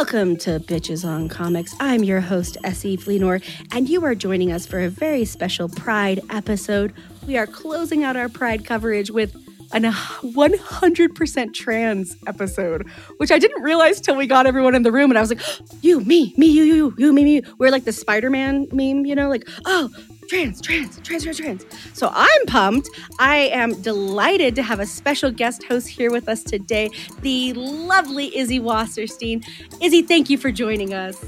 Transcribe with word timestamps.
Welcome 0.00 0.38
to 0.38 0.58
Bitches 0.60 1.06
on 1.06 1.28
Comics. 1.28 1.74
I'm 1.78 2.02
your 2.02 2.22
host, 2.22 2.56
S.E. 2.64 2.96
Fleenor, 2.96 3.42
and 3.70 3.86
you 3.86 4.02
are 4.06 4.14
joining 4.14 4.50
us 4.50 4.64
for 4.64 4.80
a 4.80 4.88
very 4.88 5.26
special 5.26 5.68
Pride 5.68 6.20
episode. 6.30 6.94
We 7.26 7.36
are 7.36 7.46
closing 7.46 8.02
out 8.02 8.16
our 8.16 8.30
Pride 8.30 8.64
coverage 8.64 9.10
with 9.10 9.36
an 9.74 9.84
uh, 9.84 9.92
100% 9.92 11.52
trans 11.52 12.16
episode, 12.26 12.88
which 13.18 13.30
I 13.30 13.38
didn't 13.38 13.62
realize 13.62 14.00
till 14.00 14.16
we 14.16 14.26
got 14.26 14.46
everyone 14.46 14.74
in 14.74 14.84
the 14.84 14.90
room. 14.90 15.10
And 15.10 15.18
I 15.18 15.20
was 15.20 15.28
like, 15.28 15.42
you, 15.82 16.00
me, 16.00 16.32
me, 16.38 16.46
you, 16.46 16.62
you, 16.62 16.94
you, 16.96 17.12
me, 17.12 17.22
me. 17.22 17.42
We're 17.58 17.70
like 17.70 17.84
the 17.84 17.92
Spider 17.92 18.30
Man 18.30 18.68
meme, 18.72 19.04
you 19.04 19.14
know, 19.14 19.28
like, 19.28 19.46
oh, 19.66 19.90
trans, 20.30 20.60
trans, 20.60 21.00
trans, 21.00 21.24
trans, 21.24 21.38
trans. 21.38 21.66
So 21.92 22.08
I'm 22.12 22.46
pumped. 22.46 22.88
I 23.18 23.50
am 23.52 23.82
delighted 23.82 24.54
to 24.56 24.62
have 24.62 24.78
a 24.78 24.86
special 24.86 25.32
guest 25.32 25.64
host 25.64 25.88
here 25.88 26.12
with 26.12 26.28
us 26.28 26.44
today, 26.44 26.90
the 27.22 27.52
lovely 27.54 28.36
Izzy 28.36 28.60
Wasserstein. 28.60 29.44
Izzy, 29.82 30.02
thank 30.02 30.30
you 30.30 30.38
for 30.38 30.52
joining 30.52 30.94
us. 30.94 31.22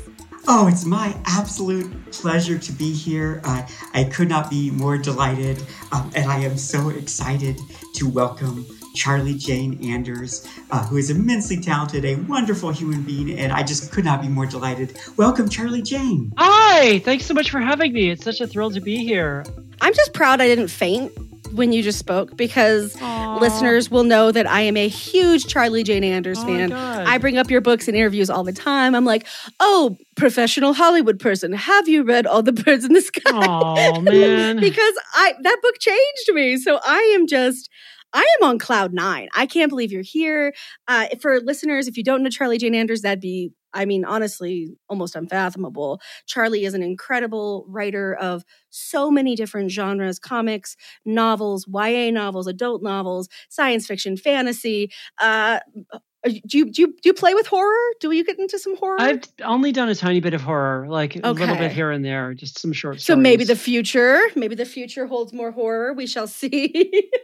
Oh, 0.47 0.69
it's 0.69 0.85
my 0.85 1.17
absolute 1.27 1.91
pleasure 2.13 2.59
to 2.59 2.73
be 2.73 2.93
here. 2.93 3.41
Uh, 3.45 3.67
I 3.93 4.05
could 4.05 4.29
not 4.29 4.49
be 4.49 4.71
more 4.71 4.99
delighted, 4.99 5.61
um, 5.91 6.11
and 6.15 6.31
I 6.31 6.39
am 6.39 6.57
so 6.57 6.91
excited 6.91 7.61
to 7.95 8.09
welcome 8.09 8.67
Charlie 8.95 9.35
Jane 9.35 9.79
Anders, 9.91 10.47
uh, 10.71 10.85
who 10.87 10.97
is 10.97 11.11
immensely 11.11 11.61
talented, 11.61 12.05
a 12.05 12.17
wonderful 12.17 12.71
human 12.71 13.03
being, 13.03 13.39
and 13.39 13.53
I 13.53 13.63
just 13.63 13.91
could 13.93 14.05
not 14.05 14.21
be 14.21 14.29
more 14.29 14.47
delighted. 14.47 14.99
Welcome, 15.17 15.49
Charlie 15.49 15.83
Jane. 15.83 16.33
Hi, 16.37 16.99
thanks 17.01 17.27
so 17.27 17.35
much 17.35 17.51
for 17.51 17.61
having 17.61 17.93
me. 17.93 18.11
It's 18.11 18.25
such 18.25 18.41
a 18.41 18.47
thrill 18.47 18.71
to 18.71 18.81
be 18.81 18.99
here. 19.05 19.45
I'm 19.81 19.95
just 19.95 20.13
proud 20.13 20.41
I 20.41 20.47
didn't 20.47 20.69
faint 20.69 21.13
when 21.53 21.73
you 21.73 21.83
just 21.83 21.99
spoke 21.99 22.37
because 22.37 22.95
Aww. 22.97 23.41
listeners 23.41 23.91
will 23.91 24.05
know 24.05 24.33
that 24.33 24.47
I 24.47 24.63
am 24.63 24.77
a 24.77 24.89
huge 24.89 25.47
Charlie 25.47 25.83
Jane 25.83 26.05
Anders 26.05 26.39
oh 26.41 26.47
fan. 26.47 26.73
I 26.73 27.19
bring 27.19 27.37
up 27.37 27.51
your 27.51 27.61
books 27.61 27.89
and 27.89 27.97
interviews 27.97 28.31
all 28.31 28.45
the 28.45 28.53
time. 28.53 28.95
I'm 28.95 29.05
like, 29.05 29.27
oh, 29.61 29.97
professional 30.17 30.73
Hollywood 30.73 31.19
person, 31.21 31.53
have 31.53 31.89
you 31.89 32.05
read 32.05 32.27
All 32.27 32.43
the 32.43 32.53
Birds 32.53 32.85
in 32.85 32.93
the 32.93 33.01
Sky? 33.03 33.21
Oh 33.25 34.01
man. 34.03 34.61
because 34.61 34.95
I 35.15 35.35
that 35.43 35.59
book 35.63 35.79
changed 35.79 36.33
me. 36.33 36.57
So 36.57 36.81
I 36.85 37.01
am 37.15 37.27
just 37.27 37.69
I 38.13 38.27
am 38.41 38.49
on 38.49 38.59
cloud 38.59 38.93
nine. 38.93 39.29
I 39.35 39.47
can't 39.47 39.71
believe 39.71 39.93
you're 39.93 40.03
here. 40.03 40.55
Uh, 40.89 41.07
for 41.21 41.41
listeners, 41.41 41.89
if 41.89 41.97
you 41.97 42.05
don't 42.05 42.23
know 42.23 42.31
Charlie 42.31 42.59
Jane 42.59 42.75
Anders, 42.75 43.03
that'd 43.03 43.21
be, 43.21 43.53
I 43.73 43.85
mean, 43.85 44.05
honestly, 44.05 44.69
almost 44.89 45.17
unfathomable. 45.17 46.01
Charlie 46.27 46.65
is 46.65 46.75
an 46.75 46.83
incredible 46.83 47.65
writer 47.69 48.15
of 48.15 48.45
so 48.71 49.11
many 49.11 49.35
different 49.35 49.71
genres 49.71 50.19
comics, 50.19 50.77
novels, 51.05 51.67
YA 51.69 52.11
novels, 52.11 52.47
adult 52.47 52.83
novels, 52.83 53.29
science 53.49 53.87
fiction, 53.87 54.17
fantasy. 54.17 54.91
Uh, 55.21 55.61
uh 55.93 55.99
do 56.25 56.59
you, 56.59 56.71
do 56.71 56.83
you 56.83 56.87
do 56.87 57.09
you 57.09 57.15
play 57.15 57.35
with 57.35 57.49
horror? 57.49 57.77
Do 57.99 58.13
you 58.13 58.25
get 58.25 58.39
into 58.39 58.57
some 58.57 58.77
horror? 58.77 59.01
I've 59.01 59.25
only 59.43 59.73
done 59.73 59.89
a 59.89 59.95
tiny 59.97 60.21
bit 60.21 60.35
of 60.35 60.41
horror, 60.41 60.87
like 60.89 61.17
okay. 61.17 61.29
a 61.29 61.33
little 61.33 61.57
bit 61.57 61.73
here 61.73 61.91
and 61.91 62.05
there, 62.05 62.33
just 62.35 62.61
some 62.61 62.73
short. 62.73 63.01
Stories. 63.01 63.07
So 63.07 63.17
maybe 63.17 63.43
the 63.43 63.57
future, 63.57 64.21
maybe 64.37 64.55
the 64.55 64.65
future 64.65 65.07
holds 65.07 65.33
more 65.33 65.51
horror. 65.51 65.95
We 65.95 66.07
shall 66.07 66.29
see. 66.29 67.11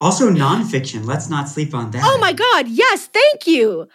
Also, 0.00 0.30
nonfiction. 0.30 1.04
Let's 1.04 1.28
not 1.28 1.48
sleep 1.48 1.74
on 1.74 1.90
that. 1.90 2.02
Oh 2.04 2.18
my 2.18 2.32
God. 2.32 2.68
Yes. 2.68 3.06
Thank 3.06 3.46
you. 3.46 3.86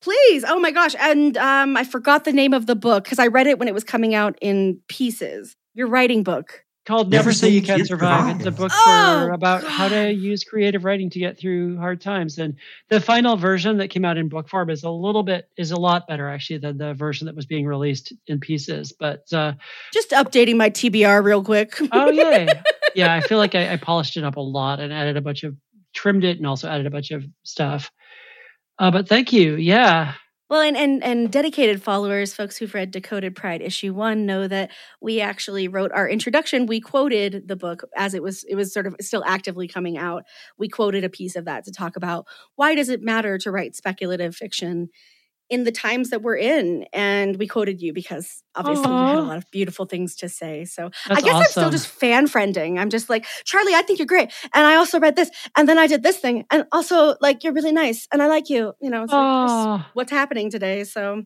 Please. 0.00 0.44
Oh 0.46 0.58
my 0.58 0.72
gosh. 0.72 0.94
And 0.98 1.36
um, 1.36 1.76
I 1.76 1.84
forgot 1.84 2.24
the 2.24 2.32
name 2.32 2.52
of 2.52 2.66
the 2.66 2.74
book 2.74 3.04
because 3.04 3.20
I 3.20 3.28
read 3.28 3.46
it 3.46 3.58
when 3.58 3.68
it 3.68 3.74
was 3.74 3.84
coming 3.84 4.14
out 4.14 4.36
in 4.40 4.80
pieces. 4.88 5.56
Your 5.74 5.86
writing 5.86 6.24
book 6.24 6.64
called 6.84 7.10
Never, 7.10 7.24
Never 7.24 7.32
Say 7.32 7.50
You 7.50 7.62
Can't, 7.62 7.86
Survive. 7.86 8.20
survive. 8.20 8.36
It's 8.36 8.46
a 8.46 8.50
book 8.50 8.72
oh, 8.74 9.24
for 9.26 9.32
about 9.32 9.62
God. 9.62 9.70
how 9.70 9.88
to 9.88 10.12
use 10.12 10.44
creative 10.44 10.84
writing 10.84 11.10
to 11.10 11.18
get 11.18 11.38
through 11.38 11.76
hard 11.76 12.00
times. 12.00 12.38
And 12.38 12.56
the 12.88 13.00
final 13.00 13.36
version 13.36 13.78
that 13.78 13.88
came 13.88 14.04
out 14.04 14.16
in 14.16 14.28
book 14.28 14.48
form 14.48 14.70
is 14.70 14.82
a 14.82 14.90
little 14.90 15.22
bit 15.22 15.48
is 15.56 15.70
a 15.70 15.76
lot 15.76 16.08
better 16.08 16.28
actually 16.28 16.58
than 16.58 16.78
the 16.78 16.94
version 16.94 17.26
that 17.26 17.36
was 17.36 17.46
being 17.46 17.66
released 17.66 18.12
in 18.26 18.40
pieces. 18.40 18.92
But 18.98 19.32
uh, 19.32 19.52
just 19.92 20.10
updating 20.10 20.56
my 20.56 20.70
TBR 20.70 21.22
real 21.22 21.44
quick. 21.44 21.76
oh 21.92 22.10
yeah, 22.10 22.62
yeah. 22.94 23.14
I 23.14 23.20
feel 23.20 23.38
like 23.38 23.54
I, 23.54 23.74
I, 23.74 23.76
polished 23.76 24.16
it 24.16 24.24
up 24.24 24.36
a 24.36 24.40
lot 24.40 24.80
and 24.80 24.92
added 24.92 25.16
a 25.16 25.20
bunch 25.20 25.44
of 25.44 25.56
trimmed 25.94 26.24
it 26.24 26.38
and 26.38 26.46
also 26.46 26.68
added 26.68 26.86
a 26.86 26.90
bunch 26.90 27.10
of 27.10 27.24
stuff. 27.44 27.90
Uh, 28.78 28.90
but 28.90 29.08
thank 29.08 29.32
you. 29.32 29.54
Yeah. 29.54 30.14
Well, 30.52 30.60
and, 30.60 30.76
and 30.76 31.02
and 31.02 31.32
dedicated 31.32 31.82
followers, 31.82 32.34
folks 32.34 32.58
who've 32.58 32.74
read 32.74 32.90
Decoded 32.90 33.34
Pride 33.34 33.62
issue 33.62 33.94
one, 33.94 34.26
know 34.26 34.46
that 34.46 34.70
we 35.00 35.18
actually 35.22 35.66
wrote 35.66 35.90
our 35.92 36.06
introduction. 36.06 36.66
We 36.66 36.78
quoted 36.78 37.48
the 37.48 37.56
book 37.56 37.84
as 37.96 38.12
it 38.12 38.22
was 38.22 38.44
it 38.44 38.54
was 38.54 38.70
sort 38.70 38.86
of 38.86 38.94
still 39.00 39.24
actively 39.24 39.66
coming 39.66 39.96
out. 39.96 40.24
We 40.58 40.68
quoted 40.68 41.04
a 41.04 41.08
piece 41.08 41.36
of 41.36 41.46
that 41.46 41.64
to 41.64 41.72
talk 41.72 41.96
about 41.96 42.26
why 42.56 42.74
does 42.74 42.90
it 42.90 43.00
matter 43.00 43.38
to 43.38 43.50
write 43.50 43.74
speculative 43.74 44.36
fiction 44.36 44.90
in 45.48 45.64
the 45.64 45.72
times 45.72 46.10
that 46.10 46.20
we're 46.20 46.36
in. 46.36 46.84
And 46.92 47.36
we 47.38 47.46
quoted 47.46 47.80
you 47.80 47.94
because 47.94 48.41
obviously 48.54 48.86
Aww. 48.86 49.00
you 49.00 49.06
had 49.08 49.18
a 49.18 49.22
lot 49.22 49.36
of 49.36 49.50
beautiful 49.50 49.86
things 49.86 50.16
to 50.16 50.28
say. 50.28 50.64
So 50.64 50.90
That's 51.08 51.20
I 51.20 51.24
guess 51.24 51.34
awesome. 51.34 51.42
I'm 51.42 51.50
still 51.50 51.70
just 51.70 51.86
fan 51.86 52.28
friending. 52.28 52.78
I'm 52.78 52.90
just 52.90 53.08
like, 53.08 53.26
Charlie, 53.44 53.74
I 53.74 53.82
think 53.82 53.98
you're 53.98 54.06
great. 54.06 54.32
And 54.54 54.66
I 54.66 54.76
also 54.76 55.00
read 55.00 55.16
this. 55.16 55.30
And 55.56 55.68
then 55.68 55.78
I 55.78 55.86
did 55.86 56.02
this 56.02 56.18
thing. 56.18 56.44
And 56.50 56.66
also, 56.72 57.16
like, 57.20 57.44
you're 57.44 57.52
really 57.52 57.72
nice. 57.72 58.06
And 58.12 58.22
I 58.22 58.26
like 58.26 58.50
you. 58.50 58.72
You 58.80 58.90
know, 58.90 59.04
it's 59.04 59.12
like, 59.12 59.86
what's 59.94 60.10
happening 60.10 60.50
today. 60.50 60.84
So 60.84 61.24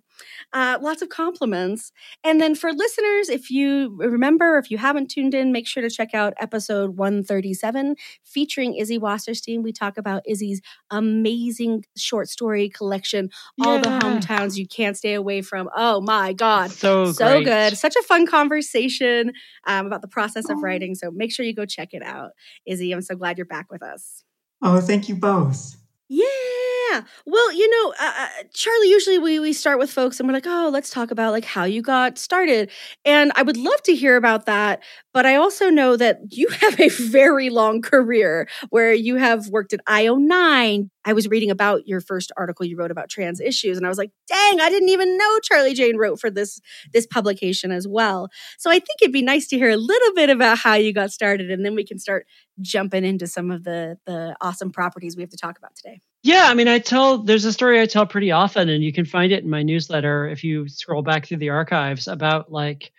uh, 0.52 0.78
lots 0.80 1.02
of 1.02 1.08
compliments. 1.08 1.92
And 2.24 2.40
then 2.40 2.54
for 2.54 2.72
listeners, 2.72 3.28
if 3.28 3.50
you 3.50 3.96
remember, 3.98 4.58
if 4.58 4.70
you 4.70 4.78
haven't 4.78 5.10
tuned 5.10 5.34
in, 5.34 5.52
make 5.52 5.66
sure 5.66 5.82
to 5.82 5.90
check 5.90 6.14
out 6.14 6.34
episode 6.40 6.96
137 6.96 7.96
featuring 8.24 8.74
Izzy 8.74 8.98
Wasserstein. 8.98 9.62
We 9.62 9.72
talk 9.72 9.98
about 9.98 10.22
Izzy's 10.26 10.60
amazing 10.90 11.84
short 11.96 12.28
story 12.28 12.68
collection, 12.68 13.30
yeah. 13.56 13.66
All 13.66 13.78
the 13.78 13.88
hometowns 13.88 14.56
you 14.56 14.66
can't 14.66 14.96
stay 14.96 15.14
away 15.14 15.42
from. 15.42 15.68
Oh 15.74 16.00
my 16.00 16.32
God. 16.32 16.70
So, 16.70 17.12
so 17.16 17.42
good. 17.42 17.76
Such 17.76 17.96
a 17.96 18.02
fun 18.02 18.26
conversation 18.26 19.32
um, 19.66 19.86
about 19.86 20.02
the 20.02 20.08
process 20.08 20.48
of 20.48 20.62
writing. 20.62 20.94
So 20.94 21.10
make 21.10 21.32
sure 21.32 21.44
you 21.44 21.54
go 21.54 21.66
check 21.66 21.88
it 21.92 22.02
out. 22.02 22.30
Izzy, 22.66 22.92
I'm 22.92 23.02
so 23.02 23.16
glad 23.16 23.38
you're 23.38 23.46
back 23.46 23.70
with 23.70 23.82
us. 23.82 24.24
Oh, 24.62 24.80
thank 24.80 25.08
you 25.08 25.16
both. 25.16 25.76
Yeah. 26.08 27.02
Well, 27.26 27.52
you 27.52 27.68
know, 27.68 27.94
uh, 28.00 28.12
uh, 28.18 28.28
Charlie, 28.54 28.88
usually 28.88 29.18
we, 29.18 29.40
we 29.40 29.52
start 29.52 29.78
with 29.78 29.90
folks 29.90 30.18
and 30.18 30.28
we're 30.28 30.34
like, 30.34 30.46
oh, 30.46 30.70
let's 30.72 30.90
talk 30.90 31.10
about 31.10 31.32
like 31.32 31.44
how 31.44 31.64
you 31.64 31.82
got 31.82 32.16
started. 32.16 32.70
And 33.04 33.32
I 33.34 33.42
would 33.42 33.56
love 33.56 33.82
to 33.82 33.94
hear 33.94 34.16
about 34.16 34.46
that. 34.46 34.82
But 35.12 35.26
I 35.26 35.34
also 35.36 35.68
know 35.68 35.96
that 35.96 36.18
you 36.30 36.48
have 36.60 36.80
a 36.80 36.88
very 36.88 37.50
long 37.50 37.82
career 37.82 38.48
where 38.70 38.92
you 38.92 39.16
have 39.16 39.48
worked 39.48 39.72
at 39.72 39.84
IO9. 39.86 40.88
I 41.06 41.12
was 41.12 41.28
reading 41.28 41.50
about 41.50 41.86
your 41.86 42.00
first 42.00 42.32
article 42.36 42.66
you 42.66 42.76
wrote 42.76 42.90
about 42.90 43.08
trans 43.08 43.40
issues. 43.40 43.76
And 43.76 43.86
I 43.86 43.88
was 43.88 43.96
like, 43.96 44.10
dang, 44.28 44.60
I 44.60 44.68
didn't 44.68 44.88
even 44.88 45.16
know 45.16 45.38
Charlie 45.40 45.72
Jane 45.72 45.96
wrote 45.96 46.20
for 46.20 46.30
this, 46.30 46.60
this 46.92 47.06
publication 47.06 47.70
as 47.70 47.86
well. 47.86 48.28
So 48.58 48.70
I 48.70 48.74
think 48.74 49.00
it'd 49.00 49.12
be 49.12 49.22
nice 49.22 49.46
to 49.48 49.56
hear 49.56 49.70
a 49.70 49.76
little 49.76 50.14
bit 50.14 50.30
about 50.30 50.58
how 50.58 50.74
you 50.74 50.92
got 50.92 51.12
started. 51.12 51.50
And 51.50 51.64
then 51.64 51.76
we 51.76 51.84
can 51.84 52.00
start 52.00 52.26
jumping 52.60 53.04
into 53.04 53.28
some 53.28 53.52
of 53.52 53.62
the, 53.62 53.98
the 54.04 54.36
awesome 54.40 54.72
properties 54.72 55.16
we 55.16 55.22
have 55.22 55.30
to 55.30 55.36
talk 55.36 55.56
about 55.58 55.76
today. 55.76 56.00
Yeah, 56.24 56.46
I 56.46 56.54
mean, 56.54 56.66
I 56.66 56.80
tell 56.80 57.18
there's 57.18 57.44
a 57.44 57.52
story 57.52 57.80
I 57.80 57.86
tell 57.86 58.04
pretty 58.04 58.32
often, 58.32 58.68
and 58.68 58.82
you 58.82 58.92
can 58.92 59.04
find 59.04 59.30
it 59.30 59.44
in 59.44 59.50
my 59.50 59.62
newsletter 59.62 60.26
if 60.26 60.42
you 60.42 60.66
scroll 60.66 61.02
back 61.02 61.26
through 61.26 61.36
the 61.36 61.50
archives 61.50 62.08
about 62.08 62.50
like, 62.50 62.90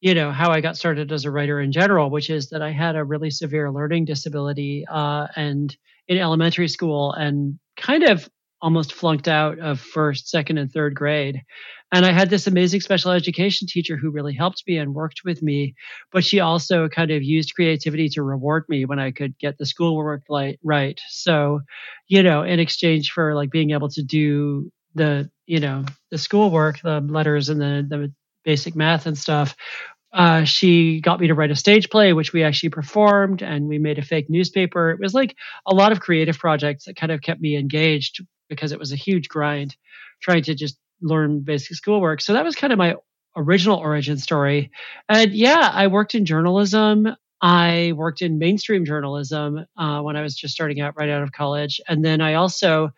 you 0.00 0.14
know, 0.14 0.30
how 0.30 0.50
I 0.50 0.60
got 0.60 0.76
started 0.76 1.10
as 1.10 1.24
a 1.24 1.30
writer 1.30 1.60
in 1.60 1.72
general, 1.72 2.10
which 2.10 2.28
is 2.28 2.50
that 2.50 2.60
I 2.60 2.72
had 2.72 2.94
a 2.94 3.04
really 3.04 3.30
severe 3.30 3.72
learning 3.72 4.04
disability 4.04 4.84
uh, 4.86 5.28
and 5.34 5.74
in 6.08 6.18
elementary 6.18 6.68
school 6.68 7.12
and 7.12 7.58
kind 7.76 8.04
of 8.04 8.28
almost 8.60 8.92
flunked 8.92 9.28
out 9.28 9.58
of 9.58 9.80
first, 9.80 10.28
second, 10.28 10.58
and 10.58 10.72
third 10.72 10.94
grade. 10.94 11.42
And 11.92 12.04
I 12.04 12.12
had 12.12 12.28
this 12.28 12.46
amazing 12.46 12.80
special 12.80 13.12
education 13.12 13.66
teacher 13.66 13.96
who 13.96 14.10
really 14.10 14.34
helped 14.34 14.62
me 14.66 14.76
and 14.76 14.94
worked 14.94 15.22
with 15.24 15.42
me, 15.42 15.74
but 16.12 16.24
she 16.24 16.40
also 16.40 16.88
kind 16.88 17.10
of 17.10 17.22
used 17.22 17.54
creativity 17.54 18.08
to 18.10 18.22
reward 18.22 18.64
me 18.68 18.84
when 18.84 18.98
I 18.98 19.10
could 19.10 19.38
get 19.38 19.56
the 19.56 19.64
schoolwork 19.64 20.24
right. 20.62 21.00
So, 21.08 21.60
you 22.08 22.22
know, 22.22 22.42
in 22.42 22.60
exchange 22.60 23.12
for 23.12 23.34
like 23.34 23.50
being 23.50 23.70
able 23.70 23.88
to 23.90 24.02
do 24.02 24.70
the, 24.94 25.30
you 25.46 25.60
know, 25.60 25.84
the 26.10 26.18
schoolwork, 26.18 26.80
the 26.82 27.00
letters 27.00 27.48
and 27.48 27.60
the, 27.60 27.86
the 27.88 28.12
basic 28.44 28.76
math 28.76 29.06
and 29.06 29.16
stuff, 29.16 29.56
uh, 30.12 30.44
she 30.44 31.00
got 31.00 31.20
me 31.20 31.26
to 31.26 31.34
write 31.34 31.50
a 31.50 31.56
stage 31.56 31.90
play, 31.90 32.12
which 32.12 32.32
we 32.32 32.42
actually 32.42 32.70
performed, 32.70 33.42
and 33.42 33.66
we 33.66 33.78
made 33.78 33.98
a 33.98 34.02
fake 34.02 34.26
newspaper. 34.28 34.90
It 34.90 35.00
was 35.00 35.14
like 35.14 35.36
a 35.66 35.74
lot 35.74 35.92
of 35.92 36.00
creative 36.00 36.38
projects 36.38 36.84
that 36.86 36.96
kind 36.96 37.12
of 37.12 37.20
kept 37.20 37.40
me 37.40 37.56
engaged 37.56 38.24
because 38.48 38.72
it 38.72 38.78
was 38.78 38.92
a 38.92 38.96
huge 38.96 39.28
grind 39.28 39.76
trying 40.22 40.42
to 40.44 40.54
just 40.54 40.78
learn 41.02 41.40
basic 41.40 41.76
schoolwork. 41.76 42.20
So 42.20 42.32
that 42.32 42.44
was 42.44 42.56
kind 42.56 42.72
of 42.72 42.78
my 42.78 42.94
original 43.36 43.76
origin 43.76 44.16
story. 44.18 44.70
And 45.08 45.32
yeah, 45.32 45.70
I 45.72 45.86
worked 45.86 46.14
in 46.14 46.24
journalism. 46.24 47.08
I 47.40 47.92
worked 47.94 48.22
in 48.22 48.38
mainstream 48.38 48.84
journalism 48.84 49.64
uh, 49.76 50.00
when 50.00 50.16
I 50.16 50.22
was 50.22 50.34
just 50.34 50.54
starting 50.54 50.80
out 50.80 50.94
right 50.96 51.08
out 51.08 51.22
of 51.22 51.32
college. 51.32 51.80
And 51.86 52.04
then 52.04 52.20
I 52.20 52.34
also, 52.34 52.90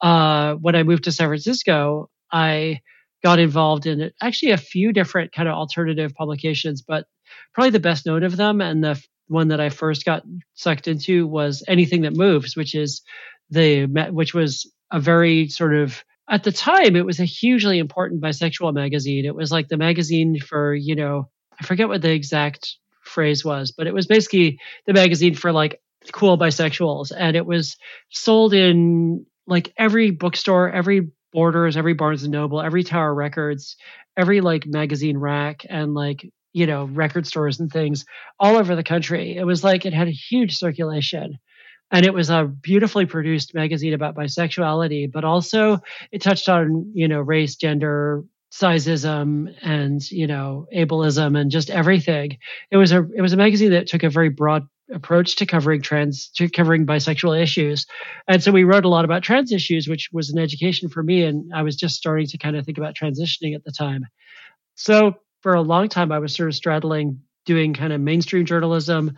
uh, 0.00 0.54
when 0.54 0.76
I 0.76 0.84
moved 0.84 1.04
to 1.04 1.12
San 1.12 1.28
Francisco, 1.28 2.10
I 2.30 2.80
got 3.22 3.38
involved 3.38 3.86
in 3.86 4.10
actually 4.22 4.52
a 4.52 4.56
few 4.56 4.92
different 4.92 5.32
kind 5.32 5.48
of 5.48 5.54
alternative 5.54 6.14
publications, 6.14 6.82
but 6.82 7.06
probably 7.52 7.70
the 7.70 7.80
best 7.80 8.06
known 8.06 8.22
of 8.22 8.36
them 8.36 8.60
and 8.60 8.82
the 8.82 9.02
one 9.26 9.48
that 9.48 9.60
I 9.60 9.68
first 9.68 10.04
got 10.04 10.22
sucked 10.54 10.88
into 10.88 11.26
was 11.26 11.62
Anything 11.68 12.02
That 12.02 12.16
Moves, 12.16 12.56
which 12.56 12.74
is 12.74 13.02
the 13.50 13.86
which 14.10 14.34
was 14.34 14.70
a 14.90 15.00
very 15.00 15.48
sort 15.48 15.74
of 15.74 16.02
at 16.30 16.44
the 16.44 16.52
time 16.52 16.96
it 16.96 17.06
was 17.06 17.20
a 17.20 17.24
hugely 17.24 17.78
important 17.78 18.22
bisexual 18.22 18.74
magazine. 18.74 19.24
It 19.24 19.34
was 19.34 19.50
like 19.50 19.68
the 19.68 19.76
magazine 19.76 20.38
for 20.38 20.74
you 20.74 20.94
know 20.94 21.28
i 21.60 21.64
forget 21.64 21.88
what 21.88 22.02
the 22.02 22.12
exact 22.12 22.76
phrase 23.02 23.44
was 23.44 23.72
but 23.72 23.86
it 23.86 23.94
was 23.94 24.06
basically 24.06 24.60
the 24.86 24.92
magazine 24.92 25.34
for 25.34 25.50
like 25.50 25.80
cool 26.12 26.38
bisexuals. 26.38 27.12
And 27.16 27.36
it 27.36 27.46
was 27.46 27.76
sold 28.10 28.54
in 28.54 29.26
like 29.46 29.72
every 29.76 30.10
bookstore 30.10 30.70
every 30.70 31.10
borders 31.32 31.76
every 31.76 31.94
barnes 31.94 32.22
and 32.22 32.32
noble 32.32 32.60
every 32.60 32.82
tower 32.82 33.14
records 33.14 33.76
every 34.16 34.40
like 34.40 34.66
magazine 34.66 35.16
rack 35.16 35.64
and 35.68 35.94
like 35.94 36.28
you 36.52 36.66
know 36.66 36.84
record 36.86 37.26
stores 37.26 37.60
and 37.60 37.70
things 37.70 38.04
all 38.40 38.56
over 38.56 38.74
the 38.74 38.82
country. 38.82 39.36
It 39.36 39.44
was 39.44 39.62
like 39.62 39.86
it 39.86 39.94
had 39.94 40.08
a 40.08 40.12
huge 40.12 40.56
circulation. 40.56 41.38
And 41.90 42.04
it 42.04 42.12
was 42.12 42.28
a 42.28 42.44
beautifully 42.44 43.06
produced 43.06 43.54
magazine 43.54 43.94
about 43.94 44.14
bisexuality 44.14 45.10
but 45.10 45.24
also 45.24 45.78
it 46.12 46.20
touched 46.20 46.48
on 46.48 46.90
you 46.94 47.08
know 47.08 47.20
race 47.20 47.56
gender 47.56 48.24
sizeism 48.52 49.54
and 49.62 50.10
you 50.10 50.26
know 50.26 50.66
ableism 50.74 51.38
and 51.38 51.50
just 51.50 51.70
everything. 51.70 52.38
It 52.70 52.76
was 52.76 52.92
a 52.92 53.06
it 53.14 53.22
was 53.22 53.32
a 53.32 53.36
magazine 53.38 53.70
that 53.70 53.86
took 53.86 54.02
a 54.02 54.10
very 54.10 54.30
broad 54.30 54.66
approach 54.92 55.36
to 55.36 55.46
covering 55.46 55.82
trans 55.82 56.28
to 56.36 56.48
covering 56.48 56.86
bisexual 56.86 57.40
issues. 57.40 57.86
And 58.26 58.42
so 58.42 58.52
we 58.52 58.64
wrote 58.64 58.84
a 58.84 58.88
lot 58.88 59.04
about 59.04 59.22
trans 59.22 59.52
issues 59.52 59.88
which 59.88 60.08
was 60.12 60.30
an 60.30 60.38
education 60.38 60.88
for 60.88 61.02
me 61.02 61.24
and 61.24 61.50
i 61.54 61.62
was 61.62 61.76
just 61.76 61.96
starting 61.96 62.26
to 62.26 62.38
kind 62.38 62.56
of 62.56 62.64
think 62.64 62.78
about 62.78 62.94
transitioning 62.94 63.54
at 63.54 63.64
the 63.64 63.72
time. 63.72 64.06
So 64.74 65.14
for 65.42 65.54
a 65.54 65.62
long 65.62 65.88
time 65.88 66.12
i 66.12 66.18
was 66.18 66.34
sort 66.34 66.48
of 66.48 66.54
straddling 66.54 67.20
doing 67.44 67.74
kind 67.74 67.92
of 67.92 68.00
mainstream 68.00 68.44
journalism 68.44 69.16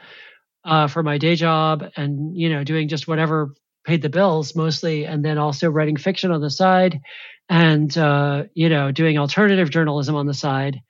uh, 0.64 0.86
for 0.86 1.02
my 1.02 1.18
day 1.18 1.36
job 1.36 1.84
and 1.96 2.36
you 2.36 2.48
know 2.48 2.64
doing 2.64 2.88
just 2.88 3.08
whatever 3.08 3.54
paid 3.84 4.02
the 4.02 4.08
bills 4.08 4.54
mostly 4.54 5.06
and 5.06 5.24
then 5.24 5.38
also 5.38 5.70
writing 5.70 5.96
fiction 5.96 6.30
on 6.30 6.40
the 6.40 6.50
side 6.50 7.00
and 7.48 7.96
uh, 7.98 8.44
you 8.54 8.68
know 8.68 8.92
doing 8.92 9.18
alternative 9.18 9.70
journalism 9.70 10.14
on 10.14 10.26
the 10.26 10.34
side. 10.34 10.80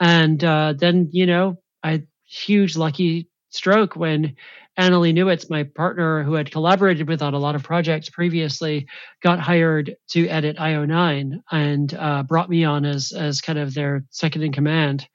And 0.00 0.42
uh, 0.42 0.74
then 0.76 1.10
you 1.12 1.26
know 1.26 1.56
i 1.82 2.02
huge 2.24 2.76
lucky 2.76 3.28
stroke 3.50 3.96
when 3.96 4.36
Annalee 4.78 5.14
Newitz, 5.14 5.48
my 5.48 5.62
partner 5.62 6.22
who 6.22 6.34
had 6.34 6.50
collaborated 6.50 7.08
with 7.08 7.22
on 7.22 7.34
a 7.34 7.38
lot 7.38 7.54
of 7.54 7.62
projects 7.62 8.10
previously, 8.10 8.86
got 9.22 9.40
hired 9.40 9.96
to 10.10 10.28
edit 10.28 10.58
IO9 10.58 11.40
and 11.50 11.94
uh, 11.94 12.22
brought 12.24 12.50
me 12.50 12.64
on 12.64 12.84
as 12.84 13.12
as 13.12 13.40
kind 13.40 13.58
of 13.58 13.72
their 13.72 14.04
second 14.10 14.42
in 14.42 14.52
command, 14.52 15.08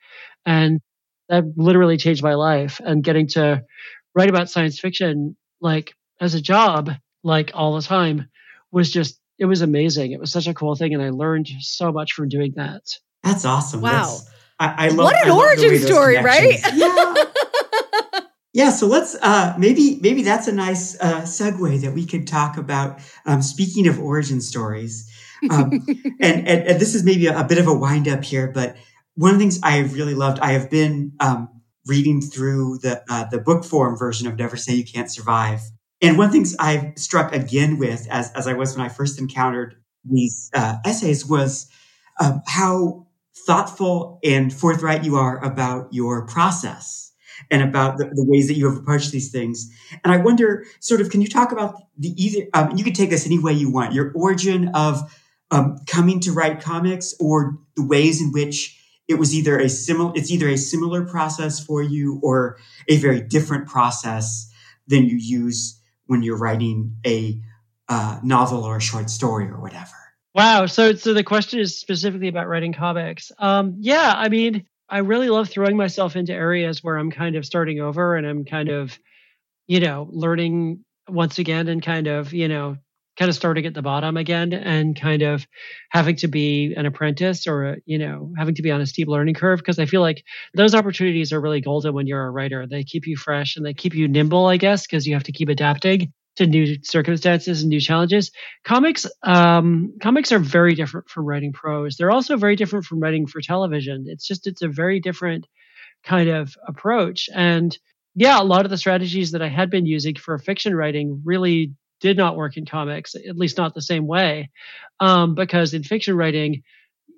and 0.46 0.80
that 1.30 1.44
literally 1.56 1.98
changed 1.98 2.24
my 2.24 2.34
life. 2.34 2.82
And 2.84 3.04
getting 3.04 3.28
to 3.30 3.64
write 4.16 4.30
about 4.30 4.50
science 4.50 4.80
fiction 4.80 5.36
like 5.62 5.94
as 6.20 6.34
a 6.34 6.42
job 6.42 6.90
like 7.24 7.52
all 7.54 7.76
the 7.76 7.82
time 7.82 8.30
was 8.72 8.92
just 8.92 9.20
it 9.38 9.46
was 9.46 9.62
amazing. 9.62 10.12
It 10.12 10.20
was 10.20 10.32
such 10.32 10.48
a 10.48 10.54
cool 10.54 10.76
thing 10.76 10.94
and 10.94 11.02
i 11.02 11.10
learned 11.10 11.50
so 11.60 11.92
much 11.92 12.14
from 12.14 12.30
doing 12.30 12.54
that. 12.58 12.84
That's 13.24 13.46
awesome. 13.46 13.82
Wow. 13.82 14.06
That's, 14.06 14.30
I, 14.60 14.86
I 14.86 14.88
love, 14.90 15.06
what 15.06 15.26
an 15.26 15.32
origin 15.32 15.80
story 15.80 16.18
right? 16.18 16.60
yeah 16.74 17.11
yeah 18.54 18.70
so 18.70 18.88
let's 18.88 19.16
uh, 19.22 19.54
maybe 19.58 20.00
maybe 20.02 20.22
that's 20.22 20.48
a 20.48 20.52
nice 20.52 21.00
uh, 21.00 21.22
segue 21.22 21.82
that 21.82 21.94
we 21.94 22.06
could 22.06 22.28
talk 22.28 22.58
about 22.58 23.00
um, 23.26 23.42
speaking 23.42 23.88
of 23.88 24.00
origin 24.00 24.42
stories 24.42 25.10
um, 25.50 25.72
and, 26.20 26.48
and, 26.48 26.68
and, 26.68 26.80
this 26.80 26.94
is 26.94 27.04
maybe 27.04 27.26
a, 27.26 27.40
a, 27.40 27.44
bit 27.44 27.58
of 27.58 27.68
a 27.68 27.74
wind 27.74 28.08
up 28.08 28.24
here 28.24 28.52
but 28.54 28.76
one 29.16 29.32
of 29.34 29.40
the 29.40 29.44
things 29.44 29.60
i 29.64 29.72
have 29.72 29.94
really 29.94 30.14
loved 30.14 30.40
i 30.40 30.52
have 30.52 30.70
been 30.70 31.12
um, 31.20 31.50
reading 31.86 32.22
through 32.22 32.78
the 32.80 33.04
uh, 33.10 33.26
the 33.26 33.40
book 33.40 33.64
form 33.64 33.98
version 33.98 34.28
of 34.28 34.38
Never 34.38 34.56
Say 34.56 34.74
You 34.74 34.86
Can't 34.86 35.12
Survive. 35.12 35.62
And 36.02 36.18
one 36.18 36.28
of 36.28 36.32
the 36.32 36.38
things 36.38 36.56
I've 36.58 36.98
struck 36.98 37.34
again 37.34 37.78
with, 37.78 38.08
as 38.10 38.32
as 38.34 38.48
I 38.48 38.54
was 38.54 38.76
when 38.76 38.86
I 38.86 38.90
first 38.90 39.20
encountered 39.20 39.76
these 40.04 40.50
uh, 40.54 40.78
essays, 40.86 41.26
was 41.26 41.70
um, 42.20 42.42
how 42.48 43.08
thoughtful 43.48 44.20
and 44.24 44.54
forthright 44.54 45.04
you 45.04 45.16
are 45.16 45.44
about 45.44 45.94
your 45.94 46.26
process 46.28 47.11
and 47.50 47.62
about 47.62 47.98
the, 47.98 48.06
the, 48.06 48.26
ways 48.26 48.48
that 48.48 48.56
you 48.56 48.70
have 48.70 48.78
approached 48.78 49.12
these 49.12 49.32
things. 49.32 49.70
And 50.04 50.14
I 50.14 50.18
wonder, 50.18 50.66
sort 50.80 51.02
of, 51.02 51.10
can 51.10 51.22
you 51.22 51.28
talk 51.28 51.52
about 51.52 51.76
the 51.98 52.10
either? 52.22 52.48
Um, 52.54 52.78
you 52.78 52.84
can 52.84 52.94
take 52.94 53.10
this 53.10 53.26
any 53.26 53.40
way 53.40 53.54
you 53.54 53.72
want. 53.72 53.94
Your 53.94 54.12
origin 54.14 54.70
of 54.74 55.02
um, 55.52 55.78
coming 55.86 56.20
to 56.22 56.32
write 56.32 56.62
comics 56.62 57.14
or 57.20 57.58
the 57.76 57.86
ways 57.86 58.22
in 58.22 58.32
which 58.32 58.78
it 59.08 59.20
was 59.20 59.36
either 59.36 59.60
a 59.60 59.70
similar 59.70 60.12
it's 60.16 60.32
either 60.32 60.48
a 60.48 60.58
similar 60.58 61.06
process 61.06 61.64
for 61.64 61.82
you 61.82 62.20
or 62.24 62.58
a 62.88 62.98
very 62.98 63.22
different 63.22 63.68
process 63.68 64.50
than 64.88 65.06
you 65.06 65.18
use 65.18 65.80
when 66.06 66.24
you're 66.24 66.38
writing 66.38 66.96
a 67.06 67.40
uh, 67.90 68.20
novel 68.24 68.64
or 68.64 68.78
a 68.78 68.82
short 68.82 69.10
story 69.10 69.46
or 69.48 69.60
whatever 69.60 69.92
wow 70.34 70.66
so 70.66 70.96
so 70.96 71.14
the 71.14 71.24
question 71.24 71.60
is 71.60 71.78
specifically 71.78 72.30
about 72.30 72.48
writing 72.48 72.74
comics 72.74 73.32
um, 73.38 73.76
yeah 73.80 74.14
i 74.16 74.30
mean 74.30 74.66
i 74.92 75.00
really 75.00 75.30
love 75.30 75.50
throwing 75.50 75.78
myself 75.78 76.16
into 76.16 76.34
areas 76.34 76.84
where 76.84 76.98
i'm 76.98 77.12
kind 77.12 77.36
of 77.36 77.46
starting 77.46 77.80
over 77.80 78.16
and 78.16 78.28
i'm 78.28 78.46
kind 78.46 78.70
of 78.70 79.00
you 79.68 79.80
know 79.80 80.08
learning 80.12 80.84
once 81.10 81.40
again 81.40 81.68
and 81.68 81.82
kind 81.82 82.08
of 82.08 82.34
you 82.34 82.48
know 82.48 82.78
kind 83.18 83.30
of 83.30 83.36
starting 83.36 83.66
at 83.66 83.74
the 83.74 83.82
bottom 83.82 84.18
again 84.18 84.54
and 84.54 85.00
kind 85.00 85.22
of 85.22 85.46
having 85.92 86.16
to 86.16 86.28
be 86.28 86.74
an 86.76 86.86
apprentice 86.86 87.46
or 87.46 87.78
you 87.86 87.98
know 87.98 88.34
having 88.38 88.56
to 88.56 88.62
be 88.62 88.72
on 88.72 88.82
a 88.82 88.86
steep 88.86 89.08
learning 89.08 89.36
curve. 89.36 89.60
Because 89.60 89.80
i 89.80 89.86
feel 89.86 90.02
like 90.02 90.24
those 90.56 90.74
opportunities 90.74 91.34
are 91.34 91.42
really 91.42 91.62
golden 91.62 91.94
when 91.94 92.08
you're 92.08 92.26
a 92.26 92.32
writer. 92.32 92.66
They 92.66 92.84
keep 92.84 93.06
you 93.06 93.18
fresh 93.18 93.58
and 93.58 93.66
they 93.66 93.74
keep 93.74 93.94
you 93.94 94.08
nimble 94.08 94.48
i 94.48 94.58
guess 94.58 94.88
because 94.88 95.06
you 95.06 95.14
have 95.14 95.24
to 95.24 95.32
keep 95.32 95.50
adapting 95.50 96.14
to 96.38 96.48
new 96.48 96.78
circumstances 96.84 97.62
and 97.62 97.70
new 97.70 97.80
challenges 97.80 98.32
comics 98.64 99.06
um, 99.24 99.94
comics 100.02 100.32
are 100.32 100.40
very 100.40 100.76
different 100.76 101.10
from 101.10 101.26
writing 101.26 101.54
prose 101.54 101.98
they're 101.98 102.12
also 102.12 102.38
very 102.38 102.56
different 102.56 102.86
from 102.86 103.00
writing 103.00 103.28
for 103.28 103.42
television 103.42 104.06
it's 104.08 104.28
just 104.28 104.48
it's 104.48 104.62
a 104.62 104.68
very 104.68 105.00
different 105.00 105.48
kind 106.04 106.30
of 106.30 106.56
approach 106.68 107.30
and 107.34 107.78
yeah, 108.16 108.42
a 108.42 108.44
lot 108.44 108.66
of 108.66 108.72
the 108.72 108.78
strategies 108.78 109.32
that 109.32 109.42
I 109.42 109.48
had 109.48 109.70
been 109.70 109.86
using 109.86 110.16
for 110.16 110.38
fiction 110.38 110.76
writing 110.76 111.22
really 111.24 111.74
did 112.02 112.18
not 112.18 112.36
work 112.36 112.58
in 112.58 112.66
comics, 112.66 113.16
at 113.16 113.38
least 113.38 113.58
not 113.58 113.74
the 113.74 113.82
same 113.82 114.08
way. 114.08 114.50
Um, 115.00 115.36
because 115.36 115.74
in 115.74 115.84
fiction 115.84 116.16
writing, 116.16 116.64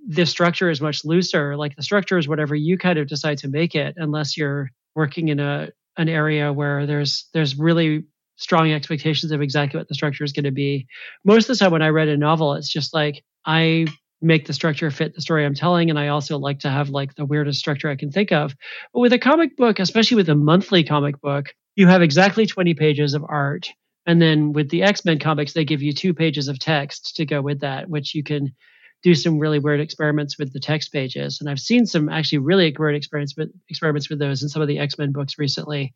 the 0.08 0.25
structure 0.25 0.70
is 0.70 0.82
much 0.82 1.05
looser. 1.05 1.55
Like 1.55 1.75
the 1.75 1.84
structure 1.84 2.17
is 2.17 2.27
whatever 2.27 2.53
you 2.53 2.77
kind 2.77 3.00
of 3.00 3.08
decide 3.08 3.39
to 3.39 3.48
make 3.48 3.75
it, 3.75 3.96
unless 3.98 4.38
you're 4.38 4.70
working 4.96 5.29
in 5.29 5.39
a 5.39 5.70
an 5.96 6.10
area 6.10 6.51
where 6.51 6.86
there's 6.86 7.27
there's 7.34 7.58
really 7.58 8.05
strong 8.36 8.72
expectations 8.72 9.32
of 9.32 9.42
exactly 9.42 9.78
what 9.78 9.88
the 9.88 9.96
structure 9.96 10.24
is 10.24 10.34
going 10.34 10.46
to 10.46 10.52
be. 10.52 10.88
Most 11.24 11.50
of 11.50 11.58
the 11.58 11.63
time 11.63 11.72
when 11.72 11.82
I 11.82 11.90
read 11.90 12.08
a 12.08 12.18
novel, 12.18 12.54
it's 12.54 12.72
just 12.72 12.94
like 12.94 13.24
I 13.46 13.88
make 14.22 14.48
the 14.48 14.54
structure 14.54 14.90
fit 14.90 15.13
the 15.13 15.22
story 15.22 15.46
I'm 15.46 15.54
telling. 15.54 15.90
And 15.90 16.00
I 16.00 16.08
also 16.08 16.38
like 16.38 16.60
to 16.60 16.70
have 16.70 16.90
like 16.90 17.16
the 17.16 17.25
weirdest 17.25 17.60
structure 17.60 17.90
I 17.90 17.96
can 17.96 18.12
think 18.12 18.32
of. 18.32 18.56
But 18.94 19.02
with 19.02 19.13
a 19.13 19.20
comic 19.20 19.58
book, 19.58 19.80
especially 19.80 20.16
with 20.16 20.30
a 20.30 20.36
monthly 20.36 20.84
comic 20.84 21.20
book, 21.20 21.54
you 21.75 21.88
have 21.88 22.02
exactly 22.02 22.46
20 22.46 22.74
pages 22.74 23.13
of 23.13 23.25
art 23.28 23.70
and 24.06 24.22
then 24.22 24.54
with 24.54 24.70
the 24.70 24.84
X 24.84 25.06
Men 25.06 25.20
comics, 25.20 25.54
they 25.54 25.66
give 25.66 25.82
you 25.82 25.94
two 25.94 26.13
pages 26.13 26.48
of 26.48 26.60
text 26.60 27.16
to 27.16 27.25
go 27.25 27.42
with 27.42 27.62
that, 27.62 27.90
which 27.90 28.13
you 28.13 28.24
can 28.24 28.54
do 29.02 29.16
some 29.16 29.38
really 29.38 29.60
weird 29.60 29.82
experiments 29.82 30.38
with 30.38 30.54
the 30.54 30.60
text 30.60 30.92
pages. 30.92 31.40
And 31.40 31.50
I've 31.50 31.60
seen 31.60 31.86
some 31.86 32.10
actually 32.10 32.38
really 32.40 32.74
weird 32.78 32.96
experiments 32.96 33.36
with 33.36 33.52
experiments 33.70 34.10
with 34.10 34.20
those 34.20 34.44
in 34.44 34.50
some 34.50 34.62
of 34.62 34.68
the 34.68 34.80
X 34.80 34.98
Men 34.98 35.12
books 35.12 35.38
recently. 35.38 35.94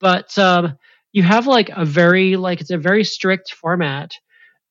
But 0.00 0.36
um, 0.38 0.76
you 1.12 1.22
have 1.22 1.46
like 1.46 1.70
a 1.74 1.84
very 1.84 2.36
like 2.36 2.60
it's 2.60 2.70
a 2.70 2.78
very 2.78 3.04
strict 3.04 3.52
format, 3.52 4.12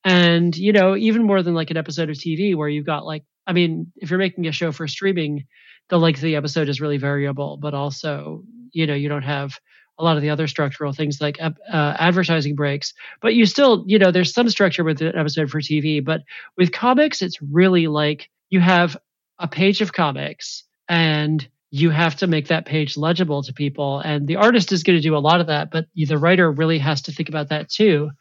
and 0.03 0.55
you 0.55 0.71
know 0.73 0.95
even 0.95 1.23
more 1.23 1.41
than 1.41 1.53
like 1.53 1.71
an 1.71 1.77
episode 1.77 2.09
of 2.09 2.15
TV 2.17 2.55
where 2.55 2.69
you've 2.69 2.85
got 2.85 3.05
like 3.05 3.23
I 3.47 3.53
mean 3.53 3.91
if 3.97 4.09
you're 4.09 4.19
making 4.19 4.47
a 4.47 4.51
show 4.51 4.71
for 4.71 4.87
streaming, 4.87 5.45
the 5.89 5.99
length 5.99 6.17
of 6.17 6.23
the 6.23 6.35
episode 6.35 6.69
is 6.69 6.81
really 6.81 6.97
variable, 6.97 7.57
but 7.57 7.73
also 7.73 8.43
you 8.71 8.87
know 8.87 8.95
you 8.95 9.09
don't 9.09 9.23
have 9.23 9.57
a 9.97 10.03
lot 10.03 10.17
of 10.17 10.21
the 10.21 10.29
other 10.29 10.47
structural 10.47 10.91
things 10.91 11.21
like 11.21 11.39
uh, 11.41 11.51
advertising 11.71 12.55
breaks. 12.55 12.93
But 13.21 13.33
you 13.33 13.45
still, 13.45 13.83
you 13.87 13.97
know, 13.97 14.11
there's 14.11 14.33
some 14.33 14.49
structure 14.49 14.83
with 14.83 15.01
an 15.01 15.15
episode 15.15 15.49
for 15.49 15.61
TV. 15.61 16.03
But 16.03 16.21
with 16.57 16.71
comics, 16.73 17.21
it's 17.21 17.41
really 17.41 17.87
like 17.87 18.29
you 18.49 18.59
have 18.59 18.97
a 19.39 19.47
page 19.47 19.81
of 19.81 19.93
comics 19.93 20.63
and 20.89 21.47
you 21.75 21.89
have 21.89 22.15
to 22.15 22.25
make 22.25 22.47
that 22.47 22.65
page 22.65 22.95
legible 22.95 23.43
to 23.43 23.51
people. 23.51 23.99
And 23.99 24.29
the 24.29 24.37
artist 24.37 24.71
is 24.71 24.83
going 24.83 24.97
to 24.97 25.03
do 25.03 25.17
a 25.17 25.19
lot 25.19 25.41
of 25.41 25.47
that, 25.47 25.71
but 25.71 25.87
the 25.93 26.17
writer 26.17 26.49
really 26.49 26.77
has 26.77 27.01
to 27.01 27.11
think 27.11 27.27
about 27.27 27.49
that 27.49 27.69
too. 27.69 28.11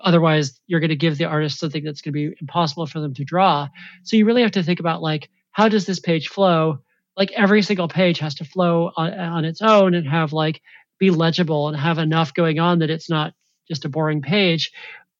Otherwise, 0.00 0.58
you're 0.66 0.80
going 0.80 0.88
to 0.88 0.96
give 0.96 1.18
the 1.18 1.26
artist 1.26 1.58
something 1.58 1.84
that's 1.84 2.00
going 2.00 2.14
to 2.14 2.30
be 2.30 2.36
impossible 2.40 2.86
for 2.86 3.00
them 3.00 3.12
to 3.12 3.24
draw. 3.24 3.68
So 4.04 4.16
you 4.16 4.24
really 4.24 4.40
have 4.40 4.52
to 4.52 4.62
think 4.62 4.80
about 4.80 5.02
like, 5.02 5.28
how 5.50 5.68
does 5.68 5.84
this 5.84 6.00
page 6.00 6.28
flow? 6.28 6.78
Like 7.14 7.30
every 7.32 7.60
single 7.60 7.88
page 7.88 8.20
has 8.20 8.36
to 8.36 8.46
flow 8.46 8.90
on, 8.96 9.12
on 9.12 9.44
its 9.44 9.60
own 9.60 9.92
and 9.92 10.08
have 10.08 10.32
like 10.32 10.62
be 10.98 11.10
legible 11.10 11.68
and 11.68 11.76
have 11.76 11.98
enough 11.98 12.32
going 12.32 12.58
on 12.58 12.78
that 12.78 12.88
it's 12.88 13.10
not 13.10 13.34
just 13.68 13.84
a 13.84 13.90
boring 13.90 14.22
page, 14.22 14.72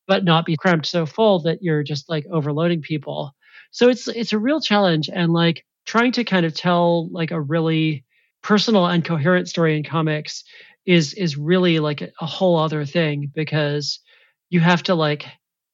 but 0.07 0.25
not 0.25 0.47
be 0.47 0.57
cramped 0.57 0.87
so 0.87 1.05
full 1.05 1.41
that 1.41 1.63
you're 1.63 1.83
just 1.83 2.09
like 2.09 2.25
overloading 2.33 2.81
people. 2.81 3.35
So 3.73 3.91
it's 3.91 4.09
it's 4.09 4.33
a 4.33 4.39
real 4.39 4.63
challenge 4.63 5.11
and 5.13 5.35
like 5.35 5.67
trying 5.89 6.13
to 6.13 6.23
kind 6.23 6.45
of 6.45 6.53
tell 6.53 7.09
like 7.11 7.31
a 7.31 7.41
really 7.41 8.05
personal 8.43 8.87
and 8.87 9.03
coherent 9.03 9.49
story 9.49 9.75
in 9.75 9.83
comics 9.83 10.45
is 10.85 11.15
is 11.15 11.39
really 11.39 11.79
like 11.79 12.03
a, 12.03 12.27
whole 12.27 12.59
other 12.59 12.85
thing 12.85 13.33
because 13.35 13.99
you 14.51 14.61
have 14.61 14.83
to 14.83 14.95
like 14.95 15.25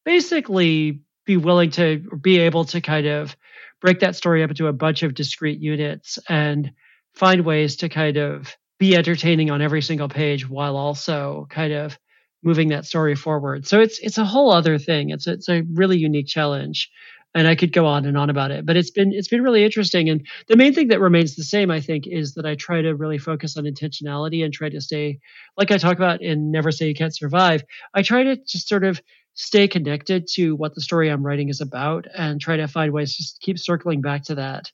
basically 0.04 1.00
be 1.26 1.36
willing 1.36 1.70
to 1.72 1.98
be 2.22 2.38
able 2.38 2.64
to 2.64 2.80
kind 2.80 3.06
of 3.06 3.36
break 3.80 4.00
that 4.00 4.14
story 4.14 4.44
up 4.44 4.50
into 4.50 4.68
a 4.68 4.72
bunch 4.72 5.02
of 5.02 5.14
discrete 5.14 5.60
units 5.60 6.18
and 6.28 6.70
find 7.14 7.44
ways 7.44 7.76
to 7.76 7.88
kind 7.88 8.16
of 8.16 8.56
be 8.78 8.94
entertaining 8.94 9.50
on 9.50 9.60
every 9.60 9.82
single 9.82 10.08
page 10.08 10.48
while 10.48 10.76
also 10.76 11.48
kind 11.50 11.72
of 11.72 11.98
moving 12.44 12.68
that 12.68 12.84
story 12.84 13.16
forward. 13.16 13.66
So 13.66 13.80
it's 13.80 13.98
it's 13.98 14.18
a 14.18 14.24
whole 14.24 14.52
other 14.52 14.78
thing. 14.78 15.10
It's 15.10 15.26
it's 15.26 15.48
a 15.48 15.62
really 15.72 15.98
unique 15.98 16.28
challenge. 16.28 16.88
And 17.36 17.48
I 17.48 17.56
could 17.56 17.72
go 17.72 17.84
on 17.84 18.04
and 18.04 18.16
on 18.16 18.30
about 18.30 18.52
it, 18.52 18.64
but 18.64 18.76
it's 18.76 18.92
been 18.92 19.12
it's 19.12 19.26
been 19.26 19.42
really 19.42 19.64
interesting. 19.64 20.08
And 20.08 20.24
the 20.46 20.56
main 20.56 20.72
thing 20.72 20.88
that 20.88 21.00
remains 21.00 21.34
the 21.34 21.42
same, 21.42 21.68
I 21.68 21.80
think, 21.80 22.06
is 22.06 22.34
that 22.34 22.46
I 22.46 22.54
try 22.54 22.80
to 22.80 22.94
really 22.94 23.18
focus 23.18 23.56
on 23.56 23.64
intentionality 23.64 24.44
and 24.44 24.54
try 24.54 24.68
to 24.68 24.80
stay, 24.80 25.18
like 25.56 25.72
I 25.72 25.78
talk 25.78 25.96
about 25.96 26.22
in 26.22 26.52
Never 26.52 26.70
Say 26.70 26.86
You 26.86 26.94
Can't 26.94 27.14
Survive. 27.14 27.64
I 27.92 28.02
try 28.02 28.22
to 28.22 28.36
just 28.36 28.68
sort 28.68 28.84
of 28.84 29.00
stay 29.34 29.66
connected 29.66 30.28
to 30.34 30.54
what 30.54 30.76
the 30.76 30.80
story 30.80 31.10
I'm 31.10 31.26
writing 31.26 31.48
is 31.48 31.60
about, 31.60 32.06
and 32.16 32.40
try 32.40 32.56
to 32.56 32.68
find 32.68 32.92
ways 32.92 33.16
to 33.16 33.24
keep 33.44 33.58
circling 33.58 34.00
back 34.00 34.22
to 34.24 34.36
that 34.36 34.70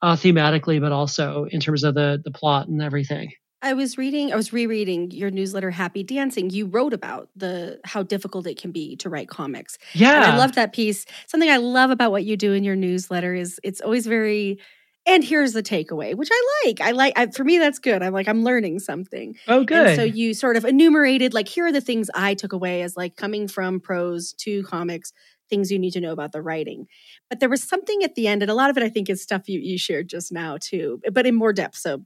uh, 0.00 0.14
thematically, 0.14 0.80
but 0.80 0.92
also 0.92 1.46
in 1.50 1.58
terms 1.58 1.82
of 1.82 1.94
the 1.94 2.20
the 2.24 2.30
plot 2.30 2.68
and 2.68 2.80
everything. 2.80 3.32
I 3.64 3.72
was 3.72 3.96
reading, 3.96 4.30
I 4.30 4.36
was 4.36 4.52
rereading 4.52 5.10
your 5.10 5.30
newsletter, 5.30 5.70
Happy 5.70 6.02
Dancing. 6.02 6.50
You 6.50 6.66
wrote 6.66 6.92
about 6.92 7.30
the 7.34 7.80
how 7.84 8.02
difficult 8.02 8.46
it 8.46 8.60
can 8.60 8.72
be 8.72 8.94
to 8.96 9.08
write 9.08 9.28
comics. 9.28 9.78
Yeah, 9.94 10.16
and 10.16 10.24
I 10.24 10.36
loved 10.36 10.54
that 10.56 10.74
piece. 10.74 11.06
Something 11.26 11.50
I 11.50 11.56
love 11.56 11.90
about 11.90 12.10
what 12.10 12.24
you 12.24 12.36
do 12.36 12.52
in 12.52 12.62
your 12.62 12.76
newsletter 12.76 13.34
is 13.34 13.58
it's 13.64 13.80
always 13.80 14.06
very. 14.06 14.60
And 15.06 15.22
here's 15.22 15.52
the 15.52 15.62
takeaway, 15.62 16.14
which 16.14 16.30
I 16.32 16.64
like. 16.64 16.80
I 16.80 16.92
like. 16.92 17.12
I, 17.16 17.26
for 17.26 17.44
me, 17.44 17.58
that's 17.58 17.78
good. 17.78 18.02
I'm 18.02 18.12
like 18.12 18.28
I'm 18.28 18.44
learning 18.44 18.80
something. 18.80 19.34
Oh, 19.48 19.64
good. 19.64 19.88
And 19.88 19.96
so 19.96 20.02
you 20.02 20.34
sort 20.34 20.56
of 20.56 20.64
enumerated 20.64 21.34
like 21.34 21.48
here 21.48 21.66
are 21.66 21.72
the 21.72 21.80
things 21.80 22.10
I 22.14 22.34
took 22.34 22.52
away 22.52 22.82
as 22.82 22.96
like 22.96 23.16
coming 23.16 23.48
from 23.48 23.80
prose 23.80 24.34
to 24.40 24.62
comics 24.64 25.12
things 25.50 25.70
you 25.70 25.78
need 25.78 25.92
to 25.92 26.00
know 26.00 26.12
about 26.12 26.32
the 26.32 26.42
writing. 26.42 26.86
But 27.28 27.40
there 27.40 27.50
was 27.50 27.62
something 27.62 28.02
at 28.02 28.14
the 28.14 28.26
end, 28.28 28.42
and 28.42 28.50
a 28.50 28.54
lot 28.54 28.70
of 28.70 28.76
it 28.76 28.82
I 28.82 28.88
think 28.88 29.10
is 29.10 29.22
stuff 29.22 29.48
you, 29.48 29.60
you 29.60 29.78
shared 29.78 30.08
just 30.08 30.32
now 30.32 30.56
too, 30.58 31.00
but 31.12 31.26
in 31.26 31.34
more 31.34 31.52
depth. 31.52 31.76
So 31.76 32.04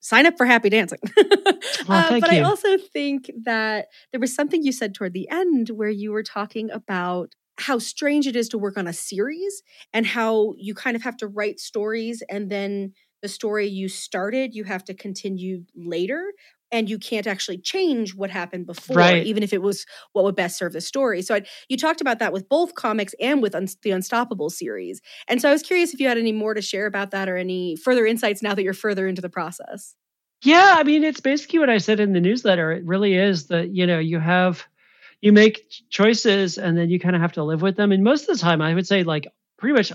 sign 0.00 0.26
up 0.26 0.36
for 0.36 0.46
happy 0.46 0.68
dancing. 0.68 0.98
well, 1.16 2.14
uh, 2.14 2.20
but 2.20 2.32
you. 2.32 2.38
I 2.38 2.42
also 2.42 2.76
think 2.78 3.30
that 3.44 3.88
there 4.12 4.20
was 4.20 4.34
something 4.34 4.62
you 4.62 4.72
said 4.72 4.94
toward 4.94 5.12
the 5.12 5.28
end 5.30 5.70
where 5.70 5.88
you 5.88 6.12
were 6.12 6.22
talking 6.22 6.70
about 6.70 7.34
how 7.58 7.78
strange 7.78 8.26
it 8.26 8.36
is 8.36 8.48
to 8.48 8.58
work 8.58 8.78
on 8.78 8.86
a 8.86 8.92
series 8.92 9.62
and 9.92 10.06
how 10.06 10.54
you 10.56 10.74
kind 10.74 10.96
of 10.96 11.02
have 11.02 11.16
to 11.18 11.26
write 11.26 11.60
stories 11.60 12.22
and 12.30 12.50
then 12.50 12.92
the 13.22 13.28
story 13.28 13.66
you 13.66 13.86
started 13.86 14.54
you 14.54 14.64
have 14.64 14.82
to 14.82 14.94
continue 14.94 15.64
later 15.76 16.32
and 16.72 16.88
you 16.88 16.98
can't 16.98 17.26
actually 17.26 17.58
change 17.58 18.14
what 18.14 18.30
happened 18.30 18.66
before 18.66 18.96
right. 18.96 19.26
even 19.26 19.42
if 19.42 19.52
it 19.52 19.62
was 19.62 19.86
what 20.12 20.24
would 20.24 20.36
best 20.36 20.58
serve 20.58 20.72
the 20.72 20.80
story. 20.80 21.22
So 21.22 21.36
I, 21.36 21.42
you 21.68 21.76
talked 21.76 22.00
about 22.00 22.18
that 22.18 22.32
with 22.32 22.48
both 22.48 22.74
comics 22.74 23.14
and 23.20 23.42
with 23.42 23.54
un- 23.54 23.68
the 23.82 23.90
unstoppable 23.90 24.50
series. 24.50 25.00
And 25.28 25.40
so 25.40 25.48
i 25.48 25.52
was 25.52 25.62
curious 25.62 25.92
if 25.92 26.00
you 26.00 26.08
had 26.08 26.18
any 26.18 26.32
more 26.32 26.54
to 26.54 26.62
share 26.62 26.86
about 26.86 27.10
that 27.10 27.28
or 27.28 27.36
any 27.36 27.76
further 27.76 28.06
insights 28.06 28.42
now 28.42 28.54
that 28.54 28.62
you're 28.62 28.74
further 28.74 29.06
into 29.06 29.22
the 29.22 29.28
process. 29.28 29.94
Yeah 30.42 30.76
i 30.78 30.84
mean 30.84 31.04
it's 31.04 31.20
basically 31.20 31.58
what 31.58 31.70
i 31.70 31.78
said 31.78 32.00
in 32.00 32.12
the 32.12 32.20
newsletter. 32.20 32.72
It 32.72 32.84
really 32.84 33.14
is 33.14 33.48
that 33.48 33.70
you 33.74 33.86
know 33.86 33.98
you 33.98 34.18
have 34.18 34.64
you 35.20 35.32
make 35.32 35.70
choices 35.90 36.56
and 36.56 36.78
then 36.78 36.88
you 36.88 36.98
kind 36.98 37.14
of 37.14 37.20
have 37.20 37.32
to 37.32 37.44
live 37.44 37.60
with 37.60 37.76
them. 37.76 37.92
And 37.92 38.02
most 38.02 38.28
of 38.28 38.36
the 38.36 38.42
time 38.42 38.62
i 38.62 38.74
would 38.74 38.86
say 38.86 39.02
like 39.02 39.28
pretty 39.58 39.74
much 39.74 39.92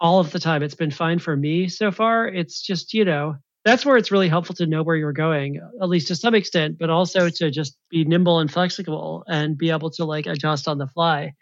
all 0.00 0.18
of 0.18 0.32
the 0.32 0.40
time 0.40 0.62
it's 0.62 0.74
been 0.74 0.90
fine 0.90 1.18
for 1.18 1.36
me 1.36 1.68
so 1.68 1.90
far. 1.90 2.26
It's 2.26 2.60
just 2.60 2.94
you 2.94 3.04
know 3.04 3.36
that's 3.64 3.84
where 3.86 3.96
it's 3.96 4.10
really 4.10 4.28
helpful 4.28 4.54
to 4.56 4.66
know 4.66 4.82
where 4.82 4.96
you're 4.96 5.12
going, 5.12 5.60
at 5.80 5.88
least 5.88 6.08
to 6.08 6.16
some 6.16 6.34
extent, 6.34 6.78
but 6.78 6.90
also 6.90 7.30
to 7.30 7.50
just 7.50 7.76
be 7.90 8.04
nimble 8.04 8.38
and 8.38 8.50
flexible 8.50 9.24
and 9.26 9.56
be 9.56 9.70
able 9.70 9.90
to 9.92 10.04
like 10.04 10.26
adjust 10.26 10.68
on 10.68 10.78
the 10.78 10.86
fly. 10.86 11.32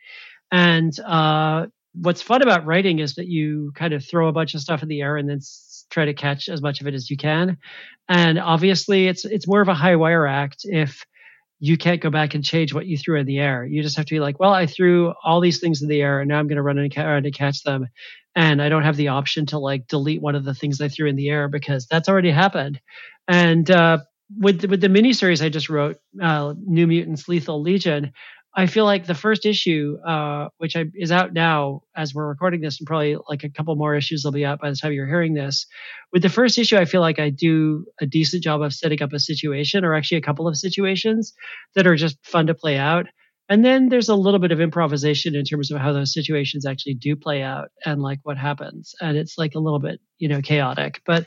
And 0.52 0.98
uh, 1.00 1.66
what's 1.94 2.22
fun 2.22 2.42
about 2.42 2.64
writing 2.64 3.00
is 3.00 3.14
that 3.14 3.26
you 3.26 3.72
kind 3.74 3.92
of 3.92 4.04
throw 4.04 4.28
a 4.28 4.32
bunch 4.32 4.54
of 4.54 4.60
stuff 4.60 4.82
in 4.82 4.88
the 4.88 5.00
air 5.00 5.16
and 5.16 5.28
then 5.28 5.40
try 5.90 6.04
to 6.04 6.14
catch 6.14 6.48
as 6.48 6.62
much 6.62 6.80
of 6.80 6.86
it 6.86 6.94
as 6.94 7.10
you 7.10 7.16
can. 7.16 7.58
And 8.08 8.38
obviously, 8.38 9.08
it's 9.08 9.24
it's 9.24 9.48
more 9.48 9.60
of 9.60 9.68
a 9.68 9.74
high 9.74 9.96
wire 9.96 10.26
act 10.26 10.60
if 10.64 11.04
you 11.64 11.76
can't 11.76 12.00
go 12.00 12.10
back 12.10 12.34
and 12.34 12.44
change 12.44 12.74
what 12.74 12.86
you 12.86 12.98
threw 12.98 13.20
in 13.20 13.26
the 13.26 13.38
air. 13.38 13.64
You 13.64 13.82
just 13.82 13.96
have 13.96 14.06
to 14.06 14.14
be 14.14 14.18
like, 14.18 14.40
well, 14.40 14.52
I 14.52 14.66
threw 14.66 15.14
all 15.22 15.40
these 15.40 15.60
things 15.60 15.80
in 15.80 15.88
the 15.88 16.02
air 16.02 16.18
and 16.20 16.28
now 16.28 16.40
I'm 16.40 16.48
going 16.48 16.56
to 16.56 16.62
run 16.62 16.76
around 16.76 17.22
to 17.22 17.30
catch 17.30 17.62
them. 17.62 17.86
And 18.34 18.62
I 18.62 18.68
don't 18.68 18.84
have 18.84 18.96
the 18.96 19.08
option 19.08 19.46
to 19.46 19.58
like 19.58 19.88
delete 19.88 20.22
one 20.22 20.34
of 20.34 20.44
the 20.44 20.54
things 20.54 20.80
I 20.80 20.88
threw 20.88 21.08
in 21.08 21.16
the 21.16 21.28
air 21.28 21.48
because 21.48 21.86
that's 21.86 22.08
already 22.08 22.30
happened. 22.30 22.80
And 23.28 23.70
uh, 23.70 23.98
with, 24.38 24.64
with 24.64 24.80
the 24.80 24.88
miniseries 24.88 25.44
I 25.44 25.48
just 25.48 25.68
wrote, 25.68 25.96
uh, 26.20 26.54
New 26.58 26.86
Mutants 26.86 27.28
Lethal 27.28 27.60
Legion, 27.60 28.12
I 28.54 28.66
feel 28.66 28.84
like 28.84 29.06
the 29.06 29.14
first 29.14 29.46
issue, 29.46 29.96
uh, 30.06 30.48
which 30.58 30.76
I, 30.76 30.84
is 30.94 31.10
out 31.10 31.32
now 31.32 31.82
as 31.96 32.14
we're 32.14 32.28
recording 32.28 32.60
this, 32.60 32.78
and 32.78 32.86
probably 32.86 33.16
like 33.28 33.44
a 33.44 33.48
couple 33.48 33.74
more 33.76 33.94
issues 33.94 34.24
will 34.24 34.32
be 34.32 34.44
out 34.44 34.60
by 34.60 34.68
the 34.68 34.76
time 34.76 34.92
you're 34.92 35.06
hearing 35.06 35.32
this. 35.32 35.66
With 36.12 36.20
the 36.20 36.28
first 36.28 36.58
issue, 36.58 36.76
I 36.76 36.84
feel 36.84 37.00
like 37.00 37.18
I 37.18 37.30
do 37.30 37.86
a 38.00 38.06
decent 38.06 38.42
job 38.42 38.60
of 38.60 38.74
setting 38.74 39.02
up 39.02 39.14
a 39.14 39.18
situation, 39.18 39.86
or 39.86 39.94
actually 39.94 40.18
a 40.18 40.22
couple 40.22 40.46
of 40.46 40.58
situations 40.58 41.32
that 41.74 41.86
are 41.86 41.96
just 41.96 42.18
fun 42.26 42.46
to 42.48 42.54
play 42.54 42.76
out. 42.76 43.06
And 43.48 43.64
then 43.64 43.88
there's 43.88 44.08
a 44.08 44.14
little 44.14 44.40
bit 44.40 44.52
of 44.52 44.60
improvisation 44.60 45.34
in 45.34 45.44
terms 45.44 45.70
of 45.70 45.80
how 45.80 45.92
those 45.92 46.14
situations 46.14 46.64
actually 46.64 46.94
do 46.94 47.16
play 47.16 47.42
out 47.42 47.68
and 47.84 48.00
like 48.00 48.20
what 48.22 48.38
happens. 48.38 48.94
And 49.00 49.16
it's 49.16 49.36
like 49.36 49.54
a 49.54 49.58
little 49.58 49.80
bit, 49.80 50.00
you 50.18 50.28
know, 50.28 50.40
chaotic. 50.40 51.02
But 51.04 51.26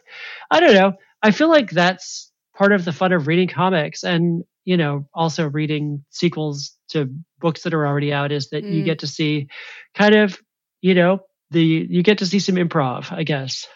I 0.49 0.59
don't 0.59 0.73
know. 0.73 0.93
I 1.21 1.31
feel 1.31 1.49
like 1.49 1.69
that's 1.69 2.31
part 2.55 2.71
of 2.71 2.85
the 2.85 2.93
fun 2.93 3.11
of 3.11 3.27
reading 3.27 3.47
comics 3.47 4.03
and 4.03 4.43
you 4.63 4.77
know 4.77 5.07
also 5.13 5.47
reading 5.49 6.03
sequels 6.09 6.75
to 6.89 7.13
books 7.39 7.63
that 7.63 7.73
are 7.73 7.85
already 7.85 8.13
out 8.13 8.31
is 8.31 8.49
that 8.49 8.63
mm. 8.63 8.73
you 8.73 8.83
get 8.83 8.99
to 8.99 9.07
see 9.07 9.47
kind 9.93 10.15
of 10.15 10.39
you 10.81 10.93
know 10.93 11.19
the 11.51 11.61
you 11.61 12.01
get 12.01 12.19
to 12.19 12.25
see 12.25 12.39
some 12.39 12.55
improv 12.55 13.11
i 13.11 13.23
guess 13.23 13.67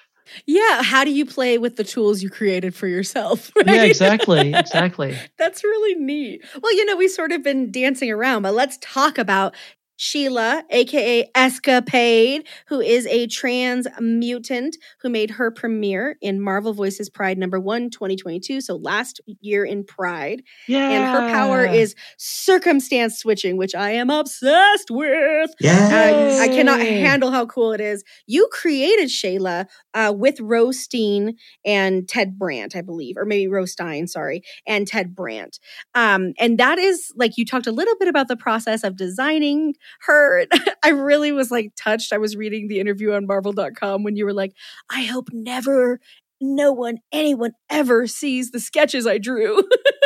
yeah 0.46 0.84
how 0.84 1.04
do 1.04 1.12
you 1.12 1.26
play 1.26 1.58
with 1.58 1.76
the 1.76 1.84
tools 1.84 2.22
you 2.22 2.30
created 2.30 2.76
for 2.76 2.88
yourself 2.88 3.52
right? 3.58 3.68
yeah 3.68 3.84
exactly 3.84 4.54
exactly 4.56 5.18
that's 5.38 5.64
really 5.64 5.96
neat 5.96 6.44
well 6.62 6.76
you 6.76 6.86
know 6.86 6.96
we've 6.96 7.12
sort 7.12 7.32
of 7.32 7.44
been 7.44 7.72
dancing 7.72 8.12
around 8.12 8.42
but 8.42 8.54
let's 8.54 8.78
talk 8.82 9.18
about 9.18 9.56
Sheila, 10.02 10.64
aka 10.70 11.30
Escapade, 11.36 12.48
who 12.68 12.80
is 12.80 13.06
a 13.08 13.28
trans 13.28 13.86
mutant 14.00 14.78
who 15.02 15.10
made 15.10 15.32
her 15.32 15.52
premiere 15.52 16.16
in 16.22 16.40
Marvel 16.40 16.72
Voices 16.72 17.10
Pride 17.10 17.38
number 17.38 17.60
one, 17.60 17.90
2022. 17.90 18.62
So 18.62 18.78
last 18.78 19.20
year 19.42 19.66
in 19.66 19.84
Pride. 19.84 20.42
Yeah. 20.70 20.90
And 20.90 21.04
her 21.04 21.30
power 21.34 21.66
is 21.66 21.96
circumstance 22.18 23.18
switching, 23.18 23.58
which 23.58 23.76
I 23.76 23.92
am 23.92 24.10
obsessed 24.10 24.90
with. 24.90 25.52
Yeah. 25.60 26.40
I 26.40 26.48
cannot 26.48 26.80
handle 26.80 27.32
how 27.32 27.46
cool 27.46 27.74
it 27.74 27.82
is. 27.82 28.06
You 28.26 28.48
created 28.54 29.10
Shayla 29.10 29.66
uh, 29.94 30.14
with 30.16 30.40
Rose 30.40 30.80
Steen 30.80 31.36
and 31.66 32.08
Ted 32.08 32.40
Brandt, 32.40 32.74
I 32.74 32.82
believe, 32.82 33.18
or 33.18 33.26
maybe 33.26 33.50
Rose 33.50 33.74
Stein, 33.74 34.08
sorry, 34.08 34.44
and 34.66 34.88
Ted 34.88 35.14
Brandt. 35.14 35.60
Um, 35.94 36.32
and 36.40 36.58
that 36.58 36.80
is 36.80 37.12
like 37.18 37.38
you 37.38 37.46
talked 37.46 37.68
a 37.68 37.74
little 37.74 37.96
bit 38.00 38.08
about 38.08 38.30
the 38.30 38.38
process 38.38 38.86
of 38.86 38.96
designing 38.96 39.74
hurt. 40.02 40.50
I 40.84 40.90
really 40.90 41.32
was 41.32 41.52
like 41.52 41.72
touched. 41.76 42.14
I 42.14 42.18
was 42.18 42.36
reading 42.36 42.68
the 42.68 42.80
interview 42.80 43.14
on 43.14 43.28
marvel.com 43.28 44.04
when 44.04 44.16
you 44.16 44.26
were 44.26 44.34
like, 44.34 44.54
I 44.90 45.04
hope 45.04 45.30
never 45.32 46.00
no 46.42 46.72
one, 46.72 47.00
anyone 47.12 47.52
ever 47.70 48.08
sees 48.08 48.52
the 48.52 48.60
sketches 48.60 49.06
I 49.06 49.18
drew. 49.18 49.62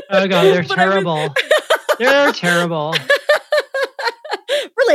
Oh 0.10 0.28
god, 0.28 0.44
they're 0.46 0.64
terrible. 0.64 1.30
they're 2.00 2.32
terrible. 2.32 2.96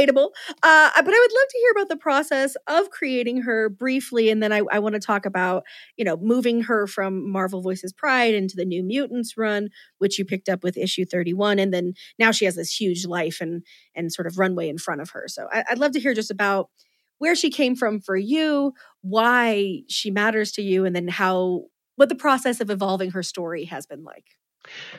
relatable. 0.07 0.31
Uh, 0.62 0.90
but 0.95 1.14
I 1.14 1.21
would 1.21 1.33
love 1.33 1.49
to 1.49 1.59
hear 1.59 1.71
about 1.73 1.88
the 1.88 1.97
process 1.97 2.57
of 2.67 2.90
creating 2.90 3.43
her 3.43 3.69
briefly, 3.69 4.31
and 4.31 4.43
then 4.43 4.52
I, 4.52 4.62
I 4.71 4.78
want 4.78 4.95
to 4.95 5.00
talk 5.00 5.26
about 5.26 5.64
you 5.97 6.05
know 6.05 6.17
moving 6.17 6.62
her 6.62 6.87
from 6.87 7.31
Marvel 7.31 7.62
Voices 7.62 7.93
Pride 7.93 8.35
into 8.35 8.57
the 8.57 8.64
New 8.64 8.83
Mutants 8.83 9.37
run, 9.37 9.69
which 9.99 10.19
you 10.19 10.25
picked 10.25 10.49
up 10.49 10.62
with 10.62 10.76
issue 10.76 11.05
thirty 11.05 11.35
one, 11.35 11.59
and 11.59 11.73
then 11.73 11.95
now 12.19 12.31
she 12.31 12.45
has 12.45 12.57
this 12.57 12.73
huge 12.73 13.07
life 13.07 13.38
and 13.40 13.62
and 13.95 14.12
sort 14.12 14.26
of 14.26 14.38
runway 14.38 14.69
in 14.69 14.78
front 14.78 15.00
of 15.00 15.11
her. 15.11 15.25
So 15.28 15.49
I, 15.52 15.64
I'd 15.71 15.78
love 15.78 15.93
to 15.93 16.00
hear 16.00 16.14
just 16.14 16.31
about 16.31 16.71
where 17.19 17.35
she 17.35 17.50
came 17.50 17.75
from 17.75 18.00
for 18.00 18.17
you, 18.17 18.73
why 19.00 19.81
she 19.88 20.11
matters 20.11 20.52
to 20.52 20.62
you, 20.62 20.85
and 20.85 20.95
then 20.95 21.09
how 21.09 21.64
what 21.97 22.09
the 22.09 22.14
process 22.14 22.61
of 22.61 22.71
evolving 22.71 23.11
her 23.11 23.23
story 23.23 23.64
has 23.64 23.87
been 23.87 24.05
like. 24.05 24.25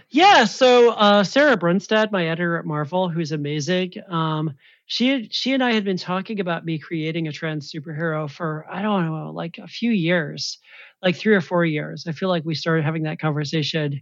Yeah, 0.10 0.46
so 0.46 0.92
uh, 0.92 1.24
Sarah 1.24 1.58
Brunstad, 1.58 2.12
my 2.12 2.28
editor 2.28 2.58
at 2.58 2.66
Marvel, 2.66 3.10
who's 3.10 3.32
amazing, 3.32 3.94
um, 4.10 4.54
she 4.90 5.08
had, 5.08 5.34
she 5.34 5.54
and 5.54 5.64
I 5.64 5.74
had 5.74 5.86
been 5.86 5.98
talking 5.98 6.40
about 6.40 6.66
me 6.66 6.80
creating 6.80 7.28
a 7.28 7.32
trans 7.32 7.72
superhero 7.72 8.28
for 8.28 8.66
I 8.70 8.82
don't 8.82 9.06
know, 9.06 9.32
like 9.32 9.60
a 9.60 9.68
few 9.68 9.92
years, 9.92 10.58
like 11.04 11.16
three 11.16 11.36
or 11.36 11.42
four 11.42 11.64
years. 11.64 12.06
I 12.08 12.12
feel 12.12 12.28
like 12.28 12.44
we 12.44 12.56
started 12.56 12.84
having 12.84 13.04
that 13.04 13.22
conversation 13.22 14.02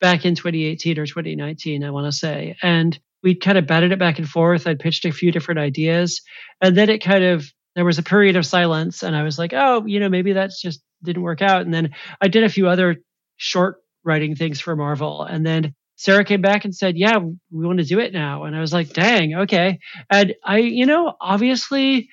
back 0.00 0.24
in 0.24 0.34
2018 0.34 0.98
or 0.98 1.04
2019, 1.04 1.84
I 1.84 1.90
want 1.90 2.10
to 2.10 2.18
say, 2.18 2.56
and 2.62 2.98
we 3.22 3.34
kind 3.34 3.58
of 3.58 3.66
batted 3.66 3.92
it 3.92 3.98
back 3.98 4.18
and 4.18 4.26
forth. 4.26 4.66
I'd 4.66 4.80
pitched 4.80 5.04
a 5.04 5.12
few 5.12 5.32
different 5.32 5.60
ideas, 5.60 6.22
and 6.62 6.74
then 6.74 6.88
it 6.88 7.04
kind 7.04 7.24
of 7.24 7.44
there 7.74 7.84
was 7.84 7.98
a 7.98 8.02
period 8.02 8.36
of 8.36 8.46
silence, 8.46 9.02
and 9.02 9.14
I 9.14 9.24
was 9.24 9.38
like, 9.38 9.52
oh, 9.52 9.84
you 9.84 10.00
know, 10.00 10.08
maybe 10.08 10.32
that's 10.32 10.62
just 10.62 10.82
didn't 11.02 11.22
work 11.22 11.42
out. 11.42 11.60
And 11.60 11.74
then 11.74 11.90
I 12.22 12.28
did 12.28 12.44
a 12.44 12.48
few 12.48 12.68
other 12.68 13.02
short 13.36 13.82
writing 14.02 14.34
things 14.34 14.62
for 14.62 14.76
Marvel. 14.76 15.24
And 15.24 15.44
then 15.44 15.74
Sarah 16.02 16.24
came 16.24 16.40
back 16.40 16.64
and 16.64 16.74
said, 16.74 16.96
Yeah, 16.96 17.18
we 17.18 17.64
want 17.64 17.78
to 17.78 17.84
do 17.84 18.00
it 18.00 18.12
now. 18.12 18.42
And 18.42 18.56
I 18.56 18.60
was 18.60 18.72
like, 18.72 18.92
Dang, 18.92 19.36
okay. 19.42 19.78
And 20.10 20.34
I, 20.44 20.58
you 20.58 20.84
know, 20.84 21.14
obviously, 21.20 22.08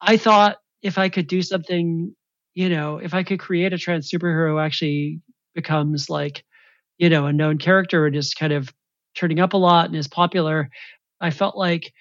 I 0.00 0.16
thought 0.16 0.58
if 0.80 0.96
I 0.96 1.08
could 1.08 1.26
do 1.26 1.42
something, 1.42 2.14
you 2.54 2.68
know, 2.68 2.98
if 2.98 3.14
I 3.14 3.24
could 3.24 3.40
create 3.40 3.72
a 3.72 3.78
trans 3.78 4.08
superhero 4.08 4.64
actually 4.64 5.22
becomes 5.56 6.08
like, 6.08 6.44
you 6.98 7.08
know, 7.10 7.26
a 7.26 7.32
known 7.32 7.58
character 7.58 8.06
and 8.06 8.14
is 8.14 8.32
kind 8.32 8.52
of 8.52 8.72
turning 9.16 9.40
up 9.40 9.54
a 9.54 9.56
lot 9.56 9.86
and 9.86 9.96
is 9.96 10.06
popular, 10.06 10.70
I 11.20 11.30
felt 11.30 11.56
like 11.56 11.92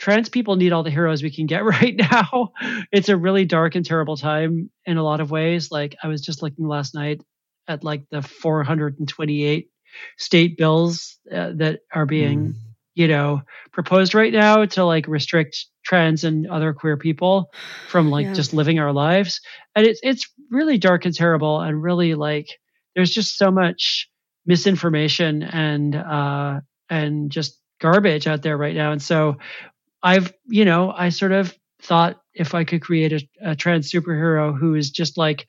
trans 0.00 0.28
people 0.28 0.56
need 0.56 0.72
all 0.72 0.82
the 0.82 0.90
heroes 0.90 1.22
we 1.22 1.30
can 1.30 1.46
get 1.46 1.64
right 1.64 1.94
now. 1.94 2.50
It's 2.90 3.08
a 3.08 3.16
really 3.16 3.44
dark 3.44 3.76
and 3.76 3.86
terrible 3.86 4.16
time 4.16 4.68
in 4.84 4.96
a 4.96 5.04
lot 5.04 5.20
of 5.20 5.30
ways. 5.30 5.70
Like 5.70 5.94
I 6.02 6.08
was 6.08 6.22
just 6.22 6.42
looking 6.42 6.66
last 6.66 6.92
night 6.92 7.20
at 7.68 7.84
like 7.84 8.02
the 8.10 8.20
428 8.20 9.68
state 10.18 10.56
bills 10.56 11.18
uh, 11.32 11.52
that 11.54 11.80
are 11.92 12.06
being 12.06 12.38
mm. 12.38 12.54
you 12.94 13.08
know 13.08 13.42
proposed 13.72 14.14
right 14.14 14.32
now 14.32 14.64
to 14.64 14.84
like 14.84 15.06
restrict 15.08 15.66
trans 15.84 16.24
and 16.24 16.46
other 16.48 16.72
queer 16.72 16.96
people 16.96 17.50
from 17.88 18.10
like 18.10 18.26
yeah. 18.26 18.32
just 18.32 18.52
living 18.52 18.78
our 18.78 18.92
lives 18.92 19.40
and 19.74 19.86
it's 19.86 20.00
it's 20.02 20.28
really 20.50 20.78
dark 20.78 21.04
and 21.04 21.14
terrible 21.14 21.60
and 21.60 21.82
really 21.82 22.14
like 22.14 22.48
there's 22.94 23.10
just 23.10 23.36
so 23.36 23.50
much 23.50 24.08
misinformation 24.46 25.42
and 25.42 25.94
uh 25.94 26.60
and 26.90 27.30
just 27.30 27.60
garbage 27.80 28.26
out 28.26 28.42
there 28.42 28.56
right 28.56 28.74
now 28.74 28.92
and 28.92 29.02
so 29.02 29.36
i've 30.02 30.32
you 30.46 30.64
know 30.64 30.92
i 30.96 31.08
sort 31.08 31.32
of 31.32 31.54
thought 31.82 32.20
if 32.34 32.54
i 32.54 32.64
could 32.64 32.80
create 32.80 33.12
a, 33.12 33.50
a 33.50 33.56
trans 33.56 33.90
superhero 33.90 34.56
who 34.56 34.74
is 34.74 34.90
just 34.90 35.16
like 35.18 35.46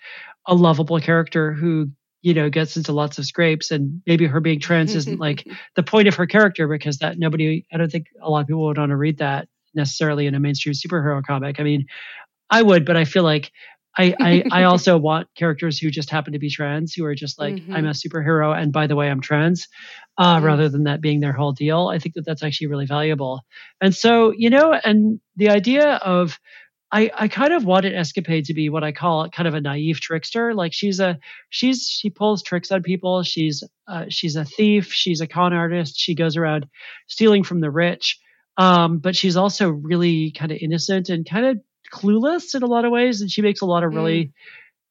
a 0.48 0.54
lovable 0.54 1.00
character 1.00 1.54
who 1.54 1.90
you 2.28 2.34
know 2.34 2.50
gets 2.50 2.76
into 2.76 2.92
lots 2.92 3.18
of 3.18 3.26
scrapes 3.26 3.72
and 3.72 4.02
maybe 4.06 4.26
her 4.26 4.42
being 4.42 4.60
trans 4.60 4.94
isn't 4.94 5.18
like 5.28 5.48
the 5.76 5.84
point 5.84 6.10
of 6.10 6.16
her 6.16 6.28
character 6.28 6.68
because 6.68 6.98
that 6.98 7.18
nobody 7.18 7.66
i 7.72 7.78
don't 7.78 7.90
think 7.90 8.08
a 8.22 8.30
lot 8.30 8.42
of 8.42 8.48
people 8.48 8.66
would 8.66 8.78
want 8.78 8.90
to 8.90 8.98
read 8.98 9.20
that 9.20 9.48
necessarily 9.74 10.28
in 10.28 10.36
a 10.36 10.40
mainstream 10.40 10.74
superhero 10.74 11.24
comic 11.26 11.58
i 11.58 11.64
mean 11.64 11.86
i 12.50 12.62
would 12.62 12.86
but 12.86 12.98
i 12.98 13.06
feel 13.06 13.24
like 13.24 13.52
I, 14.00 14.14
I, 14.20 14.44
I 14.52 14.64
also 14.72 14.96
want 14.98 15.28
characters 15.36 15.80
who 15.80 15.90
just 15.90 16.12
happen 16.12 16.34
to 16.34 16.40
be 16.40 16.50
trans 16.50 16.94
who 16.94 17.06
are 17.06 17.16
just 17.16 17.40
like 17.40 17.56
mm-hmm. 17.56 17.74
i'm 17.74 17.86
a 17.86 17.92
superhero 17.92 18.54
and 18.54 18.74
by 18.74 18.88
the 18.88 18.98
way 18.98 19.10
i'm 19.10 19.22
trans 19.22 19.70
uh, 20.18 20.36
mm-hmm. 20.36 20.46
rather 20.46 20.68
than 20.68 20.84
that 20.84 21.00
being 21.00 21.22
their 21.22 21.32
whole 21.32 21.54
deal 21.54 21.88
i 21.88 21.98
think 21.98 22.16
that 22.16 22.26
that's 22.26 22.44
actually 22.44 22.68
really 22.68 22.86
valuable 22.86 23.40
and 23.80 23.96
so 23.96 24.34
you 24.36 24.50
know 24.50 24.74
and 24.74 25.22
the 25.38 25.50
idea 25.50 25.94
of 25.94 26.38
I, 26.92 27.12
I 27.14 27.28
kind 27.28 27.52
of 27.52 27.66
wanted 27.66 27.94
Escapade 27.94 28.46
to 28.46 28.54
be 28.54 28.70
what 28.70 28.84
I 28.84 28.94
call 28.94 29.30
kind 29.30 29.48
of 29.48 29.54
a 29.54 29.62
naive 29.62 30.00
trickster. 30.00 30.54
Like 30.54 30.74
she's 30.74 31.00
a 31.00 31.20
she's 31.50 31.84
she 31.84 32.10
pulls 32.10 32.42
tricks 32.42 32.72
on 32.72 32.82
people. 32.82 33.24
She's 33.24 33.64
uh, 33.88 34.06
she's 34.10 34.36
a 34.36 34.46
thief. 34.46 34.94
She's 34.94 35.20
a 35.20 35.28
con 35.28 35.54
artist. 35.54 36.00
She 36.00 36.16
goes 36.16 36.38
around 36.38 36.68
stealing 37.08 37.44
from 37.44 37.60
the 37.60 37.72
rich. 37.72 38.20
Um, 38.58 39.00
but 39.00 39.16
she's 39.16 39.38
also 39.38 39.70
really 39.70 40.32
kind 40.32 40.52
of 40.52 40.58
innocent 40.62 41.10
and 41.10 41.30
kind 41.30 41.46
of 41.46 41.60
clueless 41.94 42.56
in 42.56 42.64
a 42.64 42.68
lot 42.68 42.86
of 42.86 42.92
ways. 42.92 43.22
And 43.22 43.30
she 43.30 43.42
makes 43.42 43.62
a 43.62 43.66
lot 43.66 43.84
of 43.84 43.94
really 43.94 44.26
mm. 44.26 44.32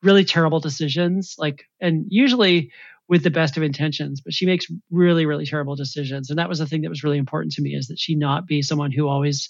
really 0.02 0.24
terrible 0.24 0.60
decisions. 0.60 1.34
Like 1.38 1.64
and 1.80 2.04
usually 2.08 2.72
with 3.08 3.22
the 3.22 3.30
best 3.30 3.56
of 3.56 3.62
intentions, 3.62 4.20
but 4.20 4.34
she 4.34 4.44
makes 4.44 4.66
really 4.90 5.24
really 5.24 5.46
terrible 5.46 5.76
decisions. 5.76 6.28
And 6.28 6.38
that 6.38 6.48
was 6.50 6.58
the 6.58 6.66
thing 6.66 6.82
that 6.82 6.90
was 6.90 7.02
really 7.02 7.18
important 7.18 7.54
to 7.54 7.62
me 7.62 7.70
is 7.70 7.88
that 7.88 7.98
she 7.98 8.14
not 8.14 8.46
be 8.46 8.60
someone 8.60 8.92
who 8.92 9.08
always 9.08 9.48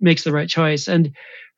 makes 0.00 0.24
the 0.24 0.32
right 0.32 0.48
choice. 0.48 0.88
And 0.88 1.14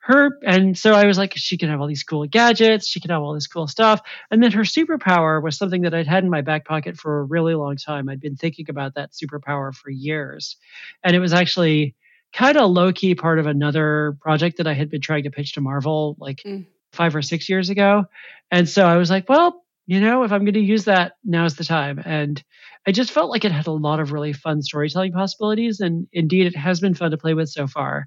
her 0.06 0.38
and 0.46 0.78
so 0.78 0.92
I 0.92 1.06
was 1.06 1.18
like, 1.18 1.32
she 1.36 1.58
can 1.58 1.68
have 1.68 1.80
all 1.80 1.88
these 1.88 2.04
cool 2.04 2.26
gadgets, 2.26 2.86
she 2.86 3.00
can 3.00 3.10
have 3.10 3.22
all 3.22 3.34
this 3.34 3.48
cool 3.48 3.66
stuff. 3.66 4.00
And 4.30 4.40
then 4.40 4.52
her 4.52 4.62
superpower 4.62 5.42
was 5.42 5.58
something 5.58 5.82
that 5.82 5.94
I'd 5.94 6.06
had 6.06 6.22
in 6.22 6.30
my 6.30 6.42
back 6.42 6.64
pocket 6.64 6.96
for 6.96 7.18
a 7.18 7.24
really 7.24 7.54
long 7.54 7.76
time. 7.76 8.08
I'd 8.08 8.20
been 8.20 8.36
thinking 8.36 8.66
about 8.68 8.94
that 8.94 9.10
superpower 9.12 9.74
for 9.74 9.90
years. 9.90 10.56
And 11.02 11.16
it 11.16 11.18
was 11.18 11.32
actually 11.32 11.96
kind 12.32 12.56
of 12.56 12.70
low 12.70 12.92
key 12.92 13.16
part 13.16 13.40
of 13.40 13.46
another 13.46 14.16
project 14.20 14.58
that 14.58 14.68
I 14.68 14.74
had 14.74 14.90
been 14.90 15.00
trying 15.00 15.24
to 15.24 15.30
pitch 15.30 15.54
to 15.54 15.60
Marvel 15.60 16.16
like 16.20 16.42
mm. 16.46 16.66
five 16.92 17.16
or 17.16 17.22
six 17.22 17.48
years 17.48 17.68
ago. 17.68 18.04
And 18.52 18.68
so 18.68 18.86
I 18.86 18.98
was 18.98 19.10
like, 19.10 19.28
well, 19.28 19.64
you 19.86 20.00
know, 20.00 20.22
if 20.22 20.30
I'm 20.30 20.44
going 20.44 20.54
to 20.54 20.60
use 20.60 20.84
that, 20.84 21.14
now's 21.24 21.56
the 21.56 21.64
time. 21.64 22.00
And 22.04 22.42
I 22.86 22.92
just 22.92 23.10
felt 23.10 23.30
like 23.30 23.44
it 23.44 23.50
had 23.50 23.66
a 23.66 23.72
lot 23.72 23.98
of 23.98 24.12
really 24.12 24.32
fun 24.32 24.62
storytelling 24.62 25.12
possibilities. 25.12 25.80
And 25.80 26.06
indeed, 26.12 26.46
it 26.46 26.56
has 26.56 26.78
been 26.78 26.94
fun 26.94 27.10
to 27.10 27.16
play 27.16 27.34
with 27.34 27.48
so 27.48 27.66
far. 27.66 28.06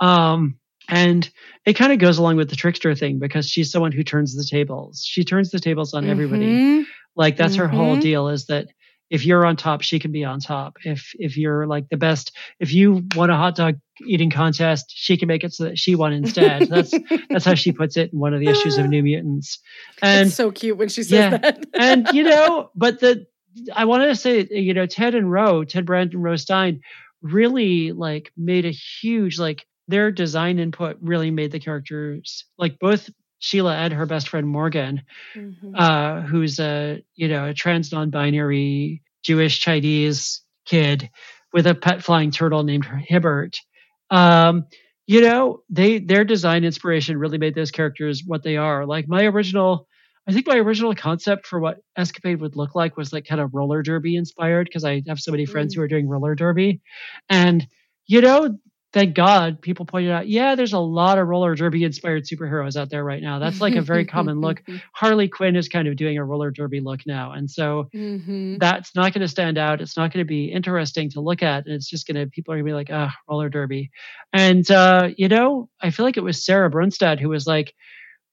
Um, 0.00 0.58
and 0.88 1.30
it 1.64 1.74
kind 1.74 1.92
of 1.92 1.98
goes 1.98 2.18
along 2.18 2.36
with 2.36 2.50
the 2.50 2.56
trickster 2.56 2.94
thing 2.94 3.18
because 3.18 3.48
she's 3.48 3.70
someone 3.70 3.92
who 3.92 4.02
turns 4.02 4.36
the 4.36 4.44
tables. 4.44 5.02
She 5.04 5.24
turns 5.24 5.50
the 5.50 5.60
tables 5.60 5.94
on 5.94 6.08
everybody. 6.08 6.46
Mm-hmm. 6.46 6.82
Like 7.16 7.36
that's 7.36 7.54
mm-hmm. 7.54 7.62
her 7.62 7.68
whole 7.68 7.92
mm-hmm. 7.92 8.00
deal 8.00 8.28
is 8.28 8.46
that 8.46 8.68
if 9.10 9.24
you're 9.24 9.46
on 9.46 9.56
top, 9.56 9.82
she 9.82 9.98
can 9.98 10.12
be 10.12 10.24
on 10.24 10.40
top. 10.40 10.76
If 10.84 11.12
if 11.14 11.36
you're 11.36 11.66
like 11.66 11.88
the 11.88 11.96
best, 11.96 12.32
if 12.58 12.72
you 12.72 13.04
won 13.14 13.30
a 13.30 13.36
hot 13.36 13.54
dog 13.54 13.76
eating 14.04 14.30
contest, 14.30 14.86
she 14.88 15.16
can 15.16 15.28
make 15.28 15.44
it 15.44 15.52
so 15.52 15.64
that 15.64 15.78
she 15.78 15.94
won 15.94 16.12
instead. 16.12 16.68
that's 16.68 16.92
that's 17.28 17.44
how 17.44 17.54
she 17.54 17.70
puts 17.80 17.96
it 17.96 18.12
in 18.12 18.18
one 18.18 18.34
of 18.34 18.40
the 18.40 18.48
issues 18.48 18.76
of 18.78 18.88
New 18.88 19.02
Mutants. 19.02 19.58
And 20.02 20.28
it's 20.28 20.36
so 20.36 20.50
cute 20.50 20.78
when 20.78 20.88
she 20.88 21.02
says 21.02 21.12
yeah, 21.12 21.36
that. 21.36 21.66
and 21.74 22.08
you 22.12 22.22
know, 22.28 22.70
but 22.74 23.00
the 23.00 23.26
I 23.74 23.84
wanted 23.84 24.08
to 24.08 24.16
say, 24.16 24.48
you 24.50 24.74
know, 24.74 24.86
Ted 24.86 25.14
and 25.14 25.30
Ro, 25.30 25.64
Ted 25.64 25.86
Brandt 25.86 26.14
and 26.14 26.22
Ro 26.22 26.36
Stein, 26.36 26.80
really 27.22 27.92
like 27.92 28.32
made 28.36 28.64
a 28.64 28.70
huge 28.70 29.38
like 29.38 29.66
their 29.88 30.10
design 30.10 30.58
input 30.58 30.96
really 31.00 31.30
made 31.30 31.52
the 31.52 31.60
characters 31.60 32.44
like 32.58 32.78
both 32.78 33.10
Sheila 33.38 33.76
and 33.76 33.92
her 33.92 34.06
best 34.06 34.28
friend 34.28 34.48
Morgan, 34.48 35.02
mm-hmm. 35.34 35.74
uh, 35.74 36.22
who's 36.22 36.58
a 36.58 37.02
you 37.14 37.28
know 37.28 37.46
a 37.46 37.54
trans 37.54 37.92
non-binary 37.92 39.02
Jewish 39.22 39.60
Chinese 39.60 40.40
kid 40.64 41.10
with 41.52 41.66
a 41.66 41.74
pet 41.74 42.02
flying 42.02 42.30
turtle 42.30 42.62
named 42.62 42.86
Hibbert. 42.86 43.58
Um, 44.10 44.64
you 45.06 45.20
know, 45.20 45.62
they 45.68 45.98
their 45.98 46.24
design 46.24 46.64
inspiration 46.64 47.18
really 47.18 47.38
made 47.38 47.54
those 47.54 47.70
characters 47.70 48.22
what 48.26 48.42
they 48.42 48.56
are. 48.56 48.86
Like 48.86 49.08
my 49.08 49.24
original, 49.24 49.86
I 50.26 50.32
think 50.32 50.46
my 50.46 50.56
original 50.56 50.94
concept 50.94 51.46
for 51.46 51.60
what 51.60 51.78
Escapade 51.96 52.40
would 52.40 52.56
look 52.56 52.74
like 52.74 52.96
was 52.96 53.12
like 53.12 53.26
kind 53.26 53.40
of 53.40 53.54
roller 53.54 53.82
derby 53.82 54.16
inspired 54.16 54.66
because 54.66 54.84
I 54.84 55.02
have 55.06 55.20
so 55.20 55.30
many 55.30 55.44
friends 55.44 55.74
mm. 55.74 55.76
who 55.76 55.82
are 55.82 55.88
doing 55.88 56.08
roller 56.08 56.34
derby, 56.34 56.80
and 57.28 57.66
you 58.06 58.22
know 58.22 58.58
thank 58.94 59.12
God 59.12 59.60
people 59.60 59.84
pointed 59.84 60.12
out, 60.12 60.28
yeah, 60.28 60.54
there's 60.54 60.72
a 60.72 60.78
lot 60.78 61.18
of 61.18 61.26
roller 61.26 61.56
derby 61.56 61.82
inspired 61.82 62.24
superheroes 62.24 62.76
out 62.76 62.90
there 62.90 63.02
right 63.02 63.20
now. 63.20 63.40
That's 63.40 63.60
like 63.60 63.74
a 63.74 63.82
very 63.82 64.04
common 64.16 64.40
look. 64.40 64.62
Harley 64.92 65.26
Quinn 65.26 65.56
is 65.56 65.68
kind 65.68 65.88
of 65.88 65.96
doing 65.96 66.16
a 66.16 66.24
roller 66.24 66.52
derby 66.52 66.78
look 66.78 67.00
now. 67.04 67.32
And 67.32 67.50
so 67.50 67.88
mm-hmm. 67.92 68.58
that's 68.58 68.94
not 68.94 69.12
going 69.12 69.22
to 69.22 69.28
stand 69.28 69.58
out. 69.58 69.80
It's 69.80 69.96
not 69.96 70.12
going 70.12 70.24
to 70.24 70.28
be 70.28 70.44
interesting 70.44 71.10
to 71.10 71.20
look 71.20 71.42
at. 71.42 71.66
And 71.66 71.74
it's 71.74 71.90
just 71.90 72.06
going 72.06 72.14
to, 72.14 72.30
people 72.30 72.54
are 72.54 72.56
going 72.56 72.66
to 72.66 72.70
be 72.70 72.74
like, 72.74 72.90
ah, 72.92 73.12
oh, 73.12 73.32
roller 73.32 73.48
derby. 73.48 73.90
And, 74.32 74.70
uh, 74.70 75.08
you 75.16 75.26
know, 75.26 75.68
I 75.82 75.90
feel 75.90 76.06
like 76.06 76.16
it 76.16 76.22
was 76.22 76.44
Sarah 76.44 76.70
Brunstad 76.70 77.18
who 77.18 77.30
was 77.30 77.48
like, 77.48 77.74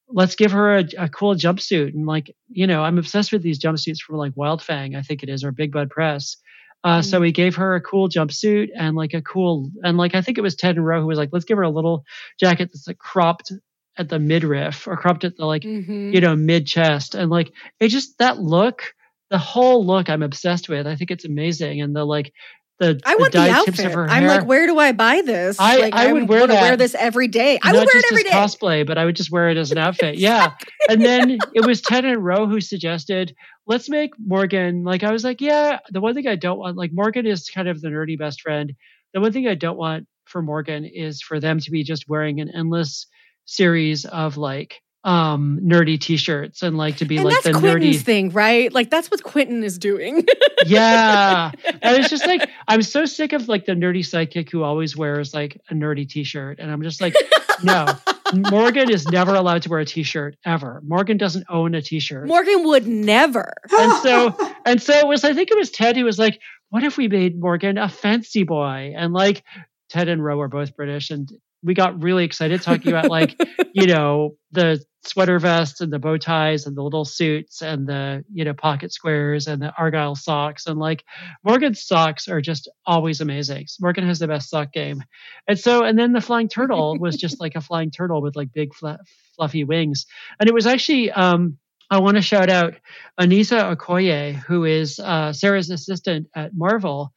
let's 0.09 0.35
give 0.35 0.51
her 0.51 0.77
a, 0.77 0.85
a, 0.99 1.09
cool 1.09 1.33
jumpsuit. 1.33 1.95
And 1.95 2.05
like, 2.05 2.35
you 2.49 2.67
know, 2.67 2.83
I'm 2.83 2.99
obsessed 2.99 3.31
with 3.31 3.41
these 3.41 3.59
jumpsuits 3.59 3.99
from 3.99 4.17
like 4.17 4.35
Wildfang, 4.35 4.95
I 4.95 5.01
think 5.01 5.23
it 5.23 5.29
is, 5.29 5.43
or 5.43 5.51
Big 5.51 5.71
Bud 5.71 5.89
Press. 5.89 6.37
Uh, 6.83 6.97
mm-hmm. 6.97 7.01
So 7.03 7.19
we 7.19 7.31
gave 7.31 7.55
her 7.55 7.75
a 7.75 7.81
cool 7.81 8.09
jumpsuit 8.09 8.69
and 8.75 8.95
like 8.95 9.13
a 9.13 9.21
cool, 9.21 9.69
and 9.83 9.97
like 9.97 10.15
I 10.15 10.21
think 10.21 10.37
it 10.37 10.41
was 10.41 10.55
Ted 10.55 10.77
and 10.77 10.85
Ro 10.85 11.01
who 11.01 11.07
was 11.07 11.17
like, 11.17 11.29
let's 11.31 11.45
give 11.45 11.57
her 11.57 11.63
a 11.63 11.69
little 11.69 12.03
jacket 12.39 12.69
that's 12.73 12.87
like 12.87 12.97
cropped 12.97 13.51
at 13.97 14.09
the 14.09 14.19
midriff 14.19 14.87
or 14.87 14.97
cropped 14.97 15.23
at 15.23 15.35
the 15.37 15.45
like, 15.45 15.63
mm-hmm. 15.63 16.11
you 16.13 16.21
know, 16.21 16.35
mid 16.35 16.65
chest. 16.65 17.13
And 17.13 17.29
like, 17.29 17.51
it 17.79 17.89
just, 17.89 18.17
that 18.19 18.39
look, 18.39 18.93
the 19.29 19.37
whole 19.37 19.85
look 19.85 20.09
I'm 20.09 20.23
obsessed 20.23 20.69
with. 20.69 20.87
I 20.87 20.95
think 20.95 21.11
it's 21.11 21.25
amazing. 21.25 21.81
And 21.81 21.95
the 21.95 22.03
like, 22.03 22.33
the, 22.81 22.99
I 23.05 23.15
want 23.15 23.31
the, 23.31 23.41
the 23.41 23.49
outfit. 23.51 23.95
I'm 23.95 24.25
like, 24.25 24.47
where 24.47 24.65
do 24.65 24.79
I 24.79 24.91
buy 24.91 25.21
this? 25.21 25.59
I, 25.59 25.77
like, 25.77 25.93
I 25.93 26.11
would 26.11 26.27
wear 26.27 26.47
that. 26.47 26.61
wear 26.61 26.75
this 26.75 26.95
every 26.95 27.27
day. 27.27 27.59
I 27.61 27.73
would 27.73 27.77
wear 27.77 27.97
it 27.97 28.05
every 28.11 28.23
day. 28.23 28.31
Cosplay, 28.31 28.87
but 28.87 28.97
I 28.97 29.05
would 29.05 29.15
just 29.15 29.31
wear 29.31 29.49
it 29.49 29.57
as 29.57 29.71
an 29.71 29.77
outfit. 29.77 30.17
yeah. 30.17 30.53
And 30.89 31.05
then 31.05 31.37
it 31.53 31.63
was 31.63 31.79
Ted 31.79 32.05
and 32.05 32.25
Ro 32.25 32.47
who 32.47 32.59
suggested, 32.59 33.35
let's 33.67 33.87
make 33.87 34.13
Morgan 34.17 34.83
like 34.83 35.03
I 35.03 35.11
was 35.11 35.23
like, 35.23 35.41
yeah. 35.41 35.77
The 35.91 36.01
one 36.01 36.15
thing 36.15 36.27
I 36.27 36.35
don't 36.35 36.57
want, 36.57 36.75
like 36.75 36.89
Morgan 36.91 37.27
is 37.27 37.47
kind 37.49 37.67
of 37.67 37.81
the 37.81 37.89
nerdy 37.89 38.17
best 38.17 38.41
friend. 38.41 38.73
The 39.13 39.21
one 39.21 39.31
thing 39.31 39.47
I 39.47 39.53
don't 39.53 39.77
want 39.77 40.07
for 40.25 40.41
Morgan 40.41 40.83
is 40.83 41.21
for 41.21 41.39
them 41.39 41.59
to 41.59 41.69
be 41.69 41.83
just 41.83 42.09
wearing 42.09 42.41
an 42.41 42.49
endless 42.49 43.05
series 43.45 44.05
of 44.05 44.37
like 44.37 44.81
um 45.03 45.59
nerdy 45.63 45.99
t-shirts 45.99 46.61
and 46.61 46.77
like 46.77 46.97
to 46.97 47.05
be 47.05 47.17
and 47.17 47.25
like 47.25 47.41
the 47.41 47.53
Quentin's 47.53 47.97
nerdy 47.97 47.99
thing 47.99 48.29
right? 48.29 48.71
Like 48.71 48.91
that's 48.91 49.09
what 49.09 49.23
quentin 49.23 49.63
is 49.63 49.77
doing. 49.77 50.25
Yeah. 50.63 51.49
And 51.65 51.97
it's 51.97 52.09
just 52.09 52.27
like 52.27 52.47
i'm 52.67 52.83
so 52.83 53.05
sick 53.05 53.33
of 53.33 53.47
like 53.47 53.65
the 53.65 53.71
nerdy 53.71 54.01
sidekick 54.01 54.51
who 54.51 54.61
always 54.61 54.95
wears 54.95 55.33
like 55.33 55.59
a 55.71 55.73
nerdy 55.73 56.07
t-shirt. 56.07 56.59
And 56.59 56.69
i'm 56.69 56.83
just 56.83 57.01
like 57.01 57.15
no 57.63 57.87
morgan 58.51 58.91
is 58.91 59.07
never 59.07 59.33
allowed 59.33 59.63
to 59.63 59.69
wear 59.69 59.79
a 59.79 59.85
t-shirt 59.85 60.37
ever. 60.45 60.81
Morgan 60.85 61.17
doesn't 61.17 61.47
own 61.49 61.73
a 61.73 61.81
t-shirt. 61.81 62.27
Morgan 62.27 62.63
would 62.65 62.85
never. 62.85 63.53
And 63.71 63.91
so 64.03 64.53
and 64.67 64.79
so 64.79 64.93
it 64.93 65.07
was 65.07 65.23
i 65.23 65.33
think 65.33 65.49
it 65.49 65.57
was 65.57 65.71
ted 65.71 65.97
who 65.97 66.05
was 66.05 66.19
like 66.19 66.39
what 66.69 66.83
if 66.83 66.95
we 66.95 67.07
made 67.07 67.39
morgan 67.39 67.79
a 67.79 67.89
fancy 67.89 68.43
boy? 68.43 68.93
And 68.95 69.13
like 69.13 69.43
ted 69.89 70.09
and 70.09 70.23
ro 70.23 70.39
are 70.41 70.47
both 70.47 70.75
british 70.75 71.09
and 71.09 71.27
we 71.63 71.73
got 71.73 72.01
really 72.01 72.25
excited 72.25 72.61
talking 72.61 72.89
about 72.89 73.09
like 73.09 73.39
you 73.73 73.87
know 73.87 74.35
the 74.51 74.83
sweater 75.03 75.39
vests 75.39 75.81
and 75.81 75.91
the 75.91 75.99
bow 75.99 76.17
ties 76.17 76.65
and 76.67 76.77
the 76.77 76.83
little 76.83 77.05
suits 77.05 77.61
and 77.61 77.87
the 77.87 78.23
you 78.31 78.45
know 78.45 78.53
pocket 78.53 78.93
squares 78.93 79.47
and 79.47 79.61
the 79.61 79.73
argyle 79.77 80.15
socks. 80.15 80.67
And 80.67 80.79
like 80.79 81.03
morgan's 81.43 81.83
socks 81.83 82.27
are 82.27 82.41
just 82.41 82.69
always 82.85 83.21
amazing. 83.21 83.65
Morgan 83.79 84.05
has 84.07 84.19
the 84.19 84.27
best 84.27 84.49
sock 84.49 84.71
game. 84.71 85.03
And 85.47 85.59
so 85.59 85.83
and 85.83 85.97
then 85.97 86.13
the 86.13 86.21
flying 86.21 86.49
turtle 86.49 86.97
was 86.99 87.15
just 87.15 87.39
like 87.39 87.55
a 87.55 87.61
flying 87.61 87.91
turtle 87.91 88.21
with 88.21 88.35
like 88.35 88.53
big 88.53 88.73
fl- 88.73 89.01
fluffy 89.35 89.63
wings. 89.63 90.05
And 90.39 90.47
it 90.47 90.53
was 90.53 90.67
actually 90.67 91.11
um 91.11 91.57
I 91.89 91.99
want 91.99 92.15
to 92.15 92.21
shout 92.21 92.49
out 92.49 92.75
Anita 93.17 93.55
Okoye, 93.55 94.33
who 94.33 94.63
is 94.63 94.97
uh, 94.97 95.33
Sarah's 95.33 95.69
assistant 95.69 96.27
at 96.33 96.51
Marvel, 96.55 97.11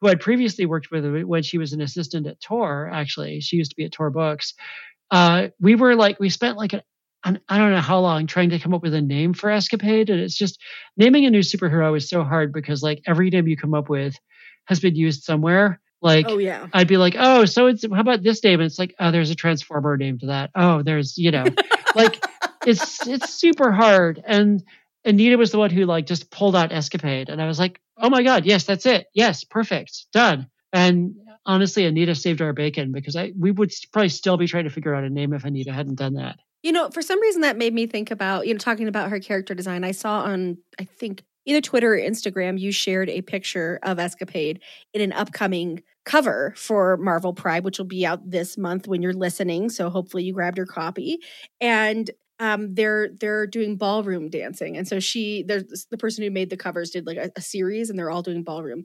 who 0.00 0.08
I'd 0.08 0.20
previously 0.20 0.66
worked 0.66 0.90
with 0.90 1.04
when 1.24 1.42
she 1.42 1.58
was 1.58 1.72
an 1.72 1.80
assistant 1.80 2.26
at 2.26 2.40
Tor. 2.40 2.90
Actually, 2.92 3.40
she 3.40 3.56
used 3.56 3.70
to 3.70 3.76
be 3.76 3.84
at 3.84 3.92
Tor 3.92 4.10
Books. 4.10 4.54
Uh, 5.10 5.48
we 5.60 5.74
were 5.74 5.94
like, 5.94 6.18
we 6.20 6.28
spent 6.30 6.56
like 6.56 6.72
an, 6.72 6.82
an, 7.24 7.40
I 7.48 7.58
don't 7.58 7.72
know 7.72 7.80
how 7.80 8.00
long 8.00 8.26
trying 8.26 8.50
to 8.50 8.58
come 8.58 8.74
up 8.74 8.82
with 8.82 8.94
a 8.94 9.00
name 9.00 9.32
for 9.34 9.50
Escapade, 9.50 10.10
and 10.10 10.20
it's 10.20 10.36
just 10.36 10.60
naming 10.96 11.24
a 11.24 11.30
new 11.30 11.40
superhero 11.40 11.96
is 11.96 12.08
so 12.08 12.24
hard 12.24 12.52
because 12.52 12.82
like 12.82 13.02
every 13.06 13.30
name 13.30 13.48
you 13.48 13.56
come 13.56 13.74
up 13.74 13.88
with 13.88 14.16
has 14.66 14.80
been 14.80 14.96
used 14.96 15.22
somewhere. 15.22 15.80
Like, 16.02 16.26
oh 16.28 16.38
yeah, 16.38 16.66
I'd 16.72 16.88
be 16.88 16.98
like, 16.98 17.16
oh, 17.18 17.46
so 17.46 17.66
it's 17.66 17.84
how 17.84 18.00
about 18.00 18.22
this 18.22 18.44
name? 18.44 18.60
And 18.60 18.66
it's 18.66 18.78
like, 18.78 18.94
oh, 19.00 19.10
there's 19.10 19.30
a 19.30 19.34
Transformer 19.34 19.96
name 19.96 20.18
to 20.18 20.26
that. 20.26 20.50
Oh, 20.54 20.82
there's 20.82 21.16
you 21.16 21.30
know, 21.30 21.44
like 21.94 22.22
it's 22.66 23.06
it's 23.06 23.32
super 23.32 23.72
hard 23.72 24.22
and 24.26 24.62
Anita 25.06 25.38
was 25.38 25.52
the 25.52 25.58
one 25.58 25.70
who 25.70 25.84
like 25.84 26.06
just 26.06 26.30
pulled 26.30 26.56
out 26.56 26.72
Escapade, 26.72 27.28
and 27.28 27.40
I 27.40 27.46
was 27.46 27.58
like, 27.58 27.80
"Oh 27.96 28.10
my 28.10 28.22
god, 28.22 28.44
yes, 28.44 28.64
that's 28.64 28.84
it. 28.84 29.06
Yes, 29.14 29.44
perfect, 29.44 30.06
done." 30.12 30.48
And 30.72 31.14
honestly, 31.46 31.86
Anita 31.86 32.14
saved 32.14 32.42
our 32.42 32.52
bacon 32.52 32.92
because 32.92 33.16
I 33.16 33.32
we 33.38 33.52
would 33.52 33.72
probably 33.92 34.08
still 34.08 34.36
be 34.36 34.46
trying 34.46 34.64
to 34.64 34.70
figure 34.70 34.94
out 34.94 35.04
a 35.04 35.10
name 35.10 35.32
if 35.32 35.44
Anita 35.44 35.72
hadn't 35.72 35.94
done 35.94 36.14
that. 36.14 36.38
You 36.62 36.72
know, 36.72 36.90
for 36.90 37.00
some 37.00 37.20
reason 37.22 37.42
that 37.42 37.56
made 37.56 37.72
me 37.72 37.86
think 37.86 38.10
about 38.10 38.46
you 38.46 38.52
know 38.52 38.58
talking 38.58 38.88
about 38.88 39.10
her 39.10 39.20
character 39.20 39.54
design. 39.54 39.84
I 39.84 39.92
saw 39.92 40.22
on 40.22 40.58
I 40.78 40.84
think 40.84 41.22
either 41.46 41.60
Twitter 41.60 41.94
or 41.94 41.98
Instagram 41.98 42.58
you 42.58 42.72
shared 42.72 43.08
a 43.08 43.22
picture 43.22 43.78
of 43.84 44.00
Escapade 44.00 44.60
in 44.92 45.00
an 45.00 45.12
upcoming 45.12 45.82
cover 46.04 46.54
for 46.56 46.96
Marvel 46.96 47.32
Pride, 47.32 47.64
which 47.64 47.78
will 47.78 47.86
be 47.86 48.04
out 48.04 48.28
this 48.28 48.58
month 48.58 48.88
when 48.88 49.02
you're 49.02 49.12
listening. 49.12 49.68
So 49.70 49.88
hopefully 49.90 50.24
you 50.24 50.32
grabbed 50.32 50.56
your 50.56 50.66
copy. 50.66 51.18
And 51.60 52.10
um, 52.38 52.74
they're 52.74 53.08
they're 53.18 53.46
doing 53.46 53.76
ballroom 53.76 54.28
dancing, 54.28 54.76
and 54.76 54.86
so 54.86 55.00
she, 55.00 55.44
there's 55.46 55.86
the 55.90 55.98
person 55.98 56.24
who 56.24 56.30
made 56.30 56.50
the 56.50 56.56
covers 56.56 56.90
did 56.90 57.06
like 57.06 57.16
a, 57.16 57.30
a 57.36 57.40
series, 57.40 57.90
and 57.90 57.98
they're 57.98 58.10
all 58.10 58.22
doing 58.22 58.42
ballroom. 58.42 58.84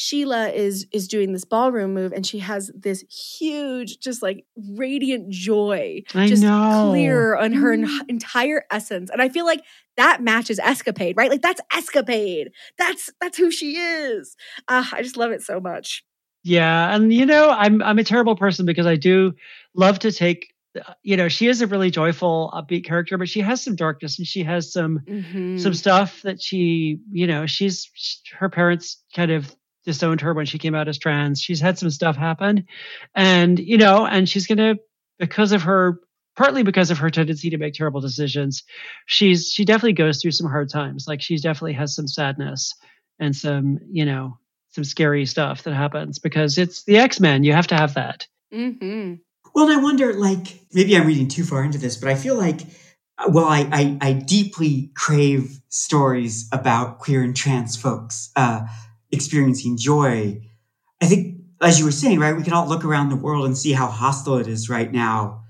Sheila 0.00 0.50
is 0.50 0.86
is 0.92 1.08
doing 1.08 1.32
this 1.32 1.44
ballroom 1.44 1.92
move 1.92 2.12
and 2.12 2.24
she 2.24 2.38
has 2.38 2.70
this 2.72 3.02
huge 3.10 3.98
just 3.98 4.22
like 4.22 4.44
radiant 4.76 5.28
joy 5.28 6.04
I 6.14 6.28
just 6.28 6.40
know. 6.40 6.86
clear 6.88 7.34
on 7.34 7.52
her 7.52 7.76
mm. 7.76 7.88
entire 8.08 8.62
essence 8.70 9.10
and 9.10 9.20
I 9.20 9.28
feel 9.28 9.44
like 9.44 9.60
that 9.96 10.22
matches 10.22 10.60
escapade 10.60 11.16
right 11.16 11.28
like 11.28 11.42
that's 11.42 11.60
escapade 11.74 12.52
that's 12.78 13.10
that's 13.20 13.36
who 13.36 13.50
she 13.50 13.72
is 13.72 14.36
uh, 14.68 14.84
I 14.92 15.02
just 15.02 15.16
love 15.16 15.32
it 15.32 15.42
so 15.42 15.58
much 15.58 16.04
yeah 16.44 16.94
and 16.94 17.12
you 17.12 17.26
know 17.26 17.50
I'm 17.50 17.82
I'm 17.82 17.98
a 17.98 18.04
terrible 18.04 18.36
person 18.36 18.66
because 18.66 18.86
I 18.86 18.94
do 18.94 19.32
love 19.74 19.98
to 19.98 20.12
take 20.12 20.54
you 21.02 21.16
know 21.16 21.28
she 21.28 21.48
is 21.48 21.60
a 21.60 21.66
really 21.66 21.90
joyful 21.90 22.50
upbeat 22.54 22.84
character 22.84 23.18
but 23.18 23.28
she 23.28 23.40
has 23.40 23.62
some 23.62 23.76
darkness 23.76 24.18
and 24.18 24.26
she 24.26 24.42
has 24.42 24.72
some 24.72 25.00
mm-hmm. 25.00 25.58
some 25.58 25.74
stuff 25.74 26.22
that 26.22 26.40
she 26.40 26.98
you 27.10 27.26
know 27.26 27.46
she's 27.46 27.90
her 28.38 28.48
parents 28.48 29.02
kind 29.14 29.30
of 29.30 29.54
disowned 29.84 30.20
her 30.20 30.34
when 30.34 30.46
she 30.46 30.58
came 30.58 30.74
out 30.74 30.88
as 30.88 30.98
trans 30.98 31.40
she's 31.40 31.60
had 31.60 31.78
some 31.78 31.90
stuff 31.90 32.16
happen 32.16 32.66
and 33.14 33.58
you 33.58 33.78
know 33.78 34.06
and 34.06 34.28
she's 34.28 34.46
gonna 34.46 34.76
because 35.18 35.52
of 35.52 35.62
her 35.62 36.00
partly 36.36 36.62
because 36.62 36.90
of 36.90 36.98
her 36.98 37.10
tendency 37.10 37.50
to 37.50 37.58
make 37.58 37.74
terrible 37.74 38.00
decisions 38.00 38.64
she's 39.06 39.50
she 39.50 39.64
definitely 39.64 39.92
goes 39.92 40.20
through 40.20 40.30
some 40.30 40.48
hard 40.48 40.70
times 40.70 41.06
like 41.08 41.20
she 41.20 41.36
definitely 41.36 41.72
has 41.72 41.94
some 41.94 42.06
sadness 42.06 42.74
and 43.18 43.34
some 43.34 43.78
you 43.90 44.04
know 44.04 44.38
some 44.70 44.84
scary 44.84 45.26
stuff 45.26 45.62
that 45.62 45.74
happens 45.74 46.18
because 46.18 46.58
it's 46.58 46.84
the 46.84 46.98
x-men 46.98 47.42
you 47.42 47.52
have 47.52 47.66
to 47.66 47.74
have 47.74 47.94
that 47.94 48.26
mm-hmm. 48.52 49.14
Well, 49.58 49.68
and 49.68 49.76
I 49.76 49.82
wonder, 49.82 50.14
like, 50.14 50.60
maybe 50.72 50.96
I'm 50.96 51.04
reading 51.04 51.26
too 51.26 51.42
far 51.42 51.64
into 51.64 51.78
this, 51.78 51.96
but 51.96 52.08
I 52.08 52.14
feel 52.14 52.36
like 52.36 52.60
well, 53.26 53.46
I, 53.46 53.68
I, 53.72 53.98
I 54.00 54.12
deeply 54.12 54.92
crave 54.94 55.58
stories 55.68 56.48
about 56.52 57.00
queer 57.00 57.24
and 57.24 57.34
trans 57.34 57.74
folks 57.74 58.30
uh, 58.36 58.64
experiencing 59.10 59.76
joy. 59.76 60.42
I 61.02 61.06
think, 61.06 61.40
as 61.60 61.80
you 61.80 61.84
were 61.84 61.90
saying, 61.90 62.20
right, 62.20 62.36
we 62.36 62.44
can 62.44 62.52
all 62.52 62.68
look 62.68 62.84
around 62.84 63.08
the 63.08 63.16
world 63.16 63.46
and 63.46 63.58
see 63.58 63.72
how 63.72 63.88
hostile 63.88 64.36
it 64.36 64.46
is 64.46 64.70
right 64.70 64.92
now 64.92 65.42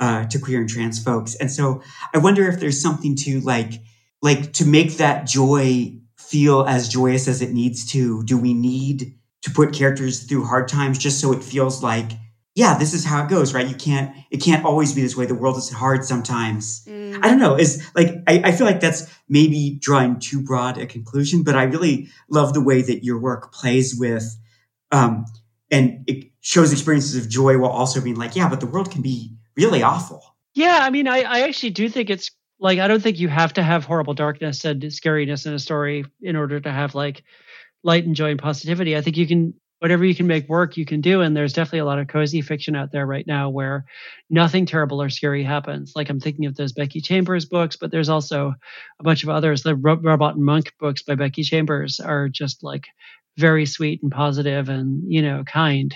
uh, 0.00 0.26
to 0.26 0.40
queer 0.40 0.58
and 0.58 0.68
trans 0.68 1.00
folks. 1.00 1.36
And 1.36 1.48
so 1.48 1.82
I 2.12 2.18
wonder 2.18 2.48
if 2.48 2.58
there's 2.58 2.82
something 2.82 3.14
to 3.18 3.42
like, 3.42 3.74
like 4.22 4.54
to 4.54 4.64
make 4.64 4.96
that 4.96 5.28
joy 5.28 6.00
feel 6.18 6.64
as 6.64 6.88
joyous 6.88 7.28
as 7.28 7.40
it 7.40 7.52
needs 7.52 7.92
to. 7.92 8.24
Do 8.24 8.36
we 8.36 8.54
need 8.54 9.14
to 9.42 9.52
put 9.52 9.72
characters 9.72 10.24
through 10.24 10.46
hard 10.46 10.66
times 10.66 10.98
just 10.98 11.20
so 11.20 11.32
it 11.32 11.44
feels 11.44 11.80
like 11.80 12.10
yeah, 12.54 12.76
this 12.76 12.92
is 12.92 13.04
how 13.04 13.24
it 13.24 13.30
goes, 13.30 13.54
right? 13.54 13.66
You 13.66 13.74
can't, 13.74 14.14
it 14.30 14.38
can't 14.38 14.64
always 14.64 14.92
be 14.92 15.00
this 15.00 15.16
way. 15.16 15.24
The 15.24 15.34
world 15.34 15.56
is 15.56 15.70
hard 15.70 16.04
sometimes. 16.04 16.84
Mm. 16.84 17.18
I 17.22 17.28
don't 17.28 17.38
know. 17.38 17.56
Is 17.56 17.82
like, 17.94 18.08
I, 18.26 18.42
I, 18.44 18.52
feel 18.52 18.66
like 18.66 18.80
that's 18.80 19.10
maybe 19.28 19.78
drawing 19.80 20.18
too 20.20 20.42
broad 20.42 20.76
a 20.76 20.86
conclusion, 20.86 21.44
but 21.44 21.56
I 21.56 21.62
really 21.62 22.08
love 22.28 22.52
the 22.52 22.62
way 22.62 22.82
that 22.82 23.04
your 23.04 23.18
work 23.18 23.52
plays 23.52 23.96
with, 23.98 24.36
um, 24.90 25.24
and 25.70 26.04
it 26.06 26.30
shows 26.40 26.72
experiences 26.72 27.16
of 27.16 27.30
joy 27.30 27.56
while 27.56 27.70
also 27.70 28.02
being 28.02 28.16
like, 28.16 28.36
yeah, 28.36 28.50
but 28.50 28.60
the 28.60 28.66
world 28.66 28.90
can 28.90 29.00
be 29.00 29.34
really 29.56 29.82
awful. 29.82 30.22
Yeah. 30.54 30.80
I 30.82 30.90
mean, 30.90 31.08
I, 31.08 31.22
I 31.22 31.40
actually 31.40 31.70
do 31.70 31.88
think 31.88 32.10
it's 32.10 32.30
like, 32.60 32.78
I 32.78 32.86
don't 32.86 33.02
think 33.02 33.18
you 33.18 33.28
have 33.28 33.54
to 33.54 33.62
have 33.62 33.86
horrible 33.86 34.12
darkness 34.12 34.66
and 34.66 34.82
scariness 34.82 35.46
in 35.46 35.54
a 35.54 35.58
story 35.58 36.04
in 36.20 36.36
order 36.36 36.60
to 36.60 36.70
have 36.70 36.94
like 36.94 37.22
light 37.82 38.04
and 38.04 38.14
joy 38.14 38.32
and 38.32 38.38
positivity. 38.38 38.94
I 38.94 39.00
think 39.00 39.16
you 39.16 39.26
can 39.26 39.54
whatever 39.82 40.04
you 40.04 40.14
can 40.14 40.28
make 40.28 40.48
work, 40.48 40.76
you 40.76 40.84
can 40.86 41.00
do. 41.00 41.22
And 41.22 41.36
there's 41.36 41.54
definitely 41.54 41.80
a 41.80 41.84
lot 41.84 41.98
of 41.98 42.06
cozy 42.06 42.40
fiction 42.40 42.76
out 42.76 42.92
there 42.92 43.04
right 43.04 43.26
now 43.26 43.50
where 43.50 43.84
nothing 44.30 44.64
terrible 44.64 45.02
or 45.02 45.10
scary 45.10 45.42
happens. 45.42 45.94
Like 45.96 46.08
I'm 46.08 46.20
thinking 46.20 46.46
of 46.46 46.54
those 46.54 46.72
Becky 46.72 47.00
Chambers 47.00 47.46
books, 47.46 47.74
but 47.74 47.90
there's 47.90 48.08
also 48.08 48.54
a 49.00 49.02
bunch 49.02 49.24
of 49.24 49.28
others. 49.28 49.64
The 49.64 49.74
Ro- 49.74 49.98
Robot 50.00 50.36
and 50.36 50.44
Monk 50.44 50.72
books 50.78 51.02
by 51.02 51.16
Becky 51.16 51.42
Chambers 51.42 51.98
are 51.98 52.28
just 52.28 52.62
like 52.62 52.84
very 53.36 53.66
sweet 53.66 54.00
and 54.04 54.12
positive 54.12 54.68
and, 54.68 55.02
you 55.12 55.20
know, 55.20 55.42
kind. 55.42 55.92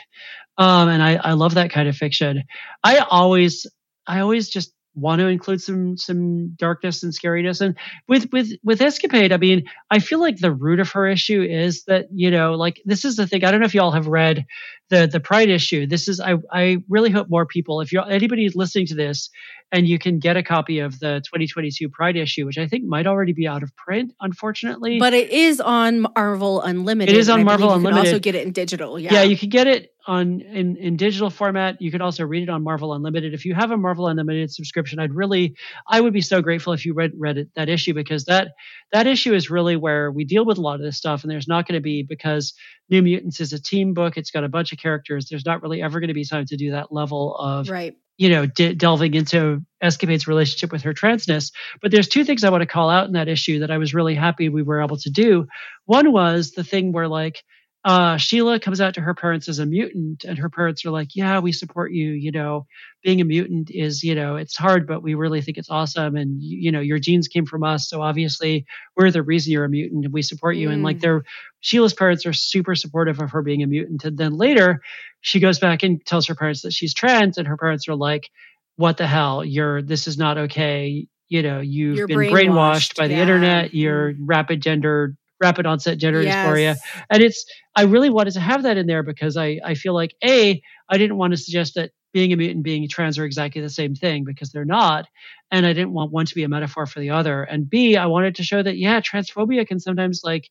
Um, 0.59 0.89
and 0.89 1.01
I, 1.01 1.15
I 1.15 1.33
love 1.35 1.55
that 1.55 1.71
kind 1.71 1.89
of 1.89 1.95
fiction. 1.95 2.43
I 2.83 2.99
always, 2.99 3.69
I 4.05 4.19
always 4.19 4.49
just 4.49 4.73
want 4.97 5.21
to 5.21 5.29
include 5.29 5.63
some 5.63 5.97
some 5.97 6.49
darkness 6.57 7.03
and 7.03 7.13
scariness. 7.13 7.61
And 7.61 7.77
with 8.09 8.33
with 8.33 8.53
with 8.65 8.81
escapade 8.81 9.33
i 9.33 9.37
mean 9.37 9.65
i 9.91 9.99
feel 9.99 10.21
like 10.21 10.39
the 10.39 10.53
root 10.53 10.81
of 10.81 10.91
her 10.91 11.07
issue 11.07 11.43
is 11.43 11.85
that 11.85 12.07
you 12.13 12.31
know 12.31 12.55
like 12.55 12.81
this 12.85 13.05
is 13.05 13.17
the 13.17 13.27
thing 13.27 13.45
i 13.45 13.51
don't 13.51 13.61
know 13.61 13.67
if 13.67 13.75
y'all 13.75 13.91
have 13.93 14.07
read 14.07 14.45
the 14.91 15.07
the 15.07 15.21
pride 15.21 15.49
issue 15.49 15.87
this 15.87 16.09
is 16.09 16.21
i 16.21 16.35
i 16.53 16.79
really 16.89 17.11
hope 17.11 17.29
more 17.29 17.47
people 17.47 17.81
if 17.81 17.93
you're 17.93 18.09
anybody 18.11 18.49
listening 18.51 18.87
to 18.87 18.95
this 18.95 19.31
and 19.73 19.89
you 19.89 19.99
can 19.99 20.19
get 20.19 20.37
a 20.37 20.43
copy 20.43 20.79
of 20.79 20.99
the 21.01 21.21
2022 21.25 21.89
Pride 21.89 22.17
issue, 22.17 22.47
which 22.47 22.59
I 22.59 22.69
think 22.69 22.85
might 22.85 23.07
already 23.07 23.33
be 23.33 23.49
out 23.49 23.63
of 23.63 23.75
print, 23.77 24.13
unfortunately. 24.21 24.99
But 25.01 25.13
it 25.13 25.31
is 25.31 25.61
on 25.61 26.07
Marvel 26.15 26.61
Unlimited. 26.63 27.15
It 27.15 27.19
is 27.19 27.29
on 27.29 27.45
Marvel 27.45 27.73
Unlimited. 27.73 27.97
You 27.97 28.03
can 28.03 28.15
also 28.15 28.19
get 28.21 28.35
it 28.37 28.47
in 28.47 28.53
digital. 28.53 28.99
Yeah, 28.99 29.15
yeah, 29.15 29.23
you 29.23 29.37
can 29.37 29.49
get 29.49 29.67
it 29.67 29.93
on 30.07 30.41
in 30.41 30.77
in 30.77 30.97
digital 30.97 31.31
format. 31.31 31.83
You 31.83 31.91
could 31.91 32.01
also 32.01 32.25
read 32.25 32.45
it 32.45 32.49
on 32.49 32.63
Marvel 32.63 32.95
Unlimited. 32.95 33.35
If 33.35 33.45
you 33.45 33.55
have 33.55 33.73
a 33.73 33.77
Marvel 33.77 34.07
Unlimited 34.07 34.53
subscription, 34.53 35.01
I'd 35.01 35.13
really, 35.13 35.57
I 35.89 36.01
would 36.01 36.13
be 36.13 36.21
so 36.21 36.41
grateful 36.41 36.73
if 36.73 36.87
you 36.87 36.95
read 36.95 37.13
read 37.19 37.37
it, 37.37 37.49
that 37.57 37.69
issue 37.69 37.93
because 37.93 38.25
that 38.27 38.53
that 38.93 39.09
issue 39.09 39.35
is 39.35 39.51
really 39.51 39.75
where 39.75 40.13
we 40.13 40.25
deal 40.25 40.45
with 40.45 40.59
a 40.59 40.61
lot 40.61 40.77
of 40.77 40.83
this 40.83 40.97
stuff, 40.97 41.25
and 41.25 41.31
there's 41.31 41.49
not 41.49 41.67
going 41.67 41.75
to 41.75 41.83
be 41.83 42.05
because 42.05 42.55
New 42.89 43.03
Mutants 43.03 43.41
is 43.41 43.53
a 43.53 43.61
team 43.61 43.95
book. 43.95 44.17
It's 44.17 44.31
got 44.31 44.45
a 44.45 44.49
bunch 44.49 44.73
of 44.73 44.79
characters. 44.79 45.27
There's 45.29 45.45
not 45.45 45.63
really 45.63 45.83
ever 45.83 46.01
going 46.01 46.09
to 46.09 46.15
be 46.15 46.25
time 46.25 46.47
to 46.47 46.57
do 46.57 46.73
that 46.73 46.93
level 46.93 47.37
of 47.37 47.69
right 47.69 47.97
you 48.19 48.31
know, 48.31 48.47
de- 48.47 48.75
delving 48.75 49.15
into 49.15 49.63
Escapade's 49.83 50.27
relationship 50.27 50.73
with 50.73 50.83
her 50.83 50.95
transness. 50.95 51.53
But 51.83 51.91
there's 51.91 52.09
two 52.09 52.25
things 52.25 52.45
I 52.45 52.51
want 52.51 52.63
to 52.63 52.67
call 52.67 52.89
out 52.89 53.07
in 53.07 53.13
that 53.13 53.29
issue 53.29 53.61
that 53.61 53.71
I 53.71 53.79
was 53.79 53.95
really 53.95 54.15
happy 54.15 54.49
we 54.49 54.63
were 54.63 54.83
able 54.83 54.97
to 54.99 55.11
do. 55.11 55.47
One 55.85 56.13
was 56.13 56.53
the 56.53 56.65
thing 56.65 56.93
where 56.93 57.09
like 57.09 57.45
uh, 57.87 58.17
Sheila 58.17 58.59
comes 58.59 58.81
out 58.81 58.95
to 58.95 59.01
her 59.01 59.15
parents 59.15 59.49
as 59.49 59.61
a 59.61 59.65
mutant, 59.65 60.25
and 60.25 60.37
her 60.39 60.51
parents 60.51 60.85
are 60.85 60.91
like, 60.91 61.15
"Yeah, 61.15 61.39
we 61.39 61.53
support 61.53 61.93
you. 61.93 62.11
You 62.11 62.33
know, 62.33 62.67
being 63.05 63.21
a 63.21 63.25
mutant 63.25 63.71
is, 63.71 64.03
you 64.03 64.17
know, 64.17 64.35
it's 64.35 64.57
hard, 64.57 64.89
but 64.89 65.05
we 65.05 65.15
really 65.15 65.41
think 65.41 65.57
it's 65.57 65.71
awesome. 65.71 66.17
And 66.17 66.43
you 66.43 66.73
know, 66.73 66.81
your 66.81 66.99
genes 66.99 67.29
came 67.29 67.47
from 67.47 67.63
us, 67.63 67.89
so 67.89 68.03
obviously 68.03 68.67
we're 68.97 69.13
the 69.13 69.23
reason 69.23 69.53
you're 69.53 69.65
a 69.65 69.69
mutant, 69.69 70.05
and 70.05 70.13
we 70.13 70.23
support 70.23 70.57
you." 70.57 70.69
Mm. 70.69 70.73
And 70.73 70.83
like, 70.83 70.97
mm. 70.97 71.03
they're 71.03 71.23
Sheila's 71.61 71.95
parents 71.95 72.27
are 72.27 72.33
super 72.33 72.75
supportive 72.75 73.21
of 73.21 73.31
her 73.31 73.41
being 73.41 73.63
a 73.63 73.69
mutant. 73.69 74.05
And 74.05 74.19
then 74.19 74.37
later, 74.37 74.83
she 75.21 75.39
goes 75.39 75.61
back 75.61 75.85
and 75.85 76.05
tells 76.05 76.27
her 76.27 76.35
parents 76.35 76.63
that 76.63 76.73
she's 76.73 76.93
trans, 76.93 77.39
and 77.39 77.47
her 77.47 77.57
parents 77.57 77.87
are 77.87 77.95
like, 77.95 78.31
"What 78.75 78.97
the 78.97 79.07
hell? 79.07 79.45
You're 79.45 79.81
this 79.81 80.09
is 80.09 80.19
not 80.19 80.39
okay." 80.39 81.07
You 81.29 81.43
know, 81.43 81.61
you've 81.61 81.99
you're 81.99 82.09
been 82.09 82.19
brainwashed, 82.19 82.33
brainwashed 82.33 82.97
by 82.97 83.05
yeah. 83.05 83.09
the 83.15 83.23
internet. 83.23 83.75
You're 83.75 84.13
mm. 84.13 84.17
rapid 84.23 84.61
gender 84.61 85.15
rapid 85.41 85.67
onset 85.67 85.99
gender 85.99 86.23
yes. 86.23 86.35
dysphoria. 86.35 86.77
And 87.11 87.23
it's, 87.23 87.45
I 87.75 87.83
really 87.83 88.11
wanted 88.11 88.35
to 88.35 88.41
have 88.41 88.63
that 88.63 88.77
in 88.77 88.87
there 88.87 89.03
because 89.03 89.37
I, 89.37 89.61
I 89.65 89.75
feel 89.75 89.95
like, 89.95 90.15
A, 90.25 90.61
I 90.89 90.99
didn't 90.99 91.17
want 91.17 91.33
to 91.33 91.37
suggest 91.37 91.75
that 91.75 91.91
being 92.13 92.33
a 92.33 92.37
mutant 92.37 92.57
and 92.57 92.65
being 92.65 92.89
trans 92.89 93.19
are 93.19 93.25
exactly 93.25 93.61
the 93.61 93.69
same 93.69 93.95
thing 93.95 94.25
because 94.25 94.51
they're 94.51 94.65
not. 94.65 95.07
And 95.51 95.67
I 95.67 95.73
didn't 95.73 95.93
want 95.93 96.13
one 96.13 96.27
to 96.27 96.35
be 96.35 96.45
a 96.45 96.49
metaphor 96.49 96.87
for 96.87 97.01
the 97.01 97.11
other. 97.11 97.43
And 97.43 97.69
B, 97.69 97.97
I 97.97 98.07
wanted 98.07 98.37
to 98.37 98.43
show 98.43 98.63
that, 98.63 98.79
yeah, 98.79 99.01
transphobia 99.01 99.67
can 99.67 99.79
sometimes 99.81 100.23
like, 100.25 100.49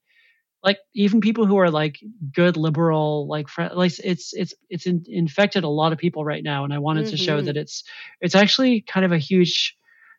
like 0.66 0.80
even 0.96 1.22
people 1.22 1.46
who 1.46 1.58
are 1.58 1.70
like 1.70 2.00
good 2.34 2.58
liberal 2.58 3.28
like 3.28 3.48
like 3.74 3.94
it's 4.04 4.34
it's 4.34 4.54
it's 4.68 4.88
in, 4.88 5.06
infected 5.08 5.64
a 5.64 5.70
lot 5.70 5.94
of 5.94 6.00
people 6.00 6.26
right 6.26 6.44
now 6.44 6.64
and 6.64 6.74
i 6.74 6.80
wanted 6.80 7.06
mm-hmm. 7.06 7.12
to 7.12 7.18
show 7.18 7.38
mm-hmm. 7.38 7.46
that 7.46 7.56
it's 7.56 7.84
it's 8.20 8.34
actually 8.34 8.82
kind 8.82 9.06
of 9.06 9.12
a 9.12 9.18
huge 9.20 9.78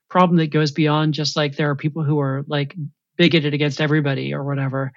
problem 0.08 0.36
that 0.38 0.52
goes 0.52 0.70
beyond 0.70 1.14
just 1.14 1.36
like 1.36 1.56
there 1.56 1.68
are 1.68 1.74
people 1.74 2.04
who 2.04 2.20
are 2.20 2.44
like 2.46 2.76
bigoted 3.16 3.54
against 3.54 3.80
everybody 3.80 4.34
or 4.34 4.44
whatever. 4.44 4.92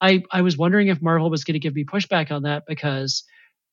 I, 0.00 0.24
I 0.30 0.42
was 0.42 0.58
wondering 0.58 0.88
if 0.88 1.00
Marvel 1.00 1.30
was 1.30 1.44
going 1.44 1.54
to 1.54 1.60
give 1.60 1.76
me 1.76 1.84
pushback 1.84 2.32
on 2.32 2.42
that 2.42 2.64
because, 2.66 3.22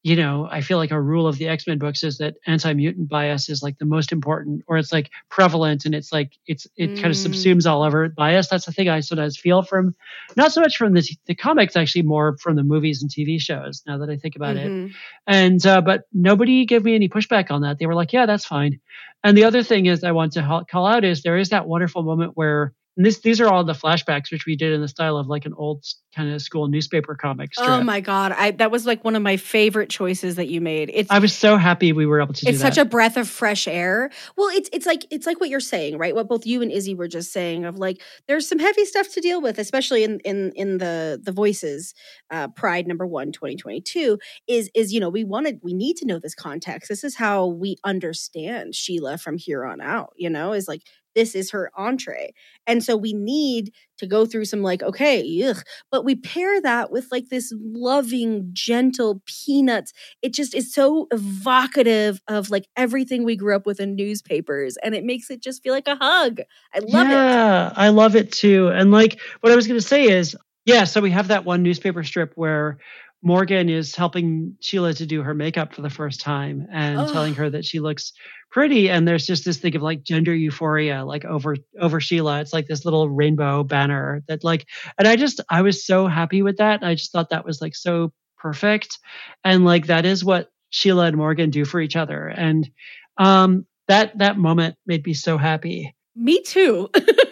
you 0.03 0.15
know, 0.15 0.47
I 0.49 0.61
feel 0.61 0.77
like 0.77 0.91
a 0.91 1.01
rule 1.01 1.27
of 1.27 1.39
the 1.39 1.47
X 1.47 1.65
Men 1.65 1.79
books 1.79 2.03
is 2.03 2.19
that 2.19 2.35
anti 2.45 2.71
mutant 2.73 3.09
bias 3.09 3.49
is 3.49 3.63
like 3.63 3.79
the 3.79 3.85
most 3.85 4.11
important, 4.11 4.63
or 4.67 4.77
it's 4.77 4.93
like 4.93 5.09
prevalent, 5.29 5.85
and 5.85 5.95
it's 5.95 6.13
like 6.13 6.37
it's 6.45 6.67
it 6.77 6.91
mm. 6.91 6.95
kind 7.01 7.07
of 7.07 7.17
subsumes 7.17 7.69
all 7.69 7.83
over 7.83 8.07
bias. 8.09 8.47
That's 8.47 8.65
the 8.67 8.71
thing 8.71 8.87
I 8.87 8.99
sometimes 9.01 9.37
feel 9.37 9.63
from, 9.63 9.95
not 10.37 10.53
so 10.53 10.61
much 10.61 10.77
from 10.77 10.93
the 10.93 11.03
the 11.25 11.35
comics, 11.35 11.75
actually 11.75 12.03
more 12.03 12.37
from 12.37 12.55
the 12.55 12.63
movies 12.63 13.01
and 13.01 13.11
TV 13.11 13.41
shows. 13.41 13.81
Now 13.87 13.97
that 13.97 14.09
I 14.09 14.15
think 14.15 14.35
about 14.35 14.55
mm-hmm. 14.55 14.85
it, 14.85 14.91
and 15.27 15.65
uh, 15.65 15.81
but 15.81 16.03
nobody 16.13 16.65
gave 16.65 16.85
me 16.85 16.95
any 16.95 17.09
pushback 17.09 17.49
on 17.51 17.63
that. 17.63 17.79
They 17.79 17.87
were 17.87 17.95
like, 17.95 18.13
yeah, 18.13 18.27
that's 18.27 18.45
fine. 18.45 18.79
And 19.23 19.35
the 19.35 19.43
other 19.45 19.63
thing 19.63 19.87
is 19.87 20.03
I 20.03 20.11
want 20.11 20.33
to 20.33 20.63
call 20.69 20.85
out 20.85 21.03
is 21.03 21.23
there 21.23 21.37
is 21.37 21.49
that 21.49 21.67
wonderful 21.67 22.03
moment 22.03 22.33
where 22.35 22.73
and 22.99 23.05
this, 23.05 23.19
these 23.19 23.39
are 23.39 23.47
all 23.47 23.63
the 23.63 23.71
flashbacks, 23.71 24.29
which 24.29 24.45
we 24.45 24.57
did 24.57 24.73
in 24.73 24.81
the 24.81 24.87
style 24.89 25.15
of 25.15 25.27
like 25.27 25.45
an 25.45 25.53
old 25.53 25.85
kind 26.13 26.33
of 26.33 26.41
school 26.41 26.67
newspaper 26.67 27.15
comic 27.15 27.53
strip. 27.53 27.69
Oh 27.69 27.81
my 27.81 28.01
god, 28.01 28.33
I 28.33 28.51
that 28.51 28.71
was 28.71 28.85
like 28.85 29.05
one 29.05 29.15
of 29.15 29.21
my 29.21 29.37
favorite 29.37 29.89
choices 29.89 30.35
that 30.35 30.49
you 30.49 30.59
made. 30.59 30.91
It's 30.93 31.09
I 31.09 31.19
was 31.19 31.33
so 31.33 31.55
happy 31.55 31.93
we 31.93 32.05
were 32.05 32.21
able 32.21 32.33
to. 32.33 32.49
It's 32.49 32.59
such 32.59 32.77
a 32.77 32.83
breath 32.83 33.15
of 33.15 33.29
fresh 33.29 33.69
air. 33.69 34.09
Well, 34.35 34.49
it's 34.49 34.69
it's 34.73 34.85
like 34.85 35.05
it's 35.11 35.25
like 35.25 35.39
what 35.39 35.47
you're 35.47 35.61
saying, 35.61 35.97
right? 35.97 36.13
What 36.13 36.27
both 36.27 36.45
you 36.45 36.61
and 36.61 36.73
Izzy 36.73 36.93
were 36.93 37.07
just 37.07 37.31
saying 37.31 37.63
of 37.63 37.77
like 37.77 38.01
there's 38.27 38.49
some 38.49 38.59
heavy 38.59 38.83
stuff 38.83 39.07
to 39.13 39.21
deal 39.21 39.41
with, 39.41 39.59
especially 39.59 40.03
in 40.03 40.19
in 40.25 40.51
in 40.57 40.79
the 40.79 41.21
the 41.23 41.31
voices. 41.31 41.93
Uh, 42.29 42.49
Pride 42.49 42.85
number 42.85 43.07
one, 43.07 43.31
2022 43.31 44.19
is 44.49 44.69
is 44.75 44.91
you 44.91 44.99
know 44.99 45.09
we 45.09 45.23
wanted 45.23 45.61
we 45.63 45.73
need 45.73 45.95
to 45.95 46.05
know 46.05 46.19
this 46.19 46.35
context. 46.35 46.89
This 46.89 47.05
is 47.05 47.15
how 47.15 47.47
we 47.47 47.77
understand 47.85 48.75
Sheila 48.75 49.17
from 49.17 49.37
here 49.37 49.63
on 49.63 49.79
out. 49.79 50.11
You 50.17 50.29
know, 50.29 50.51
is 50.51 50.67
like 50.67 50.81
this 51.19 51.35
is 51.35 51.51
her 51.51 51.69
entree. 51.75 52.33
And 52.65 52.81
so 52.81 52.95
we 52.95 53.11
need 53.11 53.73
to 53.97 54.07
go 54.07 54.25
through 54.25 54.45
some 54.45 54.61
like, 54.61 54.81
okay, 54.81 55.43
ugh, 55.43 55.61
but 55.91 56.05
we 56.05 56.15
pair 56.15 56.61
that 56.61 56.91
with 56.91 57.07
like 57.11 57.27
this 57.27 57.53
loving, 57.59 58.51
gentle 58.53 59.21
peanuts. 59.25 59.91
It 60.21 60.33
just 60.33 60.55
is 60.55 60.73
so 60.73 61.09
evocative 61.11 62.21
of 62.29 62.49
like 62.49 62.69
everything 62.77 63.25
we 63.25 63.35
grew 63.35 63.53
up 63.53 63.65
with 63.65 63.81
in 63.81 63.97
newspapers. 63.97 64.77
And 64.81 64.95
it 64.95 65.03
makes 65.03 65.29
it 65.29 65.41
just 65.41 65.61
feel 65.61 65.73
like 65.73 65.89
a 65.89 65.97
hug. 65.97 66.39
I 66.73 66.79
love 66.79 67.09
yeah, 67.09 67.09
it. 67.09 67.11
Yeah, 67.11 67.73
I 67.75 67.89
love 67.89 68.15
it 68.15 68.31
too. 68.31 68.69
And 68.69 68.91
like 68.91 69.19
what 69.41 69.51
I 69.51 69.57
was 69.57 69.67
going 69.67 69.79
to 69.79 69.85
say 69.85 70.05
is, 70.05 70.37
yeah, 70.63 70.85
so 70.85 71.01
we 71.01 71.11
have 71.11 71.27
that 71.27 71.43
one 71.43 71.63
newspaper 71.63 72.05
strip 72.05 72.31
where 72.35 72.77
Morgan 73.21 73.67
is 73.67 73.95
helping 73.95 74.55
Sheila 74.61 74.93
to 74.93 75.05
do 75.05 75.21
her 75.23 75.33
makeup 75.33 75.73
for 75.73 75.81
the 75.81 75.89
first 75.89 76.21
time 76.21 76.67
and 76.71 76.99
oh. 76.99 77.11
telling 77.11 77.35
her 77.35 77.49
that 77.49 77.65
she 77.65 77.79
looks 77.79 78.13
pretty. 78.49 78.89
And 78.89 79.07
there's 79.07 79.25
just 79.25 79.43
this 79.43 79.57
thing 79.57 79.75
of 79.75 79.81
like 79.81 80.03
gender 80.03 80.33
euphoria, 80.33 81.03
like 81.03 81.25
over 81.25 81.57
over 81.79 81.99
Sheila. 81.99 82.39
It's 82.39 82.53
like 82.53 82.67
this 82.67 82.85
little 82.85 83.09
rainbow 83.09 83.63
banner 83.63 84.23
that 84.27 84.43
like, 84.43 84.67
and 84.97 85.07
I 85.07 85.15
just 85.17 85.41
I 85.49 85.61
was 85.61 85.85
so 85.85 86.07
happy 86.07 86.41
with 86.41 86.57
that. 86.57 86.83
I 86.83 86.95
just 86.95 87.11
thought 87.11 87.29
that 87.29 87.45
was 87.45 87.61
like 87.61 87.75
so 87.75 88.13
perfect, 88.37 88.97
and 89.43 89.65
like 89.65 89.87
that 89.87 90.05
is 90.05 90.23
what 90.23 90.49
Sheila 90.69 91.07
and 91.07 91.17
Morgan 91.17 91.49
do 91.49 91.65
for 91.65 91.81
each 91.81 91.97
other. 91.97 92.27
And 92.27 92.69
um, 93.17 93.65
that 93.89 94.17
that 94.19 94.37
moment 94.37 94.75
made 94.85 95.05
me 95.05 95.13
so 95.13 95.37
happy. 95.37 95.93
Me 96.15 96.41
too. 96.41 96.89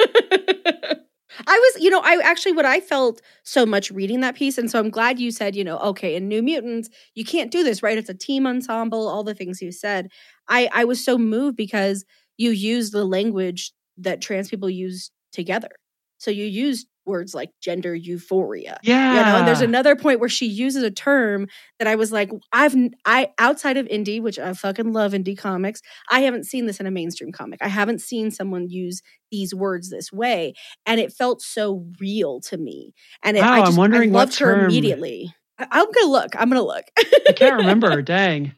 I 1.49 1.57
was, 1.57 1.81
you 1.83 1.89
know, 1.89 2.01
I 2.03 2.19
actually 2.23 2.51
what 2.51 2.65
I 2.65 2.81
felt 2.81 3.21
so 3.43 3.65
much 3.65 3.89
reading 3.91 4.19
that 4.21 4.35
piece, 4.35 4.57
and 4.57 4.69
so 4.69 4.79
I'm 4.79 4.89
glad 4.89 5.19
you 5.19 5.31
said, 5.31 5.55
you 5.55 5.63
know, 5.63 5.77
okay, 5.79 6.15
in 6.15 6.27
New 6.27 6.43
Mutants, 6.43 6.89
you 7.15 7.23
can't 7.25 7.51
do 7.51 7.63
this, 7.63 7.81
right? 7.81 7.97
It's 7.97 8.09
a 8.09 8.13
team 8.13 8.45
ensemble, 8.45 9.07
all 9.07 9.23
the 9.23 9.33
things 9.33 9.61
you 9.61 9.71
said. 9.71 10.09
I 10.49 10.69
I 10.73 10.83
was 10.85 11.03
so 11.03 11.17
moved 11.17 11.55
because 11.57 12.05
you 12.37 12.51
use 12.51 12.91
the 12.91 13.05
language 13.05 13.71
that 13.97 14.21
trans 14.21 14.49
people 14.49 14.69
use 14.69 15.09
together. 15.31 15.69
So 16.17 16.31
you 16.31 16.45
use 16.45 16.85
words 17.07 17.33
like 17.33 17.49
gender 17.61 17.95
euphoria. 17.95 18.79
Yeah. 18.83 19.13
You 19.13 19.19
know, 19.21 19.37
and 19.37 19.47
there's 19.47 19.61
another 19.61 19.95
point 19.95 20.19
where 20.19 20.29
she 20.29 20.45
uses 20.45 20.83
a 20.83 20.91
term 20.91 21.47
that 21.79 21.87
I 21.87 21.95
was 21.95 22.11
like, 22.11 22.29
I've 22.51 22.75
I 23.05 23.29
outside 23.39 23.77
of 23.77 23.87
indie, 23.87 24.21
which 24.21 24.37
I 24.37 24.53
fucking 24.53 24.93
love 24.93 25.13
indie 25.13 25.37
comics, 25.37 25.81
I 26.09 26.21
haven't 26.21 26.45
seen 26.45 26.65
this 26.65 26.79
in 26.79 26.85
a 26.85 26.91
mainstream 26.91 27.31
comic. 27.31 27.59
I 27.61 27.69
haven't 27.69 28.01
seen 28.01 28.31
someone 28.31 28.69
use 28.69 29.01
these 29.31 29.53
words 29.53 29.89
this 29.89 30.11
way. 30.11 30.53
And 30.85 30.99
it 30.99 31.13
felt 31.13 31.41
so 31.41 31.85
real 31.99 32.41
to 32.41 32.57
me. 32.57 32.93
And 33.23 33.37
it, 33.37 33.41
wow, 33.41 33.53
I 33.53 33.59
just 33.61 33.71
I'm 33.71 33.77
wondering 33.77 34.11
I 34.11 34.19
loved 34.19 34.33
what 34.33 34.39
her 34.39 34.55
term. 34.55 34.65
immediately. 34.65 35.33
I, 35.57 35.67
I'm 35.71 35.91
gonna 35.91 36.11
look. 36.11 36.35
I'm 36.35 36.49
gonna 36.49 36.61
look. 36.61 36.85
I 37.27 37.33
can't 37.33 37.55
remember. 37.55 38.01
Dang. 38.03 38.53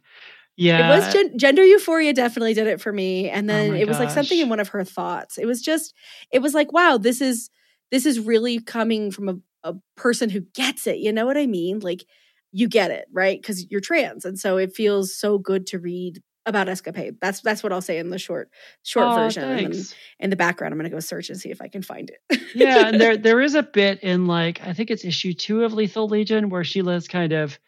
Yeah. 0.59 0.93
It 0.93 0.97
was 0.97 1.13
gen- 1.13 1.37
gender 1.37 1.63
euphoria 1.63 2.11
definitely 2.11 2.53
did 2.53 2.67
it 2.67 2.81
for 2.81 2.91
me. 2.91 3.29
And 3.29 3.49
Oh 3.49 3.53
then 3.53 3.71
my 3.71 3.77
it 3.77 3.87
was 3.87 3.97
like 3.97 4.09
something 4.09 4.37
in 4.37 4.49
one 4.49 4.59
of 4.59 4.67
her 4.69 4.83
thoughts. 4.83 5.37
It 5.37 5.45
was 5.45 5.61
just, 5.61 5.93
it 6.33 6.39
was 6.39 6.53
like, 6.53 6.73
wow, 6.73 6.97
this 6.97 7.21
is 7.21 7.49
this 7.91 8.05
is 8.05 8.19
really 8.19 8.59
coming 8.59 9.11
from 9.11 9.29
a, 9.29 9.35
a 9.63 9.75
person 9.95 10.29
who 10.29 10.41
gets 10.53 10.87
it. 10.87 10.97
You 10.97 11.11
know 11.11 11.25
what 11.25 11.37
I 11.37 11.47
mean? 11.47 11.79
Like 11.79 12.05
you 12.51 12.67
get 12.67 12.91
it, 12.91 13.05
right? 13.11 13.39
Because 13.39 13.69
you're 13.69 13.81
trans. 13.81 14.25
And 14.25 14.39
so 14.39 14.57
it 14.57 14.73
feels 14.73 15.15
so 15.15 15.37
good 15.37 15.67
to 15.67 15.79
read 15.79 16.21
about 16.45 16.67
escapade. 16.67 17.17
That's 17.21 17.41
that's 17.41 17.63
what 17.63 17.71
I'll 17.71 17.81
say 17.81 17.97
in 17.99 18.09
the 18.09 18.17
short 18.17 18.49
short 18.83 19.07
Aw, 19.07 19.15
version. 19.15 19.43
And 19.43 19.93
in 20.19 20.29
the 20.29 20.35
background, 20.35 20.73
I'm 20.73 20.79
gonna 20.79 20.89
go 20.89 20.99
search 20.99 21.29
and 21.29 21.39
see 21.39 21.51
if 21.51 21.61
I 21.61 21.67
can 21.67 21.81
find 21.81 22.09
it. 22.09 22.41
yeah, 22.55 22.87
and 22.87 22.99
there 22.99 23.17
there 23.17 23.41
is 23.41 23.55
a 23.55 23.63
bit 23.63 23.99
in 24.01 24.25
like 24.25 24.61
I 24.65 24.73
think 24.73 24.89
it's 24.89 25.05
issue 25.05 25.33
two 25.33 25.63
of 25.63 25.73
Lethal 25.73 26.07
Legion 26.07 26.49
where 26.49 26.63
Sheila's 26.63 27.07
kind 27.07 27.33
of 27.33 27.59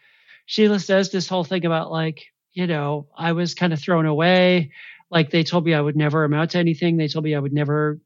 Sheila 0.46 0.80
says 0.80 1.12
this 1.12 1.28
whole 1.28 1.44
thing 1.44 1.66
about 1.66 1.92
like 1.92 2.26
you 2.54 2.68
know 2.68 3.08
I 3.16 3.34
was 3.34 3.54
kind 3.54 3.74
of 3.74 3.80
thrown 3.80 4.06
away, 4.06 4.72
like 5.10 5.30
they 5.30 5.44
told 5.44 5.66
me 5.66 5.74
I 5.74 5.82
would 5.82 5.96
never 5.96 6.24
amount 6.24 6.52
to 6.52 6.58
anything. 6.58 6.98
They 6.98 7.08
told 7.08 7.26
me 7.26 7.36
I 7.36 7.40
would 7.40 7.54
never 7.54 8.00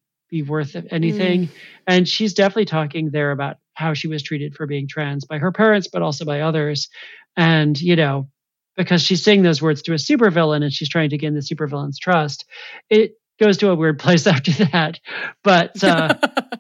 be 0.44 0.50
worth 0.50 0.76
anything, 0.92 1.48
mm. 1.48 1.50
and 1.88 2.08
she's 2.08 2.34
definitely 2.34 2.66
talking 2.66 3.10
there 3.12 3.32
about 3.32 3.58
how 3.74 3.94
she 3.94 4.08
was 4.08 4.24
treated 4.24 4.56
for 4.56 4.68
being 4.68 4.88
trans 4.88 5.26
by 5.26 5.38
her 5.38 5.52
parents, 5.52 5.88
but 5.92 6.02
also 6.02 6.26
by 6.26 6.42
others, 6.42 6.90
and 7.38 7.80
you 7.80 7.96
know 7.96 8.28
because 8.76 9.02
she's 9.02 9.24
saying 9.24 9.42
those 9.42 9.62
words 9.62 9.82
to 9.84 9.94
a 9.94 9.96
supervillain 9.96 10.62
and 10.62 10.74
she's 10.74 10.90
trying 10.90 11.10
to 11.10 11.18
gain 11.18 11.34
the 11.34 11.40
supervillain's 11.40 11.98
trust. 11.98 12.46
It 12.90 13.14
goes 13.40 13.58
to 13.58 13.70
a 13.70 13.76
weird 13.76 14.00
place 14.00 14.28
after 14.36 14.52
that, 14.66 15.00
but. 15.44 15.84
uh 15.84 16.16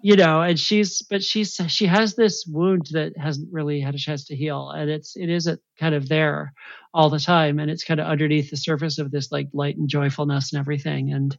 you 0.06 0.16
know 0.16 0.40
and 0.40 0.60
she's 0.60 1.02
but 1.02 1.24
she's 1.24 1.60
she 1.68 1.88
has 1.88 2.14
this 2.14 2.46
wound 2.48 2.86
that 2.92 3.18
hasn't 3.18 3.52
really 3.52 3.80
had 3.80 3.96
a 3.96 3.98
chance 3.98 4.26
to 4.26 4.36
heal. 4.36 4.70
And 4.70 4.88
it's 4.88 5.16
it 5.16 5.32
is 5.32 5.48
a, 5.48 5.58
kind 5.80 5.96
of 5.96 6.08
there 6.08 6.54
all 6.94 7.10
the 7.10 7.20
time. 7.20 7.58
And 7.58 7.72
it's 7.72 7.84
kind 7.84 8.00
of 8.00 8.06
underneath 8.06 8.52
the 8.52 8.58
surface 8.58 9.00
of 9.00 9.10
this 9.10 9.32
like 9.32 9.48
light 9.52 9.78
and 9.78 9.90
joyfulness 9.90 10.54
and 10.54 10.60
everything. 10.60 11.12
And 11.12 11.36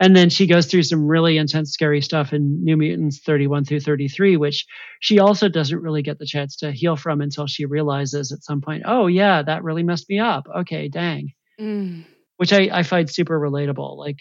and 0.00 0.16
then 0.16 0.30
she 0.30 0.46
goes 0.46 0.64
through 0.64 0.84
some 0.84 1.06
really 1.06 1.36
intense 1.36 1.72
scary 1.72 2.00
stuff 2.00 2.32
in 2.32 2.64
new 2.64 2.78
mutants 2.78 3.20
31 3.20 3.66
through 3.66 3.80
33 3.80 4.38
which 4.38 4.64
she 5.00 5.18
also 5.18 5.50
doesn't 5.50 5.82
really 5.82 6.02
get 6.02 6.18
the 6.18 6.24
chance 6.24 6.56
to 6.56 6.72
heal 6.72 6.96
from 6.96 7.20
until 7.20 7.46
she 7.46 7.66
realizes 7.66 8.32
at 8.32 8.42
some 8.42 8.62
point 8.62 8.84
oh 8.86 9.08
yeah 9.08 9.42
that 9.42 9.62
really 9.62 9.82
messed 9.82 10.08
me 10.08 10.18
up. 10.18 10.46
Okay 10.56 10.88
dang. 10.88 11.34
Mm. 11.60 12.04
which 12.38 12.54
i 12.54 12.68
i 12.72 12.82
find 12.82 13.10
super 13.10 13.38
relatable. 13.38 13.98
Like 13.98 14.20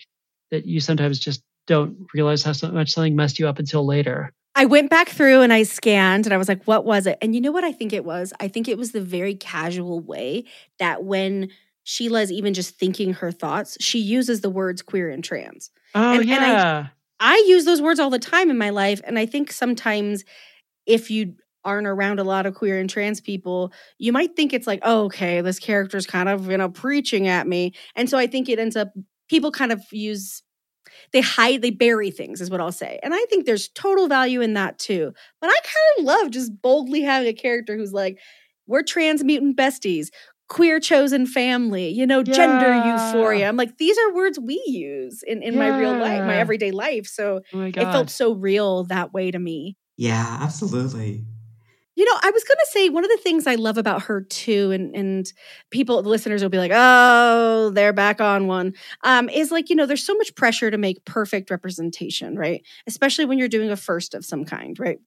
that 0.52 0.66
you 0.66 0.80
sometimes 0.80 1.20
just 1.20 1.42
don't 1.68 1.96
realize 2.14 2.44
how 2.44 2.52
so 2.52 2.72
much 2.72 2.92
something 2.92 3.16
messed 3.16 3.40
you 3.40 3.48
up 3.48 3.60
until 3.60 3.86
later 3.86 4.32
I 4.58 4.64
went 4.66 4.90
back 4.90 5.10
through 5.10 5.42
and 5.42 5.52
I 5.52 5.64
scanned 5.64 6.26
and 6.26 6.34
I 6.34 6.38
was 6.38 6.48
like, 6.48 6.64
what 6.64 6.86
was 6.86 7.08
it? 7.08 7.18
And 7.22 7.36
you 7.36 7.42
know 7.42 7.52
what 7.52 7.66
I 7.66 7.74
think 7.74 7.92
it 7.92 8.06
was? 8.06 8.32
I 8.40 8.48
think 8.48 8.70
it 8.70 8.78
was 8.78 8.94
the 8.94 9.02
very 9.02 9.36
casual 9.36 10.00
way 10.00 10.46
that 10.80 11.04
when 11.04 11.50
Sheila's 11.84 12.32
even 12.32 12.54
just 12.54 12.80
thinking 12.80 13.12
her 13.16 13.34
thoughts, 13.34 13.76
she 13.82 14.00
uses 14.00 14.40
the 14.40 14.50
words 14.50 14.82
queer 14.82 15.10
and 15.10 15.22
trans. 15.22 15.72
Oh 15.94 16.14
And- 16.14 16.22
and 16.30 16.46
I- 16.46 16.52
yeah, 16.54 16.88
I 17.20 17.44
use 17.50 17.66
those 17.66 17.82
words 17.82 18.00
all 18.00 18.10
the 18.10 18.18
time 18.18 18.50
in 18.50 18.58
my 18.58 18.70
life. 18.70 19.02
And 19.04 19.20
I 19.20 19.26
think 19.26 19.52
sometimes 19.52 20.24
if 20.86 21.12
you 21.12 21.36
aren't 21.66 21.88
around 21.88 22.20
a 22.20 22.24
lot 22.24 22.46
of 22.46 22.54
queer 22.54 22.80
and 22.80 22.90
trans 22.90 23.20
people, 23.20 23.74
you 23.98 24.14
might 24.14 24.38
think 24.38 24.54
it's 24.54 24.68
like, 24.68 24.80
oh, 24.84 25.06
okay, 25.06 25.42
this 25.42 25.60
character's 25.60 26.06
kind 26.08 26.30
of, 26.30 26.50
you 26.50 26.58
know, 26.58 26.70
preaching 26.70 27.28
at 27.28 27.46
me. 27.46 27.74
And 27.96 28.10
so 28.10 28.18
I 28.18 28.28
think 28.28 28.48
it 28.48 28.60
ends 28.60 28.78
up, 28.78 28.94
people 29.30 29.52
kind 29.52 29.72
of 29.72 29.82
use, 29.92 30.44
they 31.14 31.22
hide, 31.22 31.62
they 31.62 31.72
bury 31.72 32.12
things, 32.12 32.42
is 32.42 32.50
what 32.50 32.62
I'll 32.62 32.72
say. 32.72 33.00
And 33.04 33.14
I 33.14 33.26
think 33.30 33.46
there's 33.46 33.70
total 33.70 34.08
value 34.08 34.42
in 34.42 34.54
that 34.54 34.80
too. 34.80 35.14
But 35.42 35.50
I 35.50 35.56
kind 35.64 36.00
of 36.00 36.06
love 36.06 36.32
just 36.32 36.62
boldly 36.62 37.02
having 37.02 37.28
a 37.28 37.34
character 37.34 37.76
who's 37.78 37.94
like, 37.94 38.20
we're 38.68 38.84
trans 38.84 39.24
mutant 39.24 39.58
besties. 39.58 40.08
Queer 40.48 40.80
chosen 40.80 41.26
family, 41.26 41.90
you 41.90 42.06
know, 42.06 42.22
gender 42.22 42.72
euphoria. 42.72 43.48
I'm 43.48 43.58
like, 43.58 43.78
these 43.78 43.98
are 43.98 44.14
words 44.14 44.40
we 44.40 44.62
use 44.68 45.24
in, 45.26 45.42
in 45.42 45.58
my 45.58 45.68
real 45.68 45.98
life, 45.98 46.24
my 46.24 46.38
everyday 46.38 46.70
life. 46.72 47.08
So 47.08 47.42
oh 47.52 47.58
my 47.58 47.70
it 47.70 47.92
felt 47.92 48.12
so 48.12 48.34
real 48.34 48.84
that 48.86 49.12
way 49.12 49.32
to 49.32 49.40
me. 49.40 49.76
Yeah, 49.98 50.38
absolutely. 50.42 51.26
You 51.96 52.04
know, 52.06 52.20
I 52.22 52.30
was 52.32 52.44
going 52.44 52.58
to 52.58 52.68
say 52.72 52.90
one 52.90 53.06
of 53.06 53.10
the 53.10 53.18
things 53.24 53.48
I 53.48 53.56
love 53.56 53.78
about 53.78 54.04
her 54.04 54.22
too, 54.22 54.72
and 54.72 54.94
and 54.96 55.32
people, 55.72 56.02
the 56.02 56.10
listeners 56.10 56.42
will 56.42 56.50
be 56.50 56.58
like, 56.58 56.72
"Oh, 56.74 57.70
they're 57.74 57.94
back 57.94 58.20
on 58.20 58.48
one." 58.48 58.74
Um, 59.04 59.30
is 59.30 59.50
like 59.52 59.70
you 59.70 59.76
know, 59.78 59.86
there's 59.86 60.06
so 60.06 60.16
much 60.16 60.36
pressure 60.36 60.70
to 60.70 60.78
make 60.78 61.06
perfect 61.06 61.50
representation, 61.50 62.36
right? 62.38 62.62
Especially 62.88 63.26
when 63.26 63.38
you're 63.38 63.48
doing 63.48 63.72
a 63.72 63.78
first 63.78 64.14
of 64.14 64.26
some 64.26 64.44
kind, 64.44 64.78
right? 64.78 65.00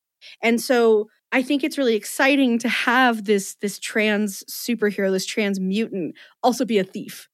And 0.42 0.60
so 0.60 1.08
I 1.30 1.42
think 1.42 1.62
it's 1.62 1.76
really 1.78 1.94
exciting 1.94 2.58
to 2.60 2.68
have 2.68 3.24
this 3.24 3.56
this 3.56 3.78
trans 3.78 4.42
superhero, 4.44 5.10
this 5.12 5.26
trans 5.26 5.60
mutant, 5.60 6.14
also 6.42 6.64
be 6.64 6.78
a 6.78 6.84
thief. 6.84 7.28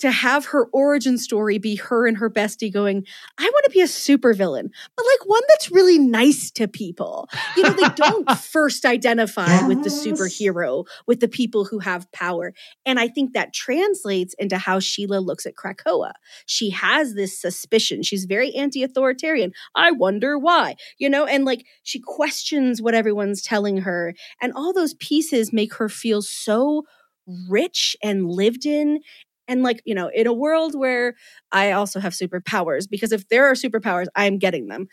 To 0.00 0.10
have 0.10 0.46
her 0.46 0.66
origin 0.66 1.18
story 1.18 1.58
be 1.58 1.76
her 1.76 2.06
and 2.06 2.18
her 2.18 2.30
bestie 2.30 2.72
going, 2.72 3.04
I 3.36 3.44
want 3.44 3.64
to 3.64 3.70
be 3.70 3.80
a 3.80 3.86
supervillain, 3.86 4.70
but 4.96 5.06
like 5.06 5.28
one 5.28 5.42
that's 5.48 5.72
really 5.72 5.98
nice 5.98 6.50
to 6.52 6.68
people. 6.68 7.28
You 7.56 7.64
know, 7.64 7.72
they 7.72 7.88
don't 7.96 8.30
first 8.38 8.84
identify 8.84 9.66
with 9.66 9.82
the 9.82 9.90
superhero, 9.90 10.86
with 11.06 11.20
the 11.20 11.28
people 11.28 11.64
who 11.64 11.80
have 11.80 12.10
power. 12.12 12.54
And 12.86 13.00
I 13.00 13.08
think 13.08 13.32
that 13.32 13.52
translates 13.52 14.34
into 14.38 14.56
how 14.56 14.78
Sheila 14.78 15.18
looks 15.18 15.46
at 15.46 15.56
Krakoa. 15.56 16.12
She 16.46 16.70
has 16.70 17.14
this 17.14 17.38
suspicion. 17.40 18.02
She's 18.02 18.24
very 18.24 18.54
anti 18.54 18.82
authoritarian. 18.82 19.52
I 19.74 19.90
wonder 19.90 20.38
why, 20.38 20.76
you 20.98 21.08
know, 21.08 21.26
and 21.26 21.44
like 21.44 21.64
she 21.82 22.00
questions 22.00 22.80
what 22.80 22.94
everyone's 22.94 23.42
telling 23.42 23.78
her. 23.78 24.14
And 24.40 24.52
all 24.52 24.72
those 24.72 24.94
pieces 24.94 25.52
make 25.52 25.74
her 25.74 25.88
feel 25.88 26.22
so 26.22 26.84
rich 27.48 27.96
and 28.02 28.26
lived 28.26 28.64
in. 28.66 29.00
And 29.48 29.62
like, 29.62 29.80
you 29.84 29.94
know, 29.94 30.10
in 30.14 30.26
a 30.26 30.32
world 30.32 30.74
where 30.78 31.14
I 31.52 31.72
also 31.72 32.00
have 32.00 32.12
superpowers, 32.12 32.88
because 32.88 33.12
if 33.12 33.28
there 33.28 33.46
are 33.46 33.54
superpowers, 33.54 34.06
I'm 34.14 34.38
getting 34.38 34.68
them. 34.68 34.86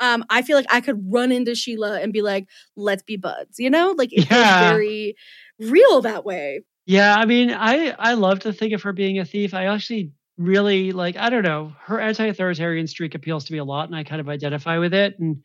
Um, 0.00 0.24
I 0.30 0.42
feel 0.42 0.56
like 0.56 0.66
I 0.72 0.80
could 0.80 1.00
run 1.12 1.32
into 1.32 1.54
Sheila 1.54 2.00
and 2.00 2.12
be 2.12 2.22
like, 2.22 2.46
let's 2.76 3.02
be 3.02 3.16
buds, 3.16 3.58
you 3.58 3.70
know? 3.70 3.94
Like 3.96 4.10
it's 4.12 4.26
Yeah. 4.30 4.58
very 4.58 5.14
real 5.60 6.00
that 6.02 6.24
way. 6.24 6.62
yeah. 6.86 7.14
I 7.14 7.24
mean, 7.26 7.50
I 7.50 7.90
I 7.98 8.14
love 8.14 8.40
to 8.40 8.52
think 8.52 8.72
of 8.72 8.82
her 8.82 8.92
being 8.92 9.18
a 9.18 9.24
thief. 9.24 9.54
I 9.54 9.66
actually 9.66 10.12
really 10.38 10.92
like. 10.92 11.16
I 11.16 11.30
don't 11.30 11.42
know. 11.44 11.72
Her 11.84 12.00
anti-authoritarian 12.00 12.86
streak 12.86 13.14
appeals 13.14 13.44
to 13.44 13.52
me 13.52 13.58
a 13.58 13.64
lot, 13.64 13.86
and 13.88 13.96
I 13.96 14.04
kind 14.04 14.20
of 14.20 14.28
identify 14.28 14.78
with 14.78 14.94
it. 14.94 15.18
And 15.18 15.42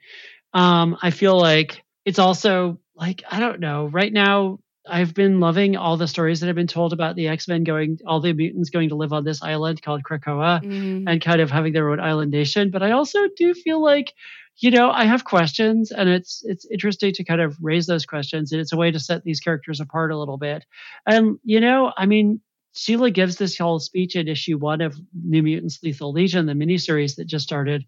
um, 0.54 0.98
I 1.02 1.12
feel 1.12 1.38
like 1.40 1.84
it's 2.06 2.20
also 2.20 2.80
like 2.96 3.24
I 3.30 3.40
don't 3.40 3.60
know. 3.60 3.88
Right 3.88 4.14
now, 4.14 4.60
I've 4.90 5.14
been 5.14 5.40
loving 5.40 5.78
all 5.78 5.98
the 5.98 6.08
stories 6.08 6.40
that 6.40 6.48
have 6.48 6.56
been 6.56 6.68
told 6.68 6.94
about 6.94 7.16
the 7.16 7.28
X 7.28 7.48
Men 7.48 7.64
going, 7.64 8.00
all 8.06 8.20
the 8.20 8.34
mutants 8.34 8.70
going 8.70 8.90
to 8.90 8.96
live 8.96 9.14
on 9.14 9.24
this 9.24 9.42
island 9.44 9.82
called 9.82 10.04
Krakoa. 10.04 10.62
Mm-hmm. 10.64 11.08
and 11.08 11.22
kind 11.22 11.42
of 11.42 11.52
having 11.52 11.74
their 11.74 11.90
own 11.90 12.00
island 12.00 12.32
nation. 12.32 12.72
But 12.72 12.84
I 12.84 12.92
also 12.92 13.20
do 13.36 13.54
feel 13.54 13.82
like, 13.82 14.14
you 14.58 14.72
know, 14.72 14.90
I 14.90 15.06
have 15.06 15.24
questions, 15.24 15.92
and 15.92 16.10
it's 16.10 16.42
it's 16.46 16.66
interesting 16.72 17.14
to 17.14 17.24
kind 17.24 17.42
of 17.42 17.58
raise 17.62 17.86
those 17.86 18.06
questions, 18.06 18.52
and 18.52 18.60
it's 18.60 18.74
a 18.74 18.78
way 18.78 18.92
to 18.92 19.00
set 19.00 19.24
these 19.24 19.40
characters 19.40 19.80
apart 19.80 20.12
a 20.12 20.18
little 20.18 20.38
bit. 20.38 20.66
And 21.06 21.38
you 21.44 21.60
know, 21.60 21.94
I 21.96 22.06
mean, 22.06 22.42
Sheila 22.74 23.12
gives 23.12 23.36
this 23.38 23.58
whole 23.58 23.80
speech 23.80 24.16
in 24.16 24.28
issue 24.28 24.58
one 24.58 24.82
of 24.82 24.98
New 25.14 25.44
Mutants: 25.44 25.80
Lethal 25.84 26.12
Legion, 26.12 26.48
the 26.48 26.54
miniseries 26.54 27.16
that 27.18 27.28
just 27.28 27.46
started, 27.46 27.86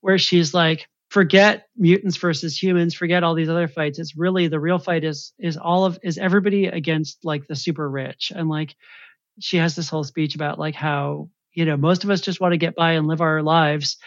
where 0.00 0.18
she's 0.18 0.54
like. 0.54 0.88
Forget 1.12 1.66
mutants 1.76 2.16
versus 2.16 2.56
humans. 2.56 2.94
Forget 2.94 3.22
all 3.22 3.34
these 3.34 3.50
other 3.50 3.68
fights. 3.68 3.98
It's 3.98 4.16
really 4.16 4.48
the 4.48 4.58
real 4.58 4.78
fight 4.78 5.04
is 5.04 5.34
is 5.38 5.58
all 5.58 5.84
of 5.84 5.98
is 6.02 6.16
everybody 6.16 6.68
against 6.68 7.22
like 7.22 7.46
the 7.46 7.54
super 7.54 7.88
rich 7.88 8.32
and 8.34 8.48
like 8.48 8.74
she 9.40 9.58
has 9.58 9.76
this 9.76 9.90
whole 9.90 10.04
speech 10.04 10.34
about 10.34 10.58
like 10.58 10.74
how 10.74 11.28
you 11.52 11.66
know 11.66 11.76
most 11.76 12.04
of 12.04 12.10
us 12.10 12.22
just 12.22 12.40
want 12.40 12.52
to 12.52 12.58
get 12.58 12.76
by 12.76 12.92
and 12.92 13.08
live 13.08 13.20
our 13.20 13.42
lives 13.42 13.98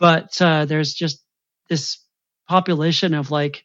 but 0.00 0.40
uh, 0.42 0.64
there's 0.64 0.94
just 0.94 1.22
this 1.68 1.98
population 2.48 3.14
of 3.14 3.30
like 3.30 3.64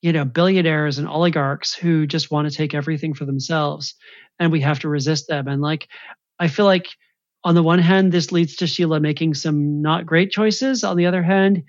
you 0.00 0.12
know 0.12 0.24
billionaires 0.24 0.98
and 0.98 1.08
oligarchs 1.08 1.74
who 1.74 2.06
just 2.06 2.30
want 2.30 2.48
to 2.48 2.56
take 2.56 2.72
everything 2.72 3.14
for 3.14 3.24
themselves 3.24 3.96
and 4.38 4.52
we 4.52 4.60
have 4.60 4.80
to 4.80 4.88
resist 4.88 5.26
them 5.28 5.48
and 5.48 5.60
like 5.60 5.88
i 6.38 6.48
feel 6.48 6.66
like 6.66 6.88
on 7.44 7.56
the 7.56 7.64
one 7.64 7.80
hand 7.80 8.12
this 8.12 8.32
leads 8.32 8.56
to 8.56 8.68
sheila 8.68 9.00
making 9.00 9.34
some 9.34 9.82
not 9.82 10.06
great 10.06 10.30
choices 10.30 10.84
on 10.84 10.96
the 10.96 11.06
other 11.06 11.22
hand 11.24 11.64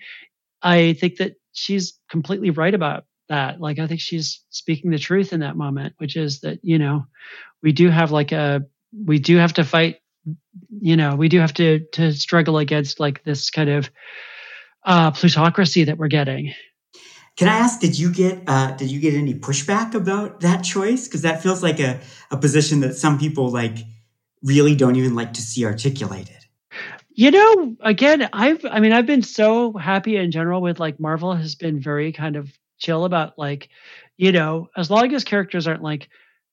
i 0.62 0.94
think 0.94 1.18
that 1.18 1.36
she's 1.54 2.00
completely 2.10 2.50
right 2.50 2.74
about 2.74 3.06
that 3.28 3.60
like 3.60 3.80
i 3.80 3.88
think 3.88 4.00
she's 4.00 4.44
speaking 4.50 4.92
the 4.92 5.00
truth 5.00 5.34
in 5.34 5.40
that 5.42 5.58
moment 5.58 5.94
which 5.98 6.16
is 6.16 6.42
that 6.42 6.60
you 6.64 6.78
know 6.78 7.06
we 7.62 7.72
do 7.72 7.90
have 7.90 8.12
like 8.12 8.32
a 8.32 8.62
we 9.06 9.20
do 9.20 9.38
have 9.38 9.54
to 9.54 9.64
fight 9.64 9.98
you 10.82 10.96
know 10.96 11.16
we 11.16 11.30
do 11.30 11.40
have 11.40 11.54
to 11.54 11.80
to 11.92 12.12
struggle 12.12 12.58
against 12.58 13.00
like 13.00 13.24
this 13.24 13.50
kind 13.50 13.70
of 13.70 13.90
uh, 14.86 15.12
plutocracy 15.12 15.84
that 15.86 15.98
we're 15.98 16.08
getting. 16.08 16.54
Can 17.38 17.48
I 17.48 17.58
ask, 17.58 17.80
did 17.80 17.98
you 17.98 18.12
get 18.12 18.42
uh, 18.48 18.72
did 18.72 18.92
you 18.92 19.00
get 19.00 19.14
any 19.14 19.34
pushback 19.34 19.94
about 19.94 20.42
that 20.42 20.62
choice? 20.62 21.08
Because 21.08 21.22
that 21.22 21.42
feels 21.42 21.64
like 21.64 21.80
a, 21.80 22.02
a 22.32 22.38
position 22.38 22.82
that 22.82 22.96
some 22.96 23.18
people 23.18 23.50
like 23.50 23.78
really 24.44 24.76
don't 24.76 24.96
even 24.96 25.16
like 25.16 25.34
to 25.34 25.42
see 25.42 25.66
articulated. 25.66 26.39
You 27.20 27.32
know, 27.32 27.76
again, 27.82 28.30
I've 28.32 28.64
I 28.64 28.80
mean, 28.80 28.94
I've 28.94 29.06
been 29.06 29.24
so 29.24 29.74
happy 29.74 30.16
in 30.16 30.32
general 30.32 30.62
with 30.62 30.80
like 30.80 31.02
Marvel 31.02 31.34
has 31.36 31.54
been 31.54 31.82
very 31.82 32.14
kind 32.14 32.38
of 32.38 32.50
chill 32.78 33.04
about 33.04 33.38
like, 33.38 33.68
you 34.16 34.32
know, 34.32 34.70
as 34.78 34.90
long 34.90 35.14
as 35.14 35.26
characters 35.26 35.68
aren't 35.68 35.84
like 35.84 36.08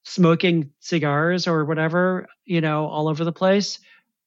smoking 0.04 0.72
cigars 0.80 1.46
or 1.46 1.64
whatever, 1.66 2.26
you 2.46 2.60
know, 2.60 2.86
all 2.86 3.06
over 3.06 3.22
the 3.22 3.30
place, 3.30 3.78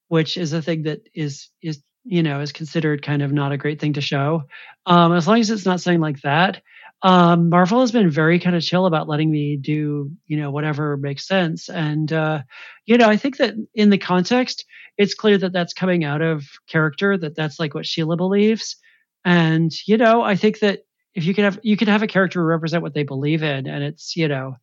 which 0.08 0.38
is 0.38 0.54
a 0.54 0.62
thing 0.62 0.84
that 0.84 1.02
is 1.14 1.50
is 1.62 1.84
you 2.06 2.24
know 2.24 2.40
is 2.40 2.54
considered 2.54 3.02
kind 3.02 3.22
of 3.22 3.34
not 3.34 3.52
a 3.52 3.58
great 3.58 3.82
thing 3.82 3.92
to 3.96 4.02
show. 4.02 4.44
Um, 4.86 5.12
as 5.12 5.28
long 5.28 5.42
as 5.42 5.50
it's 5.50 5.66
not 5.66 5.82
something 5.82 6.00
like 6.00 6.22
that, 6.22 6.62
um, 7.02 7.50
Marvel 7.50 7.80
has 7.80 7.92
been 7.92 8.10
very 8.10 8.40
kind 8.40 8.56
of 8.56 8.62
chill 8.62 8.86
about 8.86 9.08
letting 9.08 9.32
me 9.32 9.56
do 9.56 10.12
you 10.28 10.38
know 10.38 10.52
whatever 10.52 10.98
makes 10.98 11.28
sense. 11.28 11.70
And 11.70 12.12
uh, 12.12 12.42
you 12.86 12.98
know, 12.98 13.08
I 13.08 13.18
think 13.18 13.38
that 13.38 13.56
in 13.74 13.90
the 13.90 13.98
context, 13.98 14.66
it's 14.98 15.14
clear 15.14 15.38
that 15.38 15.54
that's 15.54 15.74
coming 15.74 16.04
out 16.04 16.22
of 16.22 16.46
character. 16.68 17.18
That 17.18 17.36
that's 17.36 17.60
like 17.60 17.74
what 17.74 17.86
Sheila 17.86 18.18
believes. 18.18 18.76
And 19.24 19.72
you 19.88 19.98
know, 19.98 20.22
I 20.22 20.36
think 20.36 20.60
that 20.60 20.80
if 21.16 21.24
you 21.24 21.34
can 21.34 21.46
have 21.46 21.60
you 21.64 21.78
can 21.78 21.88
have 21.88 22.04
a 22.04 22.08
character 22.08 22.44
represent 22.44 22.84
what 22.84 22.94
they 22.94 23.04
believe 23.04 23.44
in, 23.44 23.68
and 23.68 23.84
it's 23.84 24.18
you 24.18 24.28
know, 24.28 24.58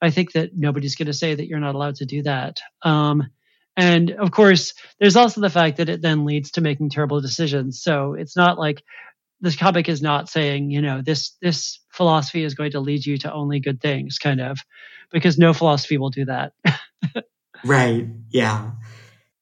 I 0.00 0.10
think 0.10 0.32
that 0.32 0.56
nobody's 0.56 0.96
going 0.96 1.06
to 1.06 1.12
say 1.12 1.34
that 1.34 1.46
you're 1.46 1.60
not 1.60 1.74
allowed 1.74 1.96
to 1.96 2.06
do 2.06 2.22
that. 2.22 2.60
Um, 2.82 3.28
and 3.76 4.10
of 4.12 4.30
course, 4.30 4.74
there's 4.98 5.16
also 5.16 5.40
the 5.40 5.50
fact 5.50 5.78
that 5.78 5.88
it 5.88 6.02
then 6.02 6.24
leads 6.24 6.52
to 6.52 6.60
making 6.60 6.90
terrible 6.90 7.20
decisions. 7.20 7.82
So 7.82 8.14
it's 8.14 8.36
not 8.36 8.58
like 8.58 8.82
this 9.42 9.56
comic 9.56 9.88
is 9.88 10.00
not 10.00 10.30
saying, 10.30 10.70
you 10.70 10.80
know, 10.80 11.02
this 11.02 11.36
this 11.42 11.80
philosophy 11.90 12.44
is 12.44 12.54
going 12.54 12.70
to 12.70 12.80
lead 12.80 13.04
you 13.04 13.18
to 13.18 13.32
only 13.32 13.60
good 13.60 13.80
things, 13.80 14.18
kind 14.18 14.40
of, 14.40 14.58
because 15.10 15.36
no 15.36 15.52
philosophy 15.52 15.98
will 15.98 16.10
do 16.10 16.24
that. 16.24 16.52
right. 17.64 18.06
Yeah. 18.30 18.70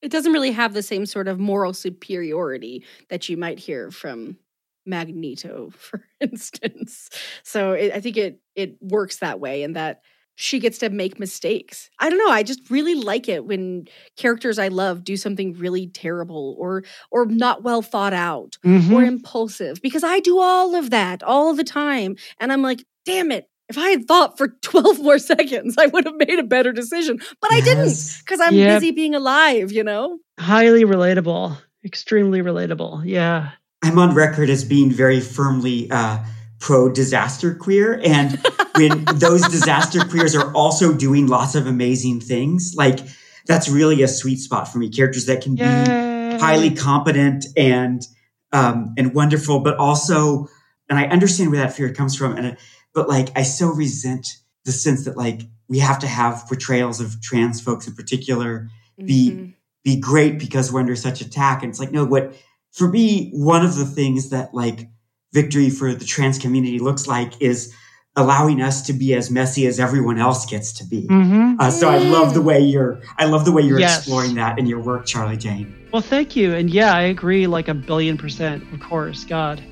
It 0.01 0.11
doesn't 0.11 0.33
really 0.33 0.53
have 0.53 0.73
the 0.73 0.83
same 0.83 1.05
sort 1.05 1.29
of 1.29 1.39
moral 1.39 1.75
superiority 1.75 2.83
that 3.11 3.29
you 3.29 3.37
might 3.37 3.59
hear 3.59 3.91
from 3.91 4.39
Magneto, 4.87 5.71
for 5.77 6.03
instance. 6.19 7.11
So 7.43 7.73
it, 7.73 7.93
I 7.93 8.01
think 8.01 8.17
it 8.17 8.41
it 8.57 8.79
works 8.81 9.19
that 9.19 9.39
way, 9.39 9.63
and 9.63 9.77
that 9.77 10.01
she 10.41 10.59
gets 10.59 10.79
to 10.79 10.89
make 10.89 11.21
mistakes. 11.21 11.91
I 11.99 12.09
don't 12.09 12.19
know, 12.19 12.33
I 12.33 12.43
just 12.43 12.71
really 12.71 12.95
like 12.95 13.29
it 13.29 13.45
when 13.45 13.87
characters 14.17 14.59
I 14.59 14.69
love 14.69 15.05
do 15.05 15.17
something 15.17 15.53
really 15.55 15.87
terrible 15.87 16.57
or 16.59 16.83
or 17.11 17.27
not 17.27 17.63
well 17.63 17.83
thought 17.83 18.15
out 18.15 18.57
mm-hmm. 18.65 18.93
or 18.93 19.05
impulsive 19.05 19.83
because 19.83 20.03
I 20.03 20.21
do 20.21 20.41
all 20.41 20.75
of 20.75 20.91
that 20.91 21.23
all 21.23 21.53
the 21.53 21.65
time 21.65 22.17
and 22.39 22.53
I'm 22.53 22.63
like, 22.63 22.83
"Damn 23.05 23.31
it, 23.31 23.51
if 23.69 23.77
I 23.77 23.91
had 23.91 24.07
thought 24.09 24.39
for 24.39 24.49
12 24.63 25.01
more 25.01 25.19
seconds, 25.19 25.77
I 25.79 25.87
would 25.87 26.07
have 26.07 26.17
made 26.17 26.39
a 26.39 26.45
better 26.45 26.73
decision. 26.73 27.19
But 27.41 27.51
yes. 27.53 27.61
I 27.61 27.65
didn't 27.65 28.19
because 28.21 28.41
I'm 28.41 28.55
yep. 28.55 28.81
busy 28.81 28.93
being 28.93 29.15
alive, 29.15 29.73
you 29.73 29.85
know? 29.85 30.19
Highly 30.39 30.85
relatable. 30.85 31.57
Extremely 31.85 32.41
relatable. 32.41 33.03
Yeah. 33.05 33.51
I'm 33.83 33.99
on 33.99 34.15
record 34.15 34.49
as 34.49 34.65
being 34.65 34.91
very 34.91 35.21
firmly 35.21 35.91
uh, 35.91 36.19
pro 36.61 36.89
disaster 36.89 37.55
queer. 37.55 38.01
And 38.05 38.39
when 38.77 39.05
those 39.15 39.43
disaster 39.49 40.01
queers 40.05 40.37
are 40.37 40.53
also 40.53 40.93
doing 40.93 41.27
lots 41.27 41.55
of 41.55 41.67
amazing 41.67 42.21
things, 42.21 42.75
like 42.77 43.01
that's 43.47 43.69
really 43.69 44.03
a 44.03 44.09
sweet 44.09 44.37
spot 44.37 44.69
for 44.69 44.79
me. 44.79 44.89
Characters 44.89 45.27
that 45.27 45.43
can 45.43 45.57
Yay. 45.57 45.65
be 45.65 46.39
highly 46.39 46.71
competent 46.75 47.47
and 47.57 48.07
um, 48.53 48.95
and 48.97 49.15
wonderful, 49.15 49.61
but 49.61 49.77
also, 49.77 50.49
and 50.89 50.99
I 50.99 51.07
understand 51.07 51.51
where 51.51 51.61
that 51.61 51.75
fear 51.75 51.93
comes 51.93 52.17
from. 52.17 52.37
And 52.37 52.57
but 52.95 53.09
like, 53.09 53.31
I 53.37 53.43
so 53.43 53.69
resent 53.69 54.27
the 54.65 54.73
sense 54.73 55.05
that 55.05 55.17
like 55.17 55.43
we 55.69 55.79
have 55.79 56.01
to 56.01 56.07
have 56.07 56.47
portrayals 56.47 57.01
of 57.01 57.21
trans 57.23 57.61
folks 57.61 57.87
in 57.87 57.95
particular 57.95 58.69
be 58.99 59.31
mm-hmm. 59.31 59.51
be 59.85 59.99
great 59.99 60.39
because 60.39 60.73
we're 60.73 60.81
under 60.81 60.97
such 60.97 61.21
attack. 61.21 61.63
And 61.63 61.71
it's 61.71 61.81
like, 61.81 61.93
no, 61.93 62.05
what 62.05 62.35
for 62.73 62.89
me, 62.89 63.31
one 63.33 63.65
of 63.65 63.77
the 63.77 63.87
things 63.87 64.31
that 64.31 64.53
like 64.53 64.89
victory 65.33 65.71
for 65.71 65.95
the 65.95 66.05
trans 66.05 66.39
community 66.39 66.79
looks 66.79 67.07
like 67.07 67.41
is 67.41 67.75
allowing 68.17 68.61
us 68.61 68.83
to 68.83 68.93
be 68.93 69.15
as 69.15 69.31
messy 69.31 69.67
as 69.67 69.79
everyone 69.79 70.19
else 70.19 70.45
gets 70.45 70.73
to 70.73 70.85
be. 70.85 71.07
Mm-hmm. 71.07 71.61
Uh, 71.61 71.71
so 71.71 71.89
I 71.89 71.99
love 71.99 72.35
the 72.35 72.43
way 72.43 72.61
you're 72.61 73.01
I 73.19 73.27
love 73.27 73.45
the 73.45 73.53
way 73.53 73.63
you're 73.63 73.79
yes. 73.79 73.99
exploring 73.99 74.35
that 74.35 74.59
in 74.59 74.67
your 74.67 74.81
work, 74.81 75.07
Charlie 75.07 75.37
Jane. 75.37 75.75
Well, 75.93 76.03
thank 76.03 76.37
you. 76.37 76.55
And 76.55 76.71
yeah, 76.71 76.95
I 76.95 77.03
agree 77.03 77.47
like 77.47 77.69
a 77.69 77.75
billion 77.75 78.19
percent, 78.19 78.65
of 78.73 78.81
course. 78.81 79.25
God. 79.25 79.63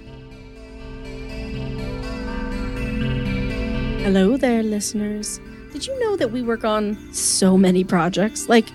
Hello 4.02 4.36
there, 4.36 4.62
listeners. 4.62 5.40
Did 5.72 5.86
you 5.86 5.98
know 6.00 6.16
that 6.16 6.30
we 6.30 6.40
work 6.42 6.64
on 6.64 6.96
so 7.12 7.58
many 7.58 7.84
projects? 7.84 8.48
Like 8.48 8.66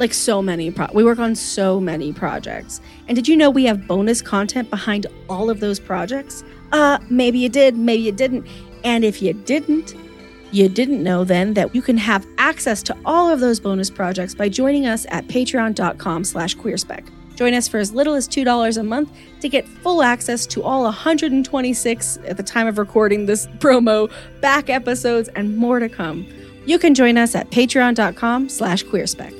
like 0.00 0.14
so 0.14 0.40
many 0.42 0.70
pro- 0.70 0.88
we 0.92 1.04
work 1.04 1.18
on 1.18 1.34
so 1.34 1.78
many 1.78 2.12
projects. 2.12 2.80
And 3.06 3.14
did 3.14 3.28
you 3.28 3.36
know 3.36 3.50
we 3.50 3.64
have 3.64 3.86
bonus 3.86 4.22
content 4.22 4.70
behind 4.70 5.06
all 5.28 5.50
of 5.50 5.60
those 5.60 5.78
projects? 5.78 6.42
Uh 6.72 6.98
maybe 7.10 7.38
you 7.38 7.48
did 7.48 7.76
maybe 7.76 8.02
you 8.02 8.12
didn't. 8.12 8.46
And 8.82 9.04
if 9.04 9.22
you 9.22 9.34
didn't 9.34 9.94
you 10.52 10.68
didn't 10.68 11.02
know 11.02 11.22
then 11.22 11.54
that 11.54 11.74
you 11.74 11.82
can 11.82 11.96
have 11.96 12.26
access 12.38 12.82
to 12.84 12.96
all 13.04 13.30
of 13.30 13.40
those 13.40 13.60
bonus 13.60 13.90
projects 13.90 14.34
by 14.34 14.48
joining 14.48 14.86
us 14.86 15.06
at 15.10 15.28
patreon.com 15.28 16.24
slash 16.24 16.56
queerspec. 16.56 17.06
Join 17.36 17.54
us 17.54 17.68
for 17.68 17.78
as 17.78 17.92
little 17.92 18.14
as 18.14 18.28
$2 18.28 18.76
a 18.76 18.82
month 18.82 19.10
to 19.40 19.48
get 19.48 19.66
full 19.66 20.02
access 20.02 20.44
to 20.46 20.62
all 20.62 20.82
126 20.82 22.18
at 22.26 22.36
the 22.36 22.42
time 22.42 22.66
of 22.66 22.76
recording 22.76 23.26
this 23.26 23.46
promo 23.58 24.10
back 24.40 24.68
episodes 24.68 25.28
and 25.36 25.56
more 25.56 25.78
to 25.78 25.88
come. 25.88 26.26
You 26.66 26.78
can 26.78 26.94
join 26.94 27.16
us 27.16 27.34
at 27.34 27.50
patreon.com 27.50 28.50
slash 28.50 28.84
queerspec 28.84 29.39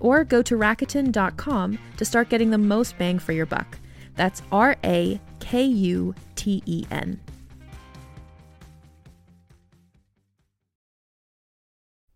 or 0.00 0.24
go 0.24 0.42
to 0.42 0.56
Rakuten.com 0.56 1.78
to 1.96 2.04
start 2.04 2.28
getting 2.28 2.50
the 2.50 2.58
most 2.58 2.98
bang 2.98 3.18
for 3.18 3.32
your 3.32 3.46
buck. 3.46 3.78
That's 4.16 4.42
R 4.50 4.76
A 4.84 5.20
K 5.40 5.64
U 5.64 6.14
T 6.34 6.62
E 6.66 6.86
N. 6.90 7.20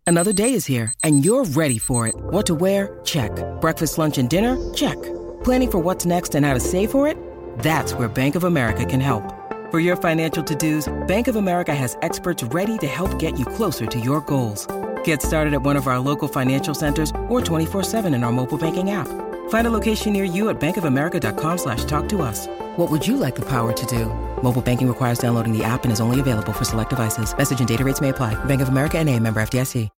Another 0.05 0.33
day 0.33 0.53
is 0.53 0.65
here, 0.65 0.93
and 1.03 1.23
you're 1.23 1.45
ready 1.45 1.77
for 1.77 2.07
it. 2.07 2.15
What 2.15 2.45
to 2.47 2.55
wear? 2.55 2.99
Check. 3.05 3.31
Breakfast, 3.61 3.97
lunch, 3.97 4.17
and 4.17 4.29
dinner? 4.29 4.73
Check. 4.73 5.01
Planning 5.43 5.71
for 5.71 5.79
what's 5.79 6.05
next 6.05 6.35
and 6.35 6.45
how 6.45 6.53
to 6.53 6.59
save 6.59 6.91
for 6.91 7.07
it? 7.07 7.17
That's 7.59 7.93
where 7.93 8.09
Bank 8.09 8.35
of 8.35 8.43
America 8.43 8.85
can 8.85 8.99
help. 8.99 9.23
For 9.71 9.79
your 9.79 9.95
financial 9.95 10.43
to 10.43 10.55
dos, 10.55 10.91
Bank 11.07 11.27
of 11.29 11.37
America 11.37 11.73
has 11.73 11.97
experts 12.01 12.43
ready 12.43 12.77
to 12.79 12.87
help 12.87 13.17
get 13.17 13.39
you 13.39 13.45
closer 13.45 13.85
to 13.85 13.99
your 13.99 14.19
goals. 14.21 14.67
Get 15.03 15.21
started 15.21 15.53
at 15.53 15.61
one 15.61 15.77
of 15.77 15.87
our 15.87 15.99
local 15.99 16.27
financial 16.27 16.73
centers 16.73 17.11
or 17.29 17.39
24-7 17.39 18.13
in 18.13 18.23
our 18.23 18.31
mobile 18.31 18.57
banking 18.57 18.91
app. 18.91 19.07
Find 19.49 19.65
a 19.67 19.69
location 19.69 20.13
near 20.13 20.25
you 20.25 20.49
at 20.49 20.59
bankofamerica.com 20.59 21.57
slash 21.57 21.85
talk 21.85 22.09
to 22.09 22.21
us. 22.21 22.47
What 22.75 22.91
would 22.91 23.07
you 23.07 23.17
like 23.17 23.35
the 23.35 23.47
power 23.47 23.71
to 23.71 23.85
do? 23.85 24.07
Mobile 24.43 24.61
banking 24.61 24.87
requires 24.87 25.19
downloading 25.19 25.57
the 25.57 25.63
app 25.63 25.83
and 25.83 25.93
is 25.93 26.01
only 26.01 26.19
available 26.19 26.51
for 26.53 26.65
select 26.65 26.89
devices. 26.89 27.35
Message 27.37 27.59
and 27.59 27.67
data 27.67 27.85
rates 27.85 28.01
may 28.01 28.09
apply. 28.09 28.35
Bank 28.45 28.61
of 28.61 28.67
America 28.67 28.97
and 28.97 29.09
a 29.09 29.19
member 29.19 29.41
FDIC. 29.41 29.89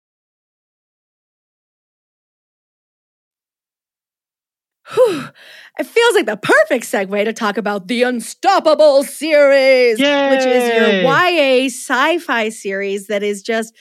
Whew, 4.94 5.28
it 5.78 5.86
feels 5.86 6.14
like 6.14 6.26
the 6.26 6.36
perfect 6.36 6.84
segue 6.84 7.24
to 7.24 7.32
talk 7.32 7.56
about 7.56 7.88
the 7.88 8.04
Unstoppable 8.04 9.02
series, 9.02 9.98
Yay! 9.98 10.30
which 10.30 10.46
is 10.46 10.68
your 10.74 11.02
YA 11.02 11.66
sci 11.66 12.18
fi 12.18 12.50
series 12.50 13.08
that 13.08 13.24
is 13.24 13.42
just 13.42 13.74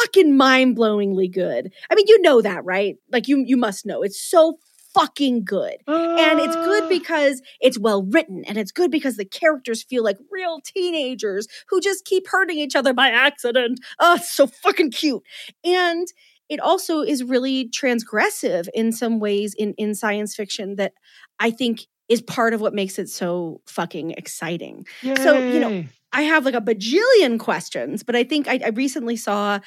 fucking 0.00 0.36
mind 0.36 0.76
blowingly 0.76 1.32
good. 1.32 1.72
I 1.90 1.94
mean, 1.94 2.06
you 2.06 2.20
know 2.22 2.40
that, 2.42 2.64
right? 2.64 2.96
Like, 3.10 3.28
you, 3.28 3.42
you 3.46 3.56
must 3.56 3.86
know. 3.86 4.02
It's 4.02 4.20
so 4.20 4.58
fucking 4.94 5.44
good. 5.44 5.76
And 5.86 6.40
it's 6.40 6.56
good 6.56 6.84
Ah. 6.84 6.88
because 6.88 7.42
it's 7.60 7.78
well 7.78 8.02
written 8.04 8.42
and 8.46 8.56
it's 8.56 8.72
good 8.72 8.90
because 8.90 9.16
the 9.16 9.24
characters 9.24 9.82
feel 9.82 10.02
like 10.02 10.16
real 10.30 10.60
teenagers 10.64 11.46
who 11.68 11.80
just 11.80 12.04
keep 12.04 12.26
hurting 12.26 12.58
each 12.58 12.74
other 12.74 12.92
by 12.94 13.10
accident. 13.10 13.80
Oh, 14.00 14.14
it's 14.14 14.30
so 14.32 14.46
fucking 14.46 14.90
cute. 14.92 15.22
And 15.64 16.06
it 16.48 16.58
also 16.60 17.02
is 17.02 17.22
really 17.22 17.68
transgressive 17.68 18.68
in 18.74 18.90
some 18.92 19.20
ways 19.20 19.54
in, 19.56 19.74
in 19.74 19.94
science 19.94 20.34
fiction 20.34 20.76
that 20.76 20.94
I 21.38 21.50
think 21.50 21.86
is 22.08 22.22
part 22.22 22.54
of 22.54 22.62
what 22.62 22.72
makes 22.74 22.98
it 22.98 23.10
so 23.10 23.60
fucking 23.66 24.12
exciting. 24.12 24.86
So, 25.02 25.38
you 25.38 25.60
know, 25.60 25.84
I 26.10 26.22
have 26.22 26.46
like 26.46 26.54
a 26.54 26.60
bajillion 26.62 27.38
questions, 27.38 28.02
but 28.02 28.16
I 28.16 28.24
think 28.24 28.48
I, 28.48 28.58
I 28.64 28.68
recently 28.70 29.16
saw 29.16 29.60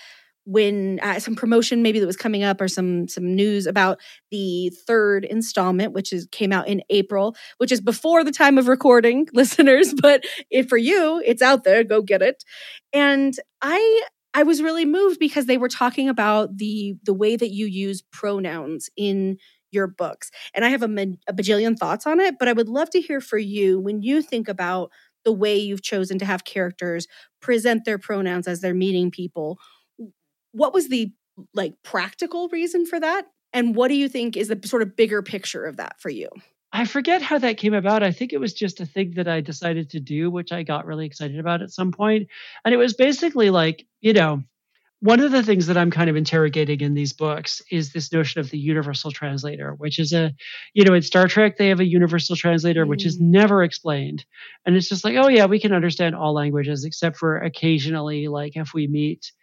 when 0.45 0.99
uh, 1.01 1.19
some 1.19 1.35
promotion 1.35 1.83
maybe 1.83 1.99
that 1.99 2.07
was 2.07 2.17
coming 2.17 2.43
up 2.43 2.59
or 2.59 2.67
some 2.67 3.07
some 3.07 3.35
news 3.35 3.67
about 3.67 3.99
the 4.31 4.71
third 4.87 5.23
installment 5.25 5.93
which 5.93 6.11
is 6.11 6.27
came 6.31 6.51
out 6.51 6.67
in 6.67 6.81
April 6.89 7.35
which 7.57 7.71
is 7.71 7.79
before 7.79 8.23
the 8.23 8.31
time 8.31 8.57
of 8.57 8.67
recording 8.67 9.27
listeners 9.33 9.93
but 9.93 10.23
if 10.49 10.67
for 10.67 10.77
you 10.77 11.21
it's 11.25 11.41
out 11.41 11.63
there. 11.63 11.83
Go 11.83 12.01
get 12.01 12.21
it. 12.21 12.43
And 12.93 13.33
I 13.61 14.01
I 14.33 14.43
was 14.43 14.61
really 14.61 14.85
moved 14.85 15.19
because 15.19 15.45
they 15.45 15.57
were 15.57 15.67
talking 15.67 16.07
about 16.07 16.57
the 16.57 16.95
the 17.03 17.13
way 17.13 17.35
that 17.35 17.51
you 17.51 17.65
use 17.65 18.01
pronouns 18.11 18.89
in 18.95 19.37
your 19.71 19.87
books. 19.87 20.31
And 20.53 20.65
I 20.65 20.69
have 20.69 20.83
a, 20.83 20.87
a 21.27 21.33
bajillion 21.33 21.77
thoughts 21.77 22.07
on 22.07 22.19
it 22.19 22.35
but 22.39 22.47
I 22.47 22.53
would 22.53 22.69
love 22.69 22.89
to 22.91 23.01
hear 23.01 23.21
for 23.21 23.37
you 23.37 23.79
when 23.79 24.01
you 24.01 24.21
think 24.21 24.47
about 24.47 24.91
the 25.23 25.31
way 25.33 25.57
you've 25.57 25.83
chosen 25.83 26.17
to 26.19 26.25
have 26.25 26.45
characters 26.45 27.07
present 27.41 27.85
their 27.85 27.99
pronouns 27.99 28.47
as 28.47 28.61
they're 28.61 28.73
meeting 28.73 29.11
people 29.11 29.59
what 30.51 30.73
was 30.73 30.89
the 30.89 31.11
like 31.53 31.73
practical 31.83 32.49
reason 32.49 32.85
for 32.85 32.99
that 32.99 33.25
and 33.53 33.75
what 33.75 33.87
do 33.87 33.95
you 33.95 34.07
think 34.09 34.37
is 34.37 34.47
the 34.47 34.59
sort 34.65 34.81
of 34.81 34.95
bigger 34.95 35.21
picture 35.21 35.65
of 35.65 35.77
that 35.77 35.99
for 35.99 36.09
you 36.09 36.29
I 36.73 36.85
forget 36.85 37.21
how 37.21 37.37
that 37.39 37.57
came 37.57 37.73
about. 37.73 38.01
I 38.01 38.13
think 38.13 38.31
it 38.31 38.39
was 38.39 38.53
just 38.53 38.79
a 38.79 38.85
thing 38.85 39.11
that 39.15 39.27
I 39.27 39.41
decided 39.41 39.89
to 39.89 39.99
do, 39.99 40.31
which 40.31 40.53
I 40.53 40.63
got 40.63 40.85
really 40.85 41.05
excited 41.05 41.37
about 41.37 41.61
at 41.61 41.71
some 41.71 41.91
point. 41.91 42.29
And 42.63 42.73
it 42.73 42.77
was 42.77 42.93
basically 42.93 43.49
like, 43.49 43.85
you 43.99 44.13
know, 44.13 44.43
one 45.01 45.19
of 45.19 45.31
the 45.31 45.43
things 45.43 45.67
that 45.67 45.75
I'm 45.75 45.91
kind 45.91 46.09
of 46.09 46.15
interrogating 46.15 46.79
in 46.79 46.93
these 46.93 47.11
books 47.11 47.61
is 47.71 47.91
this 47.91 48.13
notion 48.13 48.39
of 48.39 48.51
the 48.51 48.57
universal 48.57 49.11
translator, 49.11 49.73
which 49.73 49.99
is 49.99 50.13
a, 50.13 50.31
you 50.73 50.85
know, 50.85 50.93
in 50.93 51.01
Star 51.01 51.27
Trek, 51.27 51.57
they 51.57 51.67
have 51.67 51.81
a 51.81 51.85
universal 51.85 52.37
translator, 52.37 52.85
which 52.85 53.05
is 53.05 53.17
Mm. 53.17 53.31
never 53.31 53.63
explained. 53.63 54.23
And 54.65 54.77
it's 54.77 54.87
just 54.87 55.03
like, 55.03 55.17
oh, 55.17 55.27
yeah, 55.27 55.47
we 55.47 55.59
can 55.59 55.73
understand 55.73 56.15
all 56.15 56.33
languages 56.33 56.85
except 56.85 57.17
for 57.17 57.37
occasionally, 57.39 58.29
like 58.29 58.55
if 58.55 58.73
we 58.73 58.87
meet 58.87 59.33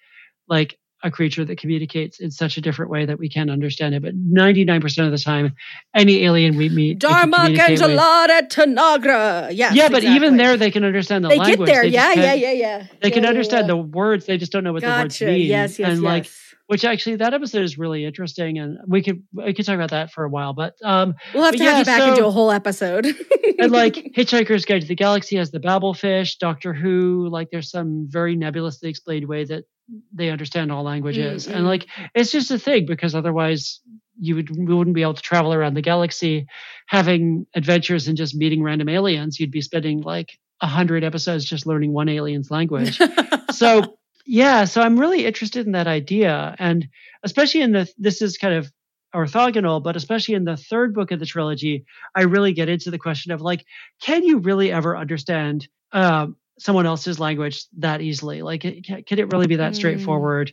like 0.49 0.79
a 1.05 1.11
creature 1.11 1.45
that 1.45 1.59
communicates 1.59 2.19
in 2.19 2.31
such 2.31 2.57
a 2.57 2.61
different 2.61 2.91
way 2.91 3.07
that 3.07 3.19
we 3.19 3.29
can't 3.29 3.51
understand 3.51 3.95
it. 3.95 4.03
But 4.03 4.15
99% 4.17 5.05
of 5.07 5.13
the 5.13 5.19
time, 5.19 5.55
any 5.95 6.25
alien 6.25 6.57
we 6.57 6.69
meet, 6.69 6.99
Darmok. 7.01 7.55
Ganjalada 7.57 8.49
Tanagra 8.49 9.51
yes 9.53 9.75
yeah, 9.75 9.89
but 9.89 10.03
even 10.05 10.37
there, 10.37 10.57
they 10.57 10.71
can 10.71 10.85
understand 10.85 11.25
the 11.25 11.29
they 11.29 11.39
language. 11.39 11.69
get 11.69 11.73
there 11.75 11.83
They 11.83 11.89
yeah 11.91 12.13
yeah 12.15 12.35
yeah 12.35 12.53
yeah 12.53 12.87
They 13.03 13.11
can 13.11 13.23
Yeah, 13.23 13.27
yeah, 13.27 13.31
understand 13.31 13.63
yeah. 13.69 13.75
the 13.75 13.77
words. 13.77 14.27
They 14.27 14.39
just 14.39 14.53
don't 14.53 14.65
know 14.65 14.73
what 14.73 14.83
the 14.83 14.89
words 14.89 15.19
gotcha 15.19 15.27
mean. 15.27 15.47
yes 15.47 15.79
yes 15.79 15.89
and 15.89 16.03
yes 16.03 16.05
like, 16.05 16.27
which 16.67 16.85
actually, 16.85 17.17
that 17.17 17.33
episode 17.33 17.63
is 17.63 17.79
really 17.79 18.05
interesting, 18.05 18.59
and 18.59 18.77
we 18.87 19.03
could 19.03 19.23
we 19.33 19.55
could 19.55 19.65
talk 19.65 19.75
about 19.77 19.89
that 19.91 20.11
for 20.13 20.25
a 20.25 20.29
while. 20.29 20.53
But 20.53 20.75
um, 20.85 21.15
we'll 21.33 21.45
have 21.45 21.55
to 21.57 21.65
yeah, 21.65 21.71
have 21.71 21.79
you 21.79 21.85
back 21.87 22.01
so- 22.01 22.09
and 22.09 22.17
do 22.17 22.27
a 22.27 22.31
whole 22.31 22.51
episode 22.51 23.07
and 23.59 23.73
like 23.73 23.95
Hitchhiker's 24.17 24.67
Guide 24.67 24.83
to 24.83 24.87
the 24.87 24.95
Galaxy 24.95 25.37
has 25.37 25.51
the 25.51 25.61
babel 25.61 25.95
fish 25.95 26.37
Doctor 26.37 26.75
Who, 26.75 27.29
like 27.31 27.49
there's 27.51 27.71
some 27.71 28.07
very 28.11 28.37
nebulously 28.37 28.91
explained 28.91 29.27
way 29.29 29.45
that 29.45 29.65
they 30.13 30.31
understand 30.31 30.71
all 30.71 30.83
languages. 30.83 31.47
Mm, 31.47 31.51
mm. 31.51 31.57
And 31.57 31.67
like 31.67 31.87
it's 32.15 32.33
just 32.33 32.51
a 32.51 32.59
thing 32.59 32.87
because 32.87 33.15
otherwise 33.15 33.81
you 34.21 34.35
would 34.35 34.51
we 34.51 34.75
wouldn't 34.75 34.95
be 34.95 35.03
able 35.03 35.15
to 35.15 35.23
travel 35.23 35.55
around 35.55 35.75
the 35.75 35.83
galaxy 35.83 36.47
having 36.87 37.47
adventures 37.55 38.09
and 38.09 38.17
just 38.17 38.35
meeting 38.35 38.63
random 38.63 38.89
aliens. 38.89 39.39
You'd 39.39 39.51
be 39.51 39.61
spending 39.61 40.01
like 40.03 40.39
a 40.61 40.67
hundred 40.67 41.05
episodes 41.05 41.45
just 41.45 41.67
learning 41.67 41.93
one 41.93 42.09
alien's 42.09 42.51
language. 42.51 42.99
so 43.53 43.99
yeah, 44.27 44.65
so 44.65 44.83
I'm 44.83 44.99
really 44.99 45.25
interested 45.25 45.67
in 45.67 45.73
that 45.73 45.87
idea. 45.87 46.55
And 46.59 46.89
especially 47.23 47.63
in 47.63 47.73
the 47.73 47.89
this 47.97 48.21
is 48.21 48.37
kind 48.37 48.55
of 48.55 48.71
orthogonal, 49.15 49.83
but 49.83 49.97
especially 49.97 50.35
in 50.35 50.45
the 50.45 50.57
third 50.57 50.95
book 50.95 51.11
of 51.13 51.21
the 51.21 51.27
trilogy, 51.27 51.85
I 52.15 52.23
really 52.23 52.53
get 52.53 52.69
into 52.69 52.91
the 52.91 52.99
question 52.99 53.33
of 53.33 53.41
like, 53.41 53.65
can 54.03 54.23
you 54.25 54.39
really 54.39 54.71
ever 54.71 54.97
understand 54.97 55.67
um, 55.93 56.37
someone 56.59 56.87
else's 56.87 57.19
language 57.21 57.65
that 57.79 58.01
easily? 58.01 58.43
Like, 58.43 58.63
can 58.63 59.19
it 59.19 59.33
really 59.33 59.47
be 59.47 59.57
that 59.57 59.73
Mm. 59.73 59.77
straightforward? 59.77 60.53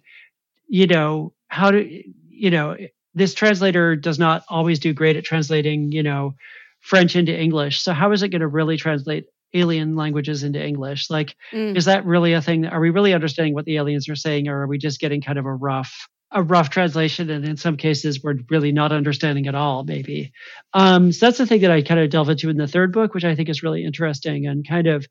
You 0.67 0.87
know, 0.87 1.33
how 1.47 1.71
do 1.71 1.89
you 2.29 2.51
know 2.51 2.75
this 3.13 3.33
translator 3.33 3.95
does 3.95 4.19
not 4.19 4.43
always 4.49 4.79
do 4.79 4.93
great 4.93 5.15
at 5.15 5.23
translating, 5.23 5.91
you 5.91 6.03
know, 6.03 6.35
French 6.81 7.15
into 7.15 7.35
English. 7.37 7.81
So 7.81 7.93
how 7.93 8.11
is 8.11 8.21
it 8.23 8.29
going 8.29 8.41
to 8.41 8.47
really 8.47 8.77
translate 8.77 9.25
alien 9.53 9.95
languages 9.95 10.43
into 10.43 10.63
English? 10.63 11.09
Like, 11.09 11.35
Mm. 11.53 11.77
is 11.77 11.85
that 11.85 12.05
really 12.05 12.33
a 12.33 12.41
thing? 12.41 12.65
Are 12.65 12.79
we 12.81 12.89
really 12.89 13.13
understanding 13.13 13.53
what 13.53 13.65
the 13.65 13.77
aliens 13.77 14.09
are 14.09 14.15
saying, 14.15 14.47
or 14.49 14.61
are 14.61 14.67
we 14.67 14.77
just 14.77 14.99
getting 14.99 15.21
kind 15.21 15.39
of 15.39 15.45
a 15.45 15.53
rough, 15.53 16.07
a 16.31 16.43
rough 16.43 16.69
translation? 16.69 17.29
And 17.29 17.45
in 17.45 17.55
some 17.55 17.77
cases, 17.77 18.21
we're 18.21 18.35
really 18.49 18.73
not 18.73 18.91
understanding 18.91 19.47
at 19.47 19.55
all. 19.55 19.83
Maybe. 19.85 20.33
Um, 20.73 21.11
so 21.13 21.25
that's 21.25 21.37
the 21.37 21.47
thing 21.47 21.61
that 21.61 21.71
I 21.71 21.81
kind 21.81 22.01
of 22.01 22.09
delve 22.09 22.29
into 22.29 22.49
in 22.49 22.57
the 22.57 22.67
third 22.67 22.91
book, 22.91 23.13
which 23.13 23.23
I 23.23 23.33
think 23.33 23.47
is 23.47 23.63
really 23.63 23.85
interesting 23.85 24.45
and 24.45 24.67
kind 24.67 24.87
of 24.87 25.07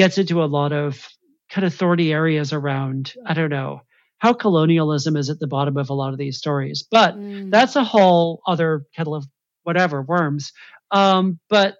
gets 0.00 0.16
into 0.16 0.42
a 0.42 0.46
lot 0.46 0.72
of 0.72 1.06
kind 1.50 1.66
of 1.66 1.74
thorny 1.74 2.10
areas 2.10 2.54
around. 2.54 3.12
I 3.26 3.34
don't 3.34 3.50
know 3.50 3.82
how 4.18 4.32
colonialism 4.32 5.14
is 5.14 5.28
at 5.28 5.38
the 5.40 5.46
bottom 5.46 5.76
of 5.76 5.90
a 5.90 5.94
lot 5.94 6.12
of 6.14 6.18
these 6.18 6.38
stories, 6.38 6.82
but 6.90 7.16
Mm. 7.16 7.50
that's 7.50 7.76
a 7.76 7.84
whole 7.84 8.40
other 8.46 8.84
kettle 8.96 9.14
of 9.14 9.26
whatever 9.64 10.00
worms. 10.00 10.52
Um, 10.90 11.38
but 11.50 11.76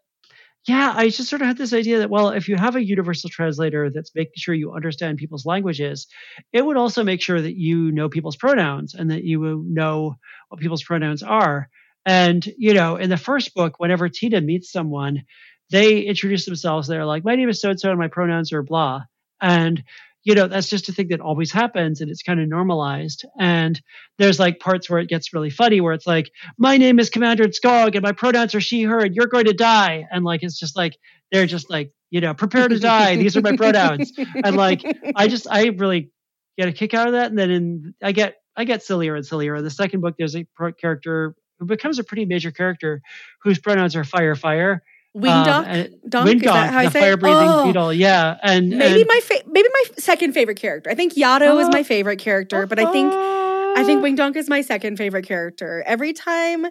yeah, 0.66 0.92
I 0.94 1.08
just 1.08 1.30
sort 1.30 1.40
of 1.40 1.48
had 1.48 1.56
this 1.56 1.72
idea 1.72 2.00
that 2.00 2.10
well, 2.10 2.28
if 2.28 2.46
you 2.46 2.56
have 2.56 2.76
a 2.76 2.84
universal 2.84 3.30
translator 3.30 3.90
that's 3.90 4.14
making 4.14 4.34
sure 4.36 4.54
you 4.54 4.72
understand 4.74 5.16
people's 5.16 5.46
languages, 5.46 6.06
it 6.52 6.62
would 6.64 6.76
also 6.76 7.02
make 7.02 7.22
sure 7.22 7.40
that 7.40 7.56
you 7.56 7.90
know 7.90 8.10
people's 8.10 8.36
pronouns 8.36 8.94
and 8.94 9.10
that 9.10 9.24
you 9.24 9.64
know 9.66 10.16
what 10.50 10.60
people's 10.60 10.84
pronouns 10.84 11.22
are. 11.22 11.70
And 12.04 12.46
you 12.58 12.74
know, 12.74 12.96
in 12.96 13.08
the 13.08 13.16
first 13.16 13.54
book, 13.54 13.74
whenever 13.78 14.10
Tina 14.10 14.42
meets 14.42 14.70
someone, 14.70 15.22
they 15.70 16.00
introduce 16.00 16.44
themselves. 16.44 16.88
They're 16.88 17.04
like, 17.04 17.24
"My 17.24 17.36
name 17.36 17.48
is 17.48 17.60
so 17.60 17.70
and 17.70 17.80
so, 17.80 17.90
and 17.90 17.98
my 17.98 18.08
pronouns 18.08 18.52
are 18.52 18.62
blah." 18.62 19.02
And 19.40 19.82
you 20.22 20.34
know, 20.34 20.48
that's 20.48 20.68
just 20.68 20.88
a 20.90 20.92
thing 20.92 21.08
that 21.08 21.20
always 21.20 21.50
happens, 21.50 22.02
and 22.02 22.10
it's 22.10 22.22
kind 22.22 22.40
of 22.40 22.48
normalized. 22.48 23.24
And 23.38 23.80
there's 24.18 24.38
like 24.38 24.60
parts 24.60 24.90
where 24.90 25.00
it 25.00 25.08
gets 25.08 25.32
really 25.32 25.48
funny, 25.48 25.80
where 25.80 25.94
it's 25.94 26.06
like, 26.06 26.30
"My 26.58 26.76
name 26.76 26.98
is 26.98 27.10
Commander 27.10 27.44
Skog, 27.44 27.94
and 27.94 28.02
my 28.02 28.12
pronouns 28.12 28.54
are 28.54 28.60
she, 28.60 28.82
her, 28.82 28.98
and 28.98 29.14
you're 29.14 29.26
going 29.26 29.46
to 29.46 29.54
die." 29.54 30.06
And 30.10 30.24
like, 30.24 30.42
it's 30.42 30.58
just 30.58 30.76
like 30.76 30.96
they're 31.30 31.46
just 31.46 31.70
like, 31.70 31.92
you 32.10 32.20
know, 32.20 32.34
prepare 32.34 32.68
to 32.68 32.78
die. 32.78 33.16
These 33.16 33.36
are 33.36 33.40
my 33.40 33.56
pronouns. 33.56 34.12
And 34.44 34.56
like, 34.56 34.82
I 35.14 35.28
just, 35.28 35.46
I 35.50 35.66
really 35.68 36.10
get 36.58 36.68
a 36.68 36.72
kick 36.72 36.92
out 36.92 37.06
of 37.06 37.12
that. 37.14 37.30
And 37.30 37.38
then 37.38 37.50
in, 37.50 37.94
I 38.02 38.12
get, 38.12 38.36
I 38.56 38.64
get 38.64 38.82
sillier 38.82 39.14
and 39.14 39.24
sillier. 39.24 39.56
In 39.56 39.64
the 39.64 39.70
second 39.70 40.00
book, 40.00 40.16
there's 40.18 40.36
a 40.36 40.44
character 40.80 41.34
who 41.58 41.66
becomes 41.66 41.98
a 41.98 42.04
pretty 42.04 42.24
major 42.24 42.50
character 42.50 43.00
whose 43.42 43.58
pronouns 43.58 43.94
are 43.94 44.04
fire, 44.04 44.34
fire. 44.34 44.82
Wing 45.14 45.32
Um, 45.32 45.44
Doc? 45.44 45.64
and- 45.68 45.94
Donk? 46.08 46.36
Is 46.36 46.42
that 46.42 46.72
how 46.72 46.78
I 46.80 46.84
the 46.84 46.90
fire 46.92 47.16
breathing 47.16 47.48
Oh. 47.48 47.66
beetle. 47.66 47.92
Yeah. 47.92 48.36
And 48.42 48.68
maybe 48.70 49.00
and, 49.00 49.08
my 49.12 49.20
fa- 49.22 49.42
maybe 49.46 49.68
my 49.72 49.82
second 49.98 50.32
favorite 50.34 50.58
character. 50.60 50.88
I 50.90 50.94
think 50.94 51.14
Yato 51.14 51.60
is 51.60 51.66
Oh. 51.66 51.72
my 51.72 51.82
favorite 51.82 52.18
character, 52.20 52.66
but 52.66 52.78
I 52.78 52.90
think 52.92 53.12
I 53.12 53.84
think 53.84 54.02
Uh, 54.02 54.04
Wyndgonk 54.04 54.36
is 54.36 54.48
my 54.48 54.60
second 54.62 54.96
favorite 54.96 55.26
character. 55.26 55.82
Every 55.86 56.12
time 56.12 56.66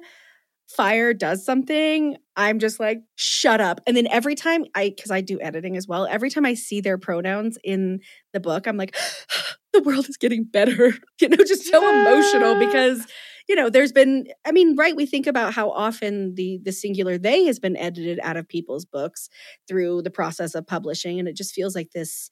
Fire 0.67 1.13
does 1.15 1.43
something, 1.43 2.15
I'm 2.35 2.59
just 2.59 2.79
like, 2.79 2.99
shut 3.15 3.59
up. 3.59 3.81
And 3.87 3.97
then 3.97 4.05
every 4.11 4.35
time 4.35 4.65
I, 4.75 4.89
because 4.95 5.09
I 5.09 5.19
do 5.21 5.39
editing 5.41 5.75
as 5.75 5.87
well, 5.87 6.05
every 6.05 6.29
time 6.29 6.45
I 6.45 6.53
see 6.53 6.79
their 6.79 6.99
pronouns 6.99 7.57
in 7.63 8.01
the 8.33 8.39
book, 8.39 8.67
I'm 8.67 8.77
like, 8.77 8.95
the 9.73 9.81
world 9.81 10.07
is 10.07 10.17
getting 10.17 10.43
better. 10.43 10.93
You 11.21 11.29
know, 11.29 11.37
just 11.37 11.65
so 11.65 11.79
emotional 11.89 12.55
because, 12.59 13.05
you 13.49 13.55
know, 13.55 13.69
there's 13.71 13.91
been, 13.91 14.27
I 14.45 14.51
mean, 14.51 14.75
right, 14.75 14.95
we 14.95 15.07
think 15.07 15.25
about 15.25 15.55
how 15.55 15.71
often 15.71 16.35
the 16.35 16.59
the 16.63 16.71
singular 16.71 17.17
they 17.17 17.45
has 17.45 17.57
been 17.57 17.75
edited 17.75 18.19
out 18.21 18.37
of 18.37 18.47
people's 18.47 18.85
books 18.85 19.27
through 19.67 20.03
the 20.03 20.11
process 20.11 20.53
of 20.53 20.67
publishing. 20.67 21.19
And 21.19 21.27
it 21.27 21.35
just 21.35 21.55
feels 21.55 21.75
like 21.75 21.89
this 21.91 22.29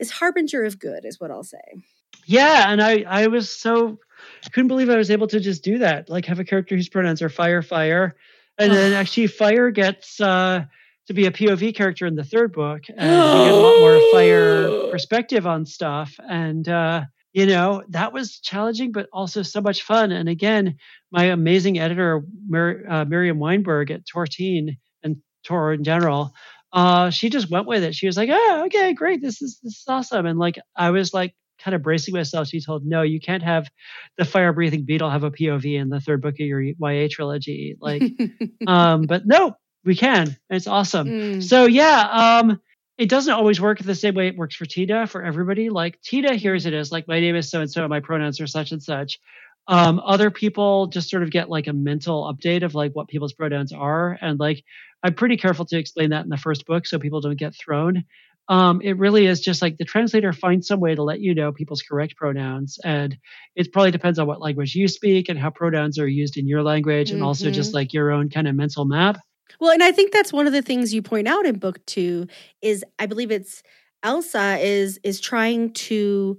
this 0.00 0.10
harbinger 0.10 0.64
of 0.64 0.78
good 0.78 1.04
is 1.04 1.20
what 1.20 1.30
I'll 1.30 1.44
say. 1.44 1.58
Yeah, 2.24 2.72
and 2.72 2.82
I 2.82 3.04
I 3.06 3.26
was 3.26 3.50
so 3.50 3.98
couldn't 4.52 4.68
believe 4.68 4.88
I 4.88 4.96
was 4.96 5.10
able 5.10 5.26
to 5.26 5.40
just 5.40 5.62
do 5.62 5.78
that. 5.78 6.08
Like 6.08 6.24
have 6.24 6.40
a 6.40 6.44
character 6.44 6.74
whose 6.74 6.88
pronouns 6.88 7.20
are 7.20 7.28
fire, 7.28 7.60
fire, 7.60 8.16
and 8.56 8.72
then 8.72 8.94
actually 8.94 9.26
fire 9.26 9.70
gets 9.70 10.18
uh, 10.22 10.64
to 11.06 11.12
be 11.12 11.26
a 11.26 11.30
POV 11.30 11.76
character 11.76 12.06
in 12.06 12.14
the 12.14 12.24
third 12.24 12.54
book, 12.54 12.84
and 12.88 12.98
we 12.98 13.44
get 13.44 13.52
a 13.52 13.56
lot 13.56 13.80
more 13.80 14.12
fire 14.12 14.70
perspective 14.90 15.46
on 15.46 15.66
stuff. 15.66 16.14
And 16.26 16.66
uh, 16.66 17.02
you 17.36 17.44
know, 17.44 17.82
that 17.90 18.14
was 18.14 18.40
challenging, 18.40 18.92
but 18.92 19.10
also 19.12 19.42
so 19.42 19.60
much 19.60 19.82
fun. 19.82 20.10
And 20.10 20.26
again, 20.26 20.78
my 21.12 21.24
amazing 21.24 21.78
editor, 21.78 22.22
Mir- 22.48 22.86
uh, 22.88 23.04
Miriam 23.04 23.38
Weinberg 23.38 23.90
at 23.90 24.06
Tor 24.06 24.26
Teen 24.26 24.78
and 25.02 25.16
Tor 25.44 25.74
in 25.74 25.84
general, 25.84 26.32
uh, 26.72 27.10
she 27.10 27.28
just 27.28 27.50
went 27.50 27.66
with 27.66 27.84
it. 27.84 27.94
She 27.94 28.06
was 28.06 28.16
like, 28.16 28.30
"Oh, 28.32 28.62
okay, 28.66 28.94
great. 28.94 29.20
This 29.20 29.42
is 29.42 29.60
this 29.62 29.74
is 29.74 29.84
awesome." 29.86 30.24
And 30.24 30.38
like, 30.38 30.58
I 30.74 30.88
was 30.88 31.12
like, 31.12 31.34
kind 31.58 31.74
of 31.74 31.82
bracing 31.82 32.14
myself. 32.14 32.48
She 32.48 32.62
told, 32.62 32.86
"No, 32.86 33.02
you 33.02 33.20
can't 33.20 33.42
have 33.42 33.68
the 34.16 34.24
fire 34.24 34.54
breathing 34.54 34.86
beetle 34.86 35.10
have 35.10 35.24
a 35.24 35.30
POV 35.30 35.78
in 35.78 35.90
the 35.90 36.00
third 36.00 36.22
book 36.22 36.36
of 36.40 36.46
your 36.46 36.62
YA 36.62 37.08
trilogy." 37.10 37.76
Like, 37.78 38.02
um, 38.66 39.02
but 39.02 39.26
no, 39.26 39.56
we 39.84 39.94
can. 39.94 40.38
It's 40.48 40.66
awesome. 40.66 41.06
Mm. 41.06 41.42
So 41.42 41.66
yeah, 41.66 42.40
um, 42.40 42.58
it 42.98 43.08
doesn't 43.08 43.32
always 43.32 43.60
work 43.60 43.78
the 43.78 43.94
same 43.94 44.14
way 44.14 44.28
it 44.28 44.36
works 44.36 44.56
for 44.56 44.64
Tina 44.64 45.06
for 45.06 45.22
everybody. 45.22 45.68
Like 45.68 46.00
Tina 46.00 46.34
hears 46.34 46.66
it 46.66 46.72
as 46.72 46.90
like 46.90 47.06
my 47.06 47.20
name 47.20 47.36
is 47.36 47.50
so 47.50 47.60
and 47.60 47.70
so, 47.70 47.86
my 47.88 48.00
pronouns 48.00 48.40
are 48.40 48.46
such 48.46 48.72
and 48.72 48.82
such. 48.82 49.18
Um, 49.68 50.00
other 50.04 50.30
people 50.30 50.86
just 50.86 51.10
sort 51.10 51.24
of 51.24 51.30
get 51.30 51.50
like 51.50 51.66
a 51.66 51.72
mental 51.72 52.32
update 52.32 52.62
of 52.62 52.74
like 52.74 52.92
what 52.92 53.08
people's 53.08 53.32
pronouns 53.32 53.72
are, 53.72 54.16
and 54.20 54.38
like 54.38 54.64
I'm 55.02 55.14
pretty 55.14 55.36
careful 55.36 55.66
to 55.66 55.78
explain 55.78 56.10
that 56.10 56.24
in 56.24 56.30
the 56.30 56.36
first 56.36 56.66
book 56.66 56.86
so 56.86 56.98
people 56.98 57.20
don't 57.20 57.38
get 57.38 57.54
thrown. 57.54 58.04
Um, 58.48 58.80
it 58.80 58.96
really 58.96 59.26
is 59.26 59.40
just 59.40 59.60
like 59.60 59.76
the 59.76 59.84
translator 59.84 60.32
finds 60.32 60.68
some 60.68 60.78
way 60.78 60.94
to 60.94 61.02
let 61.02 61.18
you 61.18 61.34
know 61.34 61.50
people's 61.50 61.82
correct 61.82 62.16
pronouns, 62.16 62.78
and 62.84 63.18
it 63.56 63.72
probably 63.72 63.90
depends 63.90 64.18
on 64.18 64.26
what 64.26 64.40
language 64.40 64.74
you 64.74 64.88
speak 64.88 65.28
and 65.28 65.38
how 65.38 65.50
pronouns 65.50 65.98
are 65.98 66.08
used 66.08 66.36
in 66.36 66.46
your 66.46 66.62
language, 66.62 67.08
mm-hmm. 67.08 67.16
and 67.16 67.24
also 67.24 67.50
just 67.50 67.70
mm-hmm. 67.70 67.76
like 67.76 67.92
your 67.92 68.12
own 68.12 68.30
kind 68.30 68.46
of 68.48 68.54
mental 68.54 68.84
map. 68.84 69.18
Well, 69.60 69.72
and 69.72 69.82
I 69.82 69.92
think 69.92 70.12
that's 70.12 70.32
one 70.32 70.46
of 70.46 70.52
the 70.52 70.62
things 70.62 70.92
you 70.92 71.02
point 71.02 71.28
out 71.28 71.46
in 71.46 71.58
book 71.58 71.84
two 71.86 72.26
is 72.62 72.84
I 72.98 73.06
believe 73.06 73.30
it's 73.30 73.62
Elza 74.04 74.62
is 74.62 74.98
is 75.02 75.20
trying 75.20 75.72
to 75.74 76.36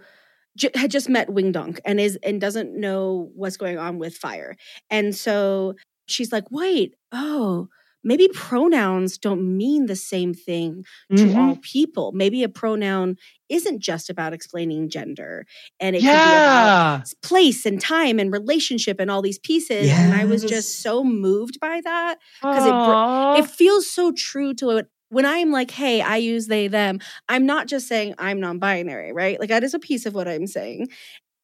had 0.75 0.91
just 0.91 1.09
met 1.09 1.29
Wyndgonk 1.29 1.79
and 1.85 1.99
is 1.99 2.17
and 2.23 2.41
doesn't 2.41 2.75
know 2.79 3.31
what's 3.35 3.57
going 3.57 3.77
on 3.77 3.99
with 3.99 4.17
fire. 4.17 4.55
And 4.89 5.15
so 5.15 5.75
she's 6.07 6.31
like, 6.31 6.45
wait, 6.51 6.95
oh, 7.11 7.69
maybe 8.07 8.29
pronouns 8.33 9.17
don't 9.17 9.57
mean 9.57 9.85
the 9.85 9.95
same 9.95 10.33
thing 10.33 10.85
to 11.15 11.23
mm-hmm. 11.23 11.37
all 11.37 11.57
people. 11.57 12.13
Maybe 12.13 12.41
a 12.41 12.49
pronoun 12.49 13.17
isn't 13.49 13.79
just 13.79 14.09
about 14.09 14.33
explaining 14.33 14.89
gender 14.89 15.45
and 15.79 15.95
it 15.95 16.01
yeah. 16.01 16.11
could 16.11 16.23
be 16.23 16.33
about 16.33 17.13
place 17.21 17.65
and 17.65 17.81
time 17.81 18.17
and 18.17 18.31
relationship 18.31 18.99
and 18.99 19.11
all 19.11 19.21
these 19.21 19.39
pieces. 19.39 19.87
Yes. 19.87 19.99
And 19.99 20.13
I 20.13 20.23
was 20.23 20.43
just 20.43 20.81
so 20.81 21.03
moved 21.03 21.59
by 21.59 21.81
that 21.83 22.19
because 22.41 22.65
it, 22.65 23.43
it 23.43 23.49
feels 23.49 23.89
so 23.89 24.13
true 24.13 24.53
to 24.55 24.65
what 24.65 24.87
when 25.09 25.25
I'm 25.25 25.51
like, 25.51 25.71
hey, 25.71 26.01
I 26.01 26.17
use 26.17 26.47
they, 26.47 26.67
them, 26.67 26.99
I'm 27.29 27.45
not 27.45 27.67
just 27.67 27.87
saying 27.87 28.15
I'm 28.17 28.41
non 28.41 28.59
binary, 28.59 29.13
right? 29.13 29.39
Like, 29.39 29.47
that 29.47 29.63
is 29.63 29.73
a 29.73 29.79
piece 29.79 30.05
of 30.05 30.13
what 30.13 30.27
I'm 30.27 30.47
saying. 30.47 30.89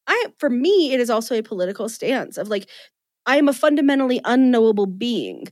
I, 0.05 0.25
for 0.37 0.49
me, 0.49 0.91
it 0.91 0.99
is 0.99 1.09
also 1.09 1.33
a 1.33 1.41
political 1.41 1.87
stance 1.87 2.37
of 2.37 2.49
like, 2.49 2.69
I 3.25 3.37
am 3.37 3.47
a 3.47 3.53
fundamentally 3.53 4.19
unknowable 4.25 4.85
being 4.85 5.45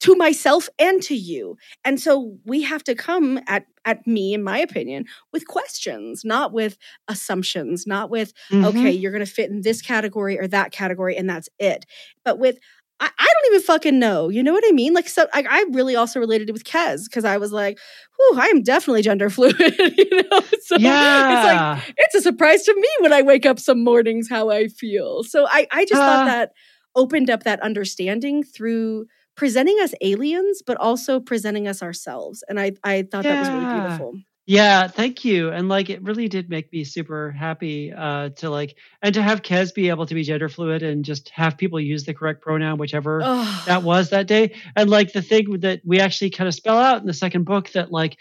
to 0.00 0.14
myself 0.14 0.68
and 0.78 1.02
to 1.02 1.14
you. 1.14 1.56
And 1.84 2.00
so 2.00 2.36
we 2.44 2.62
have 2.62 2.84
to 2.84 2.94
come 2.94 3.40
at 3.46 3.66
at 3.84 4.06
me 4.06 4.34
in 4.34 4.42
my 4.42 4.58
opinion 4.58 5.06
with 5.32 5.46
questions, 5.46 6.22
not 6.24 6.52
with 6.52 6.76
assumptions, 7.08 7.86
not 7.86 8.10
with 8.10 8.32
mm-hmm. 8.50 8.66
okay, 8.66 8.90
you're 8.90 9.12
going 9.12 9.24
to 9.24 9.30
fit 9.30 9.50
in 9.50 9.62
this 9.62 9.80
category 9.80 10.38
or 10.38 10.46
that 10.46 10.72
category 10.72 11.16
and 11.16 11.28
that's 11.28 11.48
it. 11.58 11.86
But 12.24 12.38
with 12.38 12.58
I, 13.00 13.10
I 13.16 13.24
don't 13.24 13.54
even 13.54 13.64
fucking 13.64 13.98
know. 13.98 14.28
You 14.28 14.42
know 14.42 14.52
what 14.52 14.64
I 14.66 14.72
mean? 14.72 14.92
Like, 14.92 15.08
so 15.08 15.26
I, 15.32 15.44
I 15.48 15.64
really 15.70 15.94
also 15.94 16.18
related 16.18 16.50
with 16.50 16.64
Kez 16.64 17.04
because 17.04 17.24
I 17.24 17.36
was 17.36 17.52
like, 17.52 17.78
"Whew, 18.16 18.40
I 18.40 18.46
am 18.48 18.62
definitely 18.62 19.02
gender 19.02 19.30
fluid." 19.30 19.56
you 19.58 20.22
know, 20.22 20.40
so 20.62 20.76
yeah. 20.78 21.76
it's 21.76 21.86
like 21.86 21.94
it's 21.96 22.14
a 22.16 22.20
surprise 22.20 22.64
to 22.64 22.74
me 22.74 22.88
when 23.00 23.12
I 23.12 23.22
wake 23.22 23.46
up 23.46 23.60
some 23.60 23.84
mornings 23.84 24.28
how 24.28 24.50
I 24.50 24.66
feel. 24.66 25.22
So 25.22 25.46
I, 25.46 25.66
I 25.70 25.84
just 25.84 26.00
uh, 26.00 26.06
thought 26.06 26.24
that 26.26 26.52
opened 26.96 27.30
up 27.30 27.44
that 27.44 27.60
understanding 27.60 28.42
through 28.42 29.06
presenting 29.38 29.78
us 29.80 29.94
aliens, 30.00 30.62
but 30.66 30.76
also 30.78 31.20
presenting 31.20 31.68
us 31.68 31.80
ourselves. 31.80 32.42
And 32.48 32.58
I, 32.58 32.72
I 32.82 33.02
thought 33.02 33.24
yeah. 33.24 33.34
that 33.34 33.38
was 33.38 33.48
really 33.48 33.80
beautiful. 33.80 34.14
Yeah, 34.46 34.88
thank 34.88 35.24
you. 35.24 35.50
And 35.50 35.68
like 35.68 35.90
it 35.90 36.02
really 36.02 36.26
did 36.26 36.50
make 36.50 36.72
me 36.72 36.82
super 36.82 37.30
happy 37.30 37.92
uh 37.92 38.30
to 38.30 38.50
like 38.50 38.76
and 39.02 39.14
to 39.14 39.22
have 39.22 39.42
Kez 39.42 39.74
be 39.74 39.90
able 39.90 40.06
to 40.06 40.14
be 40.14 40.22
gender 40.22 40.48
fluid 40.48 40.82
and 40.82 41.04
just 41.04 41.28
have 41.28 41.58
people 41.58 41.78
use 41.78 42.04
the 42.04 42.14
correct 42.14 42.42
pronoun, 42.42 42.78
whichever 42.78 43.20
oh. 43.22 43.62
that 43.66 43.82
was 43.82 44.10
that 44.10 44.26
day. 44.26 44.54
And 44.74 44.90
like 44.90 45.12
the 45.12 45.22
thing 45.22 45.60
that 45.60 45.82
we 45.84 46.00
actually 46.00 46.30
kind 46.30 46.48
of 46.48 46.54
spell 46.54 46.78
out 46.78 47.00
in 47.00 47.06
the 47.06 47.12
second 47.12 47.44
book 47.44 47.70
that 47.72 47.92
like 47.92 48.16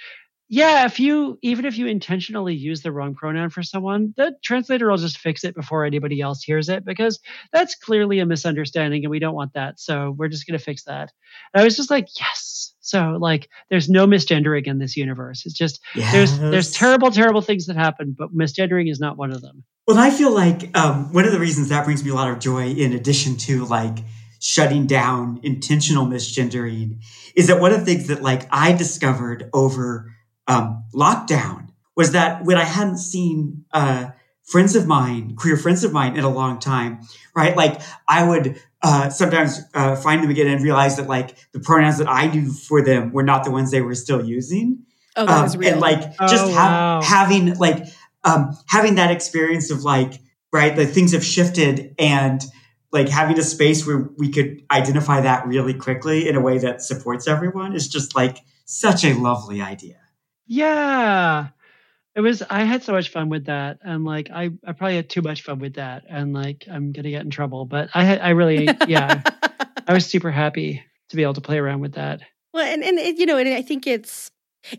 yeah, 0.49 0.85
if 0.85 0.99
you 0.99 1.37
even 1.41 1.65
if 1.65 1.77
you 1.77 1.87
intentionally 1.87 2.55
use 2.55 2.81
the 2.81 2.91
wrong 2.91 3.15
pronoun 3.15 3.49
for 3.49 3.63
someone, 3.63 4.13
the 4.15 4.33
translator 4.43 4.89
will 4.89 4.97
just 4.97 5.17
fix 5.17 5.43
it 5.43 5.53
before 5.53 5.83
anybody 5.83 6.21
else 6.21 6.41
hears 6.41 6.69
it 6.69 6.85
because 6.85 7.19
that's 7.51 7.75
clearly 7.75 8.19
a 8.19 8.25
misunderstanding 8.25 9.03
and 9.03 9.11
we 9.11 9.19
don't 9.19 9.35
want 9.35 9.53
that. 9.53 9.77
So 9.79 10.15
we're 10.17 10.29
just 10.29 10.47
going 10.47 10.57
to 10.57 10.63
fix 10.63 10.85
that. 10.85 11.11
And 11.53 11.61
I 11.61 11.65
was 11.65 11.75
just 11.75 11.91
like, 11.91 12.07
yes. 12.17 12.73
So 12.79 13.17
like 13.19 13.49
there's 13.69 13.89
no 13.89 14.07
misgendering 14.07 14.67
in 14.67 14.79
this 14.79 14.95
universe. 14.95 15.45
It's 15.45 15.55
just 15.55 15.81
yes. 15.93 16.13
there's 16.13 16.39
there's 16.39 16.71
terrible 16.71 17.11
terrible 17.11 17.41
things 17.41 17.65
that 17.65 17.75
happen, 17.75 18.15
but 18.17 18.33
misgendering 18.33 18.89
is 18.89 19.01
not 19.01 19.17
one 19.17 19.31
of 19.31 19.41
them. 19.41 19.65
Well, 19.85 19.97
I 19.97 20.11
feel 20.11 20.31
like 20.31 20.75
um, 20.77 21.11
one 21.11 21.25
of 21.25 21.33
the 21.33 21.39
reasons 21.39 21.69
that 21.69 21.83
brings 21.83 22.05
me 22.05 22.11
a 22.11 22.15
lot 22.15 22.31
of 22.31 22.39
joy 22.39 22.67
in 22.67 22.93
addition 22.93 23.35
to 23.37 23.65
like 23.65 23.99
shutting 24.39 24.87
down 24.87 25.41
intentional 25.43 26.05
misgendering 26.05 27.01
is 27.35 27.47
that 27.47 27.59
one 27.59 27.73
of 27.73 27.79
the 27.79 27.85
things 27.85 28.07
that 28.07 28.21
like 28.21 28.47
I 28.51 28.71
discovered 28.71 29.49
over 29.53 30.13
um, 30.47 30.83
lockdown 30.93 31.69
was 31.95 32.11
that 32.11 32.45
when 32.45 32.57
I 32.57 32.63
hadn't 32.63 32.99
seen 32.99 33.65
uh, 33.71 34.11
friends 34.43 34.75
of 34.75 34.87
mine, 34.87 35.35
queer 35.35 35.57
friends 35.57 35.83
of 35.83 35.91
mine 35.91 36.17
in 36.17 36.23
a 36.23 36.29
long 36.29 36.59
time, 36.59 37.01
right? 37.35 37.55
Like 37.55 37.81
I 38.07 38.27
would 38.27 38.61
uh, 38.81 39.09
sometimes 39.09 39.59
uh, 39.73 39.95
find 39.95 40.23
them 40.23 40.29
again 40.29 40.47
and 40.47 40.61
realize 40.61 40.97
that 40.97 41.07
like 41.07 41.35
the 41.51 41.59
pronouns 41.59 41.97
that 41.97 42.07
I 42.07 42.27
knew 42.27 42.51
for 42.51 42.81
them 42.81 43.11
were 43.11 43.23
not 43.23 43.43
the 43.43 43.51
ones 43.51 43.71
they 43.71 43.81
were 43.81 43.95
still 43.95 44.23
using. 44.23 44.83
Oh, 45.15 45.25
that 45.25 45.35
um, 45.35 45.43
was 45.43 45.57
real. 45.57 45.73
And 45.73 45.81
like 45.81 46.17
just 46.19 46.45
oh, 46.45 46.49
wow. 46.49 47.01
having 47.01 47.55
like 47.55 47.85
um, 48.23 48.55
having 48.67 48.95
that 48.95 49.11
experience 49.11 49.71
of 49.71 49.83
like 49.83 50.21
right, 50.53 50.75
the 50.75 50.85
things 50.85 51.11
have 51.11 51.25
shifted 51.25 51.93
and 51.99 52.41
like 52.91 53.09
having 53.09 53.37
a 53.37 53.43
space 53.43 53.85
where 53.85 54.09
we 54.17 54.29
could 54.29 54.61
identify 54.71 55.21
that 55.21 55.45
really 55.45 55.73
quickly 55.73 56.27
in 56.27 56.35
a 56.35 56.41
way 56.41 56.57
that 56.57 56.81
supports 56.81 57.27
everyone 57.27 57.75
is 57.75 57.87
just 57.87 58.15
like 58.15 58.39
such 58.65 59.03
a 59.03 59.13
lovely 59.13 59.61
idea. 59.61 59.97
Yeah. 60.47 61.49
It 62.15 62.21
was 62.21 62.41
I 62.41 62.63
had 62.63 62.81
so 62.81 62.93
much 62.93 63.09
fun 63.09 63.29
with 63.29 63.45
that 63.45 63.77
and 63.83 64.03
like 64.03 64.29
I 64.33 64.49
I 64.65 64.71
probably 64.71 64.95
had 64.95 65.09
too 65.09 65.21
much 65.21 65.43
fun 65.43 65.59
with 65.59 65.75
that 65.75 66.03
and 66.09 66.33
like 66.33 66.65
I'm 66.71 66.91
to 66.93 67.03
get 67.03 67.23
in 67.23 67.29
trouble 67.29 67.65
but 67.65 67.89
I 67.93 68.17
I 68.17 68.29
really 68.29 68.67
yeah 68.87 69.21
I 69.87 69.93
was 69.93 70.07
super 70.07 70.31
happy 70.31 70.83
to 71.09 71.15
be 71.15 71.21
able 71.21 71.35
to 71.35 71.41
play 71.41 71.59
around 71.59 71.81
with 71.81 71.93
that. 71.93 72.21
Well 72.53 72.65
and 72.65 72.83
and 72.83 73.19
you 73.19 73.27
know 73.27 73.37
and 73.37 73.47
I 73.49 73.61
think 73.61 73.85
it's 73.85 74.31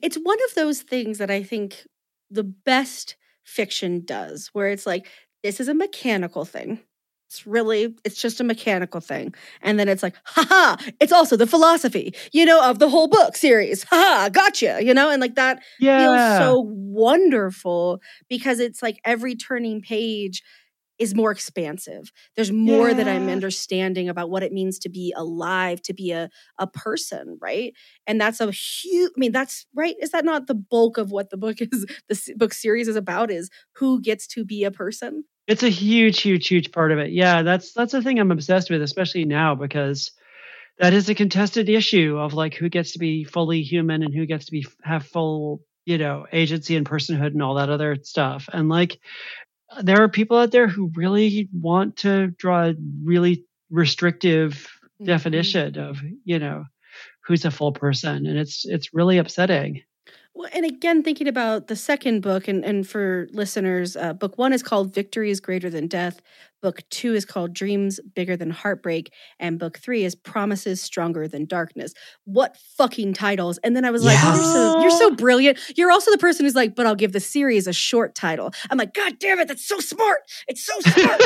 it's 0.03 0.17
one 0.17 0.39
of 0.49 0.55
those 0.57 0.83
things 0.83 1.19
that 1.19 1.31
I 1.31 1.45
think 1.45 1.87
the 2.29 2.43
best 2.43 3.17
fiction 3.45 4.05
does 4.05 4.51
where 4.53 4.71
it's 4.71 4.87
like 4.87 5.07
this 5.45 5.61
is 5.61 5.69
a 5.69 5.75
mechanical 5.75 6.45
thing 6.45 6.81
it's 7.29 7.47
really, 7.47 7.95
it's 8.05 8.21
just 8.21 8.41
a 8.41 8.45
mechanical 8.45 9.03
thing. 9.03 9.35
And 9.61 9.79
then 9.79 9.87
it's 9.87 10.03
like, 10.03 10.15
haha, 10.25 10.77
it's 10.99 11.13
also 11.13 11.37
the 11.37 11.47
philosophy, 11.47 12.15
you 12.33 12.47
know, 12.47 12.65
of 12.71 12.79
the 12.79 12.89
whole 12.89 13.07
book 13.07 13.37
series. 13.37 13.85
Haha, 13.85 14.31
gotcha, 14.31 14.79
you 14.83 14.95
know, 14.95 15.11
and 15.11 15.21
like 15.21 15.35
that 15.35 15.63
yeah. 15.79 16.39
feels 16.39 16.47
so 16.47 16.61
wonderful 16.67 18.01
because 18.31 18.61
it's 18.61 18.83
like 18.83 18.99
every 19.05 19.37
turning 19.37 19.83
page 19.83 20.43
is 20.99 21.15
more 21.15 21.31
expansive. 21.31 22.11
There's 22.35 22.51
more 22.51 22.89
yeah. 22.89 22.95
that 22.95 23.09
I'm 23.09 23.29
understanding 23.29 24.09
about 24.09 24.31
what 24.31 24.43
it 24.43 24.53
means 24.53 24.79
to 24.81 24.89
be 24.89 25.13
alive, 25.15 25.83
to 25.83 25.93
be 25.93 26.13
a, 26.13 26.31
a 26.59 26.67
person, 26.67 27.39
right? 27.43 27.75
And 28.07 28.19
that's 28.19 28.41
a 28.41 28.51
huge, 28.51 29.13
I 29.15 29.21
mean, 29.21 29.33
that's 29.33 29.67
right. 29.75 29.95
Is 30.01 30.13
that 30.13 30.25
not 30.25 30.47
the 30.47 30.55
bulk 30.55 30.97
of 30.97 31.11
what 31.11 31.29
the 31.29 31.37
book 31.37 31.59
is, 31.61 31.85
the 32.09 32.35
book 32.37 32.55
series 32.55 32.89
is 32.89 32.97
about 32.97 33.31
is 33.31 33.51
who 33.77 34.01
gets 34.01 34.27
to 34.29 34.47
be 34.47 34.65
a 34.65 34.71
person? 34.71 35.25
It's 35.49 35.63
a 35.63 35.71
huge, 35.71 36.21
huge, 36.21 36.47
huge 36.47 36.73
part 36.73 36.93
of 36.93 36.99
it. 36.99 37.11
Yeah, 37.11 37.43
that's 37.43 37.73
that's 37.73 37.93
the 37.93 38.03
thing 38.03 38.21
I'm 38.21 38.31
obsessed 38.31 38.71
with, 38.71 38.83
especially 38.83 39.25
now 39.25 39.55
because 39.55 40.13
that 40.79 40.93
is 40.93 41.09
a 41.09 41.15
contested 41.15 41.71
issue 41.71 42.19
of 42.19 42.35
like 42.35 42.55
who 42.55 42.69
gets 42.69 42.93
to 42.93 42.99
be 42.99 43.25
fully 43.25 43.63
human 43.63 44.03
and 44.03 44.15
who 44.15 44.27
gets 44.27 44.45
to 44.45 44.53
be 44.53 44.67
have 44.83 45.07
full, 45.07 45.63
you 45.87 45.97
know, 45.97 46.27
agency 46.33 46.77
and 46.77 46.87
personhood 46.87 47.29
and 47.29 47.43
all 47.43 47.55
that 47.55 47.71
other 47.71 47.97
stuff. 48.03 48.51
And 48.53 48.69
like 48.69 49.01
there 49.83 50.03
are 50.03 50.09
people 50.11 50.37
out 50.37 50.51
there 50.51 50.69
who 50.69 50.93
really 50.95 51.49
want 51.53 51.97
to 51.99 52.29
draw 52.39 52.69
a 52.69 52.75
really 53.03 53.47
restrictive 53.71 54.53
mm-hmm. 54.53 55.07
definition 55.07 55.79
of, 55.79 55.99
you 56.25 56.39
know, 56.39 56.65
who's 57.25 57.47
a 57.47 57.51
full 57.51 57.73
person 57.73 58.27
and 58.27 58.39
it's 58.39 58.67
it's 58.67 58.93
really 58.93 59.17
upsetting. 59.17 59.83
Well, 60.35 60.49
and 60.55 60.65
again, 60.65 61.03
thinking 61.03 61.27
about 61.27 61.67
the 61.67 61.75
second 61.75 62.21
book, 62.21 62.47
and, 62.47 62.65
and 62.65 62.87
for 62.89 63.27
listeners, 63.33 63.97
uh, 63.97 64.13
book 64.13 64.39
one 64.39 64.53
is 64.53 64.63
called 64.63 64.95
Victory 64.95 65.31
is 65.31 65.41
Greater 65.41 65.69
Than 65.69 65.89
Death. 65.89 66.21
Book 66.63 66.83
two 66.91 67.15
is 67.15 67.25
called 67.25 67.53
Dreams 67.53 67.99
Bigger 68.15 68.37
Than 68.37 68.51
Heartbreak. 68.51 69.13
And 69.41 69.59
book 69.59 69.79
three 69.79 70.05
is 70.05 70.15
Promises 70.15 70.81
Stronger 70.81 71.27
Than 71.27 71.47
Darkness. 71.47 71.93
What 72.25 72.57
fucking 72.77 73.15
titles. 73.15 73.59
And 73.59 73.75
then 73.75 73.85
I 73.85 73.91
was 73.91 74.05
like, 74.05 74.17
you're, 74.23 74.37
so, 74.37 74.81
you're 74.81 74.91
so 74.91 75.11
brilliant. 75.13 75.59
You're 75.77 75.91
also 75.91 76.11
the 76.11 76.19
person 76.19 76.47
who's 76.47 76.55
like, 76.55 76.75
but 76.75 76.87
I'll 76.87 76.95
give 76.95 77.13
the 77.13 77.21
series 77.21 77.67
a 77.67 77.73
short 77.73 78.15
title. 78.15 78.53
I'm 78.71 78.79
like, 78.79 78.95
God 78.95 79.19
damn 79.19 79.41
it, 79.41 79.49
that's 79.49 79.67
so 79.67 79.81
smart. 79.81 80.21
It's 80.47 80.65
so 80.65 80.79
smart. 80.81 81.21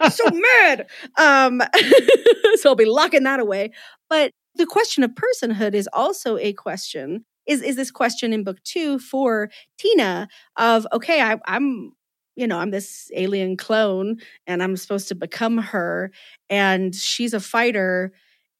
I'm 0.00 0.10
so 0.10 0.24
mad. 0.32 0.86
Um, 1.16 1.62
so 2.56 2.70
I'll 2.70 2.76
be 2.76 2.84
locking 2.84 3.24
that 3.24 3.40
away. 3.40 3.72
But 4.08 4.32
the 4.54 4.66
question 4.66 5.04
of 5.04 5.12
personhood 5.12 5.74
is 5.74 5.88
also 5.92 6.38
a 6.38 6.52
question 6.52 7.24
is 7.48 7.62
is 7.62 7.74
this 7.74 7.90
question 7.90 8.32
in 8.32 8.44
book 8.44 8.62
two 8.62 9.00
for 9.00 9.50
Tina 9.78 10.28
of 10.56 10.86
okay, 10.92 11.20
I, 11.20 11.38
I'm 11.46 11.92
you 12.36 12.46
know 12.46 12.58
I'm 12.58 12.70
this 12.70 13.10
alien 13.14 13.56
clone 13.56 14.18
and 14.46 14.62
I'm 14.62 14.76
supposed 14.76 15.08
to 15.08 15.16
become 15.16 15.58
her, 15.58 16.12
and 16.48 16.94
she's 16.94 17.34
a 17.34 17.40
fighter, 17.40 18.12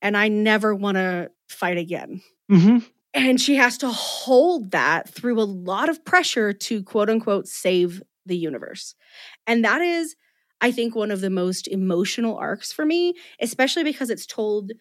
and 0.02 0.16
I 0.16 0.28
never 0.28 0.74
want 0.74 0.96
to 0.96 1.30
fight 1.48 1.78
again. 1.78 2.22
Mm-hmm. 2.50 2.78
And 3.14 3.40
she 3.40 3.56
has 3.56 3.78
to 3.78 3.88
hold 3.88 4.72
that 4.72 5.08
through 5.08 5.40
a 5.40 5.44
lot 5.44 5.88
of 5.88 6.04
pressure 6.04 6.52
to 6.52 6.82
quote 6.82 7.10
unquote 7.10 7.46
save 7.46 8.02
the 8.26 8.36
universe. 8.36 8.94
And 9.46 9.64
that 9.64 9.80
is, 9.80 10.14
I 10.60 10.70
think, 10.70 10.94
one 10.94 11.10
of 11.10 11.20
the 11.20 11.30
most 11.30 11.68
emotional 11.68 12.36
arcs 12.36 12.72
for 12.72 12.84
me, 12.84 13.14
especially 13.40 13.84
because 13.84 14.10
it's 14.10 14.26
told 14.26 14.72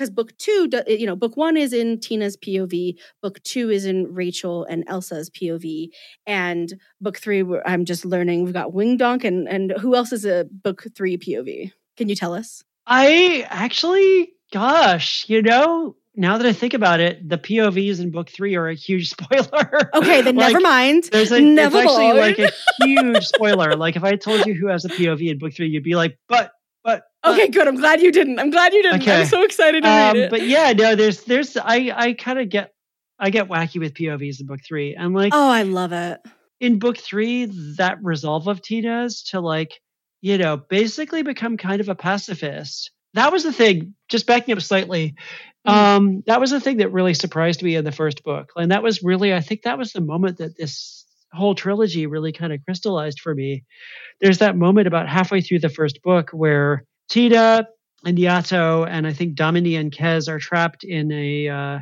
because 0.00 0.10
book 0.10 0.34
two, 0.38 0.66
you 0.86 1.04
know, 1.04 1.14
book 1.14 1.36
one 1.36 1.58
is 1.58 1.74
in 1.74 2.00
Tina's 2.00 2.34
POV, 2.34 2.98
book 3.20 3.42
two 3.42 3.68
is 3.68 3.84
in 3.84 4.14
Rachel 4.14 4.64
and 4.64 4.86
Elza's 4.86 5.28
POV, 5.28 5.90
and 6.26 6.72
book 7.02 7.18
three, 7.18 7.44
I'm 7.66 7.84
just 7.84 8.06
learning. 8.06 8.44
We've 8.44 8.54
got 8.54 8.70
Wyndgonk, 8.70 9.24
and 9.24 9.46
and 9.46 9.72
who 9.72 9.94
else 9.94 10.10
is 10.12 10.24
a 10.24 10.46
book 10.50 10.84
three 10.96 11.18
POV? 11.18 11.72
Can 11.98 12.08
you 12.08 12.14
tell 12.14 12.32
us? 12.32 12.64
I 12.86 13.46
actually, 13.50 14.32
gosh, 14.50 15.28
you 15.28 15.42
know, 15.42 15.96
now 16.16 16.38
that 16.38 16.46
I 16.46 16.54
think 16.54 16.72
about 16.72 17.00
it, 17.00 17.28
the 17.28 17.36
POVs 17.36 18.00
in 18.00 18.10
book 18.10 18.30
three 18.30 18.56
are 18.56 18.68
a 18.68 18.74
huge 18.74 19.10
spoiler. 19.14 19.90
Okay, 19.94 20.22
then 20.22 20.36
like, 20.36 20.48
never 20.48 20.60
mind. 20.60 21.10
There's 21.12 21.30
a, 21.30 21.42
never 21.42 21.76
it's 21.76 21.90
actually 21.90 22.14
mind. 22.14 22.18
like 22.18 22.38
a 22.38 22.52
huge 22.84 23.26
spoiler. 23.26 23.76
like 23.76 23.96
if 23.96 24.04
I 24.04 24.16
told 24.16 24.46
you 24.46 24.54
who 24.54 24.68
has 24.68 24.86
a 24.86 24.88
POV 24.88 25.30
in 25.30 25.38
book 25.38 25.52
three, 25.52 25.68
you'd 25.68 25.84
be 25.84 25.94
like, 25.94 26.18
but 26.26 26.52
but 26.82 27.02
okay, 27.24 27.48
good. 27.48 27.68
I'm 27.68 27.76
glad 27.76 28.00
you 28.00 28.12
didn't. 28.12 28.38
I'm 28.38 28.50
glad 28.50 28.72
you 28.72 28.82
didn't. 28.82 29.02
Okay. 29.02 29.20
I'm 29.20 29.26
so 29.26 29.42
excited 29.42 29.82
to 29.82 29.88
um, 29.88 30.14
read 30.14 30.24
it. 30.24 30.30
But 30.30 30.42
yeah, 30.42 30.72
no, 30.72 30.94
there's 30.94 31.24
there's 31.24 31.56
I 31.56 31.92
I 31.94 32.12
kind 32.14 32.38
of 32.38 32.48
get 32.48 32.72
I 33.18 33.30
get 33.30 33.48
wacky 33.48 33.78
with 33.78 33.94
POVs 33.94 34.40
in 34.40 34.46
book 34.46 34.60
three. 34.66 34.96
I'm 34.96 35.12
like, 35.12 35.34
oh, 35.34 35.50
I 35.50 35.62
love 35.62 35.92
it. 35.92 36.20
In 36.60 36.78
book 36.78 36.98
three, 36.98 37.46
that 37.76 37.98
resolve 38.02 38.48
of 38.48 38.62
Tina's 38.62 39.22
to 39.24 39.40
like, 39.40 39.80
you 40.20 40.38
know, 40.38 40.56
basically 40.56 41.22
become 41.22 41.56
kind 41.56 41.80
of 41.80 41.88
a 41.88 41.94
pacifist. 41.94 42.90
That 43.14 43.32
was 43.32 43.42
the 43.42 43.52
thing. 43.52 43.94
Just 44.08 44.26
backing 44.26 44.54
up 44.54 44.62
slightly, 44.62 45.16
mm. 45.66 45.72
um, 45.72 46.22
that 46.26 46.40
was 46.40 46.50
the 46.50 46.60
thing 46.60 46.78
that 46.78 46.92
really 46.92 47.14
surprised 47.14 47.62
me 47.62 47.76
in 47.76 47.84
the 47.84 47.92
first 47.92 48.24
book, 48.24 48.52
and 48.56 48.70
that 48.70 48.82
was 48.82 49.02
really, 49.02 49.34
I 49.34 49.40
think, 49.40 49.62
that 49.62 49.78
was 49.78 49.92
the 49.92 50.00
moment 50.00 50.38
that 50.38 50.56
this 50.56 51.04
whole 51.32 51.54
trilogy 51.54 52.06
really 52.06 52.32
kind 52.32 52.52
of 52.52 52.60
crystallized 52.64 53.20
for 53.20 53.34
me. 53.34 53.64
There's 54.20 54.38
that 54.38 54.56
moment 54.56 54.86
about 54.86 55.08
halfway 55.08 55.40
through 55.40 55.60
the 55.60 55.68
first 55.68 56.02
book 56.02 56.30
where 56.30 56.84
Tina 57.08 57.66
and 58.04 58.18
Yato 58.18 58.86
and 58.88 59.06
I 59.06 59.12
think 59.12 59.36
Damini 59.36 59.78
and 59.78 59.92
Kez 59.92 60.28
are 60.28 60.38
trapped 60.38 60.84
in 60.84 61.12
a 61.12 61.48
uh, 61.48 61.78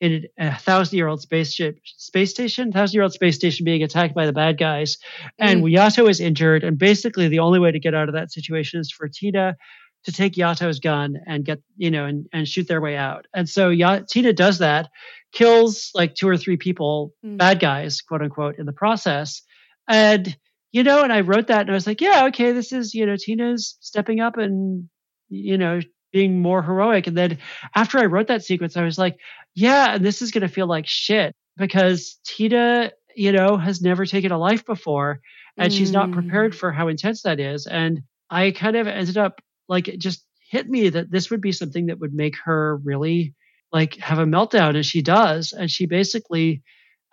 in 0.00 0.26
a 0.38 0.56
thousand 0.56 0.96
year 0.96 1.08
old 1.08 1.20
spaceship 1.20 1.78
space 1.84 2.30
station, 2.30 2.72
thousand 2.72 2.94
year 2.94 3.02
old 3.02 3.12
space 3.12 3.36
station 3.36 3.64
being 3.64 3.82
attacked 3.82 4.14
by 4.14 4.26
the 4.26 4.32
bad 4.32 4.58
guys, 4.58 4.96
and 5.38 5.62
mm. 5.62 5.74
Yato 5.74 6.08
is 6.08 6.20
injured. 6.20 6.64
And 6.64 6.78
basically, 6.78 7.28
the 7.28 7.40
only 7.40 7.58
way 7.58 7.70
to 7.70 7.78
get 7.78 7.94
out 7.94 8.08
of 8.08 8.14
that 8.14 8.32
situation 8.32 8.80
is 8.80 8.90
for 8.90 9.08
Tina 9.08 9.56
to 10.04 10.12
take 10.12 10.36
Yato's 10.36 10.80
gun 10.80 11.16
and 11.26 11.44
get 11.44 11.60
you 11.76 11.90
know 11.90 12.06
and, 12.06 12.26
and 12.32 12.48
shoot 12.48 12.68
their 12.68 12.80
way 12.80 12.96
out. 12.96 13.26
And 13.34 13.48
so 13.48 13.70
ya- 13.70 14.00
Tina 14.08 14.32
does 14.32 14.58
that, 14.58 14.88
kills 15.32 15.90
like 15.94 16.14
two 16.14 16.28
or 16.28 16.36
three 16.36 16.56
people, 16.56 17.12
mm. 17.24 17.36
bad 17.36 17.60
guys, 17.60 18.00
quote 18.00 18.22
unquote, 18.22 18.58
in 18.58 18.66
the 18.66 18.72
process. 18.72 19.42
And 19.88 20.36
you 20.72 20.84
know, 20.84 21.02
and 21.02 21.12
I 21.12 21.20
wrote 21.20 21.48
that 21.48 21.62
and 21.62 21.70
I 21.70 21.74
was 21.74 21.86
like, 21.86 22.00
yeah, 22.00 22.26
okay, 22.26 22.52
this 22.52 22.72
is 22.72 22.94
you 22.94 23.06
know 23.06 23.16
Tina's 23.16 23.76
stepping 23.80 24.20
up 24.20 24.36
and 24.36 24.88
you 25.28 25.58
know 25.58 25.80
being 26.12 26.42
more 26.42 26.62
heroic. 26.62 27.06
And 27.06 27.16
then 27.16 27.38
after 27.74 27.98
I 27.98 28.06
wrote 28.06 28.28
that 28.28 28.44
sequence, 28.44 28.76
I 28.76 28.84
was 28.84 28.98
like, 28.98 29.16
yeah, 29.54 29.94
and 29.94 30.04
this 30.04 30.22
is 30.22 30.30
going 30.30 30.42
to 30.42 30.48
feel 30.48 30.66
like 30.66 30.86
shit 30.86 31.34
because 31.56 32.18
Tina, 32.24 32.92
you 33.14 33.32
know, 33.32 33.56
has 33.56 33.80
never 33.80 34.06
taken 34.06 34.32
a 34.32 34.38
life 34.38 34.64
before 34.64 35.20
and 35.56 35.72
mm. 35.72 35.76
she's 35.76 35.92
not 35.92 36.12
prepared 36.12 36.52
mm. 36.52 36.56
for 36.56 36.72
how 36.72 36.88
intense 36.88 37.22
that 37.22 37.40
is. 37.40 37.66
And 37.66 38.02
I 38.30 38.50
kind 38.52 38.76
of 38.76 38.86
ended 38.86 39.18
up 39.18 39.40
like 39.70 39.88
it 39.88 39.98
just 39.98 40.22
hit 40.50 40.68
me 40.68 40.90
that 40.90 41.10
this 41.10 41.30
would 41.30 41.40
be 41.40 41.52
something 41.52 41.86
that 41.86 42.00
would 42.00 42.12
make 42.12 42.34
her 42.44 42.76
really 42.78 43.34
like 43.72 43.96
have 43.96 44.18
a 44.18 44.24
meltdown 44.24 44.74
and 44.74 44.84
she 44.84 45.00
does 45.00 45.52
and 45.52 45.70
she 45.70 45.86
basically 45.86 46.62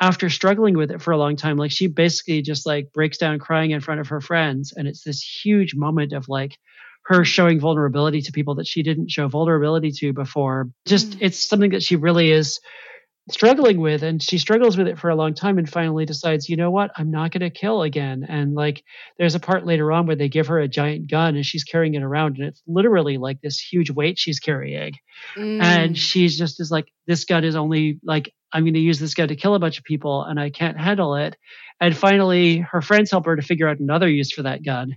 after 0.02 0.30
struggling 0.30 0.76
with 0.76 0.92
it 0.92 1.02
for 1.02 1.12
a 1.12 1.18
long 1.18 1.36
time 1.36 1.56
like 1.56 1.72
she 1.72 1.88
basically 1.88 2.42
just 2.42 2.66
like 2.66 2.92
breaks 2.94 3.18
down 3.18 3.40
crying 3.40 3.72
in 3.72 3.80
front 3.80 4.02
of 4.02 4.08
her 4.08 4.20
friends 4.20 4.74
and 4.76 4.88
it's 4.88 5.04
this 5.04 5.22
huge 5.22 5.76
moment 5.76 6.14
of 6.14 6.28
like 6.28 6.58
her 7.06 7.24
showing 7.24 7.60
vulnerability 7.60 8.22
to 8.22 8.32
people 8.32 8.56
that 8.56 8.68
she 8.68 8.84
didn't 8.84 9.10
show 9.12 9.28
vulnerability 9.28 9.92
to 9.92 10.12
before 10.12 10.70
just 10.86 11.12
mm. 11.12 11.18
it's 11.22 11.40
something 11.40 11.72
that 11.72 11.84
she 11.84 11.96
really 11.96 12.32
is 12.32 12.60
struggling 13.30 13.80
with 13.80 14.04
and 14.04 14.22
she 14.22 14.38
struggles 14.38 14.78
with 14.78 14.88
it 14.88 14.98
for 14.98 15.10
a 15.10 15.16
long 15.16 15.34
time 15.34 15.58
and 15.58 15.70
finally 15.70 16.06
decides 16.06 16.48
you 16.48 16.56
know 16.56 16.72
what? 16.72 16.92
I'm 16.96 17.12
not 17.12 17.32
going 17.32 17.42
to 17.42 17.50
kill 17.50 17.82
again. 17.82 18.26
And 18.28 18.54
like 18.56 18.84
there's 19.18 19.36
a 19.36 19.40
part 19.40 19.66
later 19.66 19.92
on 19.92 20.08
where 20.08 20.16
they 20.16 20.30
give 20.30 20.48
her 20.48 20.60
a 20.60 20.68
giant 20.68 21.10
gun 21.10 21.36
and 21.36 21.46
she's 21.46 21.64
carrying 21.64 21.96
it 21.96 22.04
around 22.04 22.38
and 22.38 22.48
it's 22.48 22.62
literally 22.68 23.18
like 23.18 23.42
this 23.42 23.60
huge 23.60 23.92
weight 23.92 24.18
she's 24.18 24.40
carrying. 24.40 24.94
Mm. 25.36 25.62
and 25.62 25.98
she's 25.98 26.38
just 26.38 26.60
is 26.60 26.72
like 26.72 26.92
this 27.08 27.26
gun 27.26 27.44
is 27.44 27.56
only 27.56 28.00
like 28.04 28.32
i'm 28.54 28.64
going 28.64 28.76
to 28.76 28.80
use 28.80 29.00
this 29.00 29.16
gun 29.16 29.28
to 29.30 29.36
kill 29.36 29.56
a 29.56 29.60
bunch 29.60 29.80
of 29.80 29.84
people 29.84 30.24
and 30.24 30.40
i 30.40 30.50
can't 30.50 30.80
handle 30.80 31.16
it. 31.16 31.36
And 31.82 31.96
finally 31.96 32.60
her 32.60 32.82
friends 32.82 33.12
help 33.12 33.26
her 33.26 33.36
to 33.36 33.42
figure 33.42 33.68
out 33.68 33.80
another 33.80 34.08
use 34.08 34.32
for 34.32 34.44
that 34.44 34.64
gun 34.64 34.96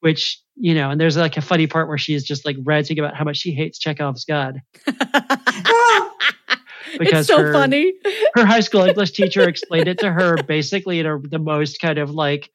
which 0.00 0.38
you 0.54 0.74
know 0.74 0.90
and 0.90 1.00
there's 1.00 1.16
like 1.16 1.38
a 1.38 1.42
funny 1.42 1.66
part 1.66 1.88
where 1.88 1.98
she's 1.98 2.24
just 2.24 2.44
like 2.44 2.56
ranting 2.62 2.98
about 2.98 3.16
how 3.16 3.24
much 3.24 3.38
she 3.38 3.52
hates 3.52 3.78
chekhov's 3.78 4.26
gun 4.26 4.60
because 6.98 7.20
it's 7.20 7.28
so 7.28 7.42
her, 7.42 7.52
funny. 7.52 7.92
her 8.34 8.44
high 8.44 8.60
school 8.60 8.82
English 8.82 9.12
teacher 9.12 9.48
explained 9.48 9.88
it 9.88 9.98
to 9.98 10.12
her 10.12 10.42
basically 10.42 11.00
in 11.00 11.06
a, 11.06 11.18
the 11.18 11.38
most 11.38 11.80
kind 11.80 11.98
of 11.98 12.10
like 12.10 12.50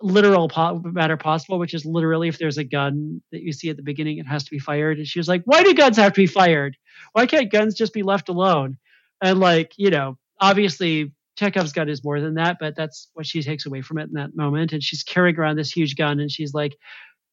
literal 0.00 0.48
po- 0.48 0.80
matter 0.84 1.16
possible, 1.16 1.58
which 1.58 1.74
is 1.74 1.84
literally 1.84 2.28
if 2.28 2.38
there's 2.38 2.58
a 2.58 2.64
gun 2.64 3.20
that 3.32 3.42
you 3.42 3.52
see 3.52 3.68
at 3.68 3.76
the 3.76 3.82
beginning, 3.82 4.18
it 4.18 4.26
has 4.26 4.44
to 4.44 4.50
be 4.50 4.58
fired. 4.58 4.98
And 4.98 5.06
she 5.06 5.18
was 5.18 5.28
like, 5.28 5.42
"Why 5.44 5.62
do 5.62 5.74
guns 5.74 5.96
have 5.96 6.12
to 6.12 6.20
be 6.20 6.26
fired? 6.26 6.76
Why 7.12 7.26
can't 7.26 7.50
guns 7.50 7.74
just 7.74 7.92
be 7.92 8.02
left 8.02 8.28
alone?" 8.28 8.78
And 9.22 9.40
like 9.40 9.72
you 9.76 9.90
know, 9.90 10.18
obviously 10.40 11.12
Chekhov's 11.38 11.72
gun 11.72 11.88
is 11.88 12.04
more 12.04 12.20
than 12.20 12.34
that, 12.34 12.56
but 12.60 12.76
that's 12.76 13.08
what 13.14 13.26
she 13.26 13.42
takes 13.42 13.66
away 13.66 13.80
from 13.80 13.98
it 13.98 14.08
in 14.08 14.14
that 14.14 14.36
moment. 14.36 14.72
And 14.72 14.82
she's 14.82 15.02
carrying 15.02 15.36
around 15.36 15.56
this 15.56 15.70
huge 15.70 15.96
gun, 15.96 16.20
and 16.20 16.30
she's 16.30 16.54
like, 16.54 16.76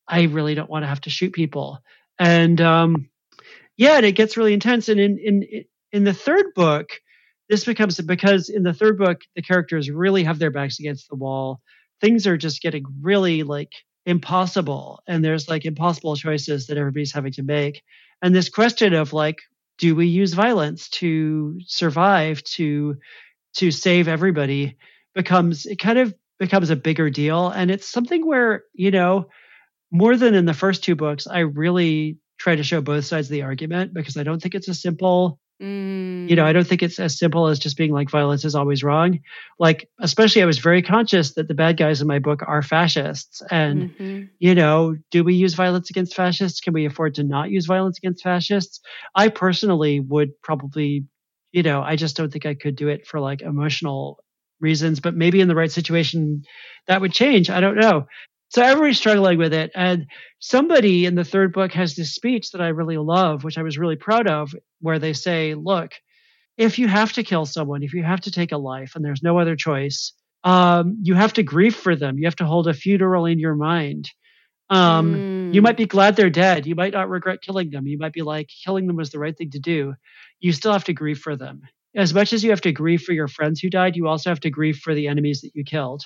"I 0.08 0.24
really 0.24 0.56
don't 0.56 0.70
want 0.70 0.84
to 0.84 0.88
have 0.88 1.02
to 1.02 1.10
shoot 1.10 1.34
people." 1.34 1.80
And 2.18 2.60
um, 2.62 3.10
yeah, 3.78 3.98
and 3.98 4.06
it 4.06 4.14
gets 4.14 4.38
really 4.38 4.54
intense. 4.54 4.90
And 4.90 5.00
in 5.00 5.20
in 5.20 5.66
in 5.92 6.04
the 6.04 6.14
third 6.14 6.48
book, 6.56 6.90
this 7.50 7.66
becomes 7.66 8.00
because 8.02 8.50
in 8.50 8.64
the 8.64 8.74
third 8.74 8.98
book, 8.98 9.22
the 9.36 9.42
characters 9.42 9.90
really 9.90 10.24
have 10.24 10.40
their 10.40 10.52
backs 10.52 10.80
against 10.80 11.10
the 11.10 11.16
wall. 11.16 11.62
Things 12.02 12.28
are 12.28 12.38
just 12.38 12.62
getting 12.62 12.84
really 13.02 13.44
like 13.44 13.72
impossible. 14.06 15.02
And 15.08 15.24
there's 15.24 15.48
like 15.48 15.66
impossible 15.66 16.16
choices 16.16 16.68
that 16.68 16.78
everybody's 16.78 17.14
having 17.14 17.34
to 17.34 17.44
make. 17.44 17.84
And 18.22 18.34
this 18.34 18.50
question 18.50 18.94
of 18.94 19.14
like, 19.14 19.40
do 19.78 19.96
we 19.96 20.08
use 20.08 20.34
violence 20.34 20.90
to 20.90 21.60
survive, 21.66 22.44
to 22.44 22.96
to 23.58 23.72
save 23.72 24.08
everybody 24.08 24.78
becomes 25.14 25.66
it 25.66 25.80
kind 25.80 25.98
of 25.98 26.14
becomes 26.40 26.70
a 26.70 26.76
bigger 26.76 27.10
deal. 27.10 27.50
And 27.50 27.72
it's 27.72 27.88
something 27.88 28.26
where, 28.26 28.64
you 28.74 28.92
know, 28.92 29.30
more 29.92 30.18
than 30.18 30.36
in 30.36 30.46
the 30.46 30.54
first 30.54 30.84
two 30.84 30.96
books, 30.96 31.28
I 31.28 31.40
really 31.40 32.18
try 32.38 32.56
to 32.56 32.64
show 32.64 32.82
both 32.82 33.06
sides 33.06 33.28
of 33.28 33.32
the 33.32 33.44
argument 33.44 33.94
because 33.94 34.18
I 34.18 34.24
don't 34.24 34.42
think 34.42 34.56
it's 34.56 34.68
a 34.68 34.74
simple 34.74 35.40
Mm. 35.62 36.30
You 36.30 36.36
know, 36.36 36.46
I 36.46 36.52
don't 36.52 36.68
think 36.68 36.84
it's 36.84 37.00
as 37.00 37.18
simple 37.18 37.48
as 37.48 37.60
just 37.60 37.78
being 37.78 37.92
like 37.92 38.10
violence 38.10 38.44
is 38.44 38.56
always 38.56 38.84
wrong. 38.84 39.20
Like, 39.58 39.90
especially, 40.00 40.44
I 40.44 40.46
was 40.46 40.60
very 40.60 40.82
conscious 40.82 41.34
that 41.36 41.48
the 41.48 41.54
bad 41.54 41.78
guys 41.78 42.02
in 42.02 42.08
my 42.08 42.20
book 42.20 42.42
are 42.46 42.62
fascists. 42.62 43.42
And, 43.50 43.92
mm-hmm. 43.92 44.24
you 44.40 44.54
know, 44.56 44.98
do 45.12 45.24
we 45.24 45.36
use 45.36 45.54
violence 45.54 45.90
against 45.90 46.16
fascists? 46.16 46.60
Can 46.60 46.74
we 46.74 46.86
afford 46.86 47.16
to 47.16 47.24
not 47.24 47.52
use 47.52 47.66
violence 47.66 47.98
against 47.98 48.24
fascists? 48.24 48.82
I 49.16 49.30
personally 49.30 50.02
would 50.02 50.42
probably, 50.42 51.06
you 51.54 51.64
know, 51.64 51.82
I 51.82 51.96
just 51.96 52.18
don't 52.18 52.32
think 52.32 52.46
I 52.46 52.56
could 52.56 52.76
do 52.76 52.90
it 52.90 53.08
for 53.08 53.22
like 53.22 53.42
emotional 53.42 54.20
reasons, 54.60 55.00
but 55.00 55.16
maybe 55.16 55.40
in 55.40 55.48
the 55.48 55.56
right 55.56 55.72
situation 55.72 56.44
that 56.88 57.02
would 57.02 57.14
change. 57.14 57.50
I 57.50 57.62
don't 57.62 57.78
know. 57.78 58.08
So 58.56 58.62
everybody's 58.62 58.98
struggling 58.98 59.38
with 59.38 59.54
it. 59.54 59.72
And 59.76 60.08
somebody 60.40 61.06
in 61.06 61.16
the 61.16 61.26
third 61.26 61.52
book 61.52 61.74
has 61.74 61.94
this 61.94 62.16
speech 62.16 62.52
that 62.52 62.62
I 62.62 62.70
really 62.70 62.98
love, 62.98 63.44
which 63.44 63.58
I 63.58 63.64
was 63.64 63.78
really 63.78 63.98
proud 63.98 64.30
of, 64.30 64.56
where 64.80 64.98
they 64.98 65.12
say, 65.12 65.56
look, 65.56 65.92
if 66.56 66.80
you 66.80 66.88
have 66.88 67.12
to 67.14 67.24
kill 67.24 67.46
someone, 67.46 67.84
if 67.84 67.94
you 67.94 68.02
have 68.04 68.22
to 68.22 68.32
take 68.32 68.54
a 68.54 68.58
life 68.58 68.96
and 68.96 69.04
there's 69.04 69.22
no 69.22 69.40
other 69.40 69.58
choice, 69.58 70.14
um, 70.46 71.00
you 71.02 71.16
have 71.16 71.34
to 71.34 71.44
grieve 71.44 71.76
for 71.76 71.98
them. 71.98 72.18
You 72.18 72.28
have 72.28 72.38
to 72.38 72.46
hold 72.46 72.70
a 72.70 72.74
funeral 72.74 73.26
in 73.26 73.40
your 73.40 73.56
mind. 73.56 74.10
Um, 74.70 75.16
mm. 75.16 75.54
You 75.54 75.62
might 75.62 75.76
be 75.76 75.86
glad 75.86 76.16
they're 76.16 76.30
dead. 76.30 76.66
You 76.66 76.76
might 76.76 76.94
not 76.94 77.10
regret 77.10 77.42
killing 77.42 77.72
them. 77.72 77.88
You 77.88 77.98
might 77.98 78.14
be 78.14 78.22
like, 78.22 78.50
killing 78.64 78.88
them 78.88 78.96
was 78.96 79.10
the 79.10 79.20
right 79.20 79.38
thing 79.38 79.50
to 79.50 79.60
do. 79.60 79.96
You 80.40 80.54
still 80.54 80.72
have 80.72 80.86
to 80.86 80.94
grieve 80.94 81.20
for 81.20 81.36
them. 81.36 81.64
As 81.94 82.14
much 82.14 82.32
as 82.32 82.42
you 82.42 82.52
have 82.52 82.62
to 82.62 82.72
grieve 82.72 83.02
for 83.02 83.12
your 83.12 83.28
friends 83.28 83.60
who 83.60 83.70
died, 83.70 83.98
you 83.98 84.08
also 84.08 84.30
have 84.30 84.40
to 84.40 84.50
grieve 84.50 84.78
for 84.78 84.96
the 84.96 85.10
enemies 85.10 85.42
that 85.42 85.52
you 85.56 85.66
killed 85.66 86.04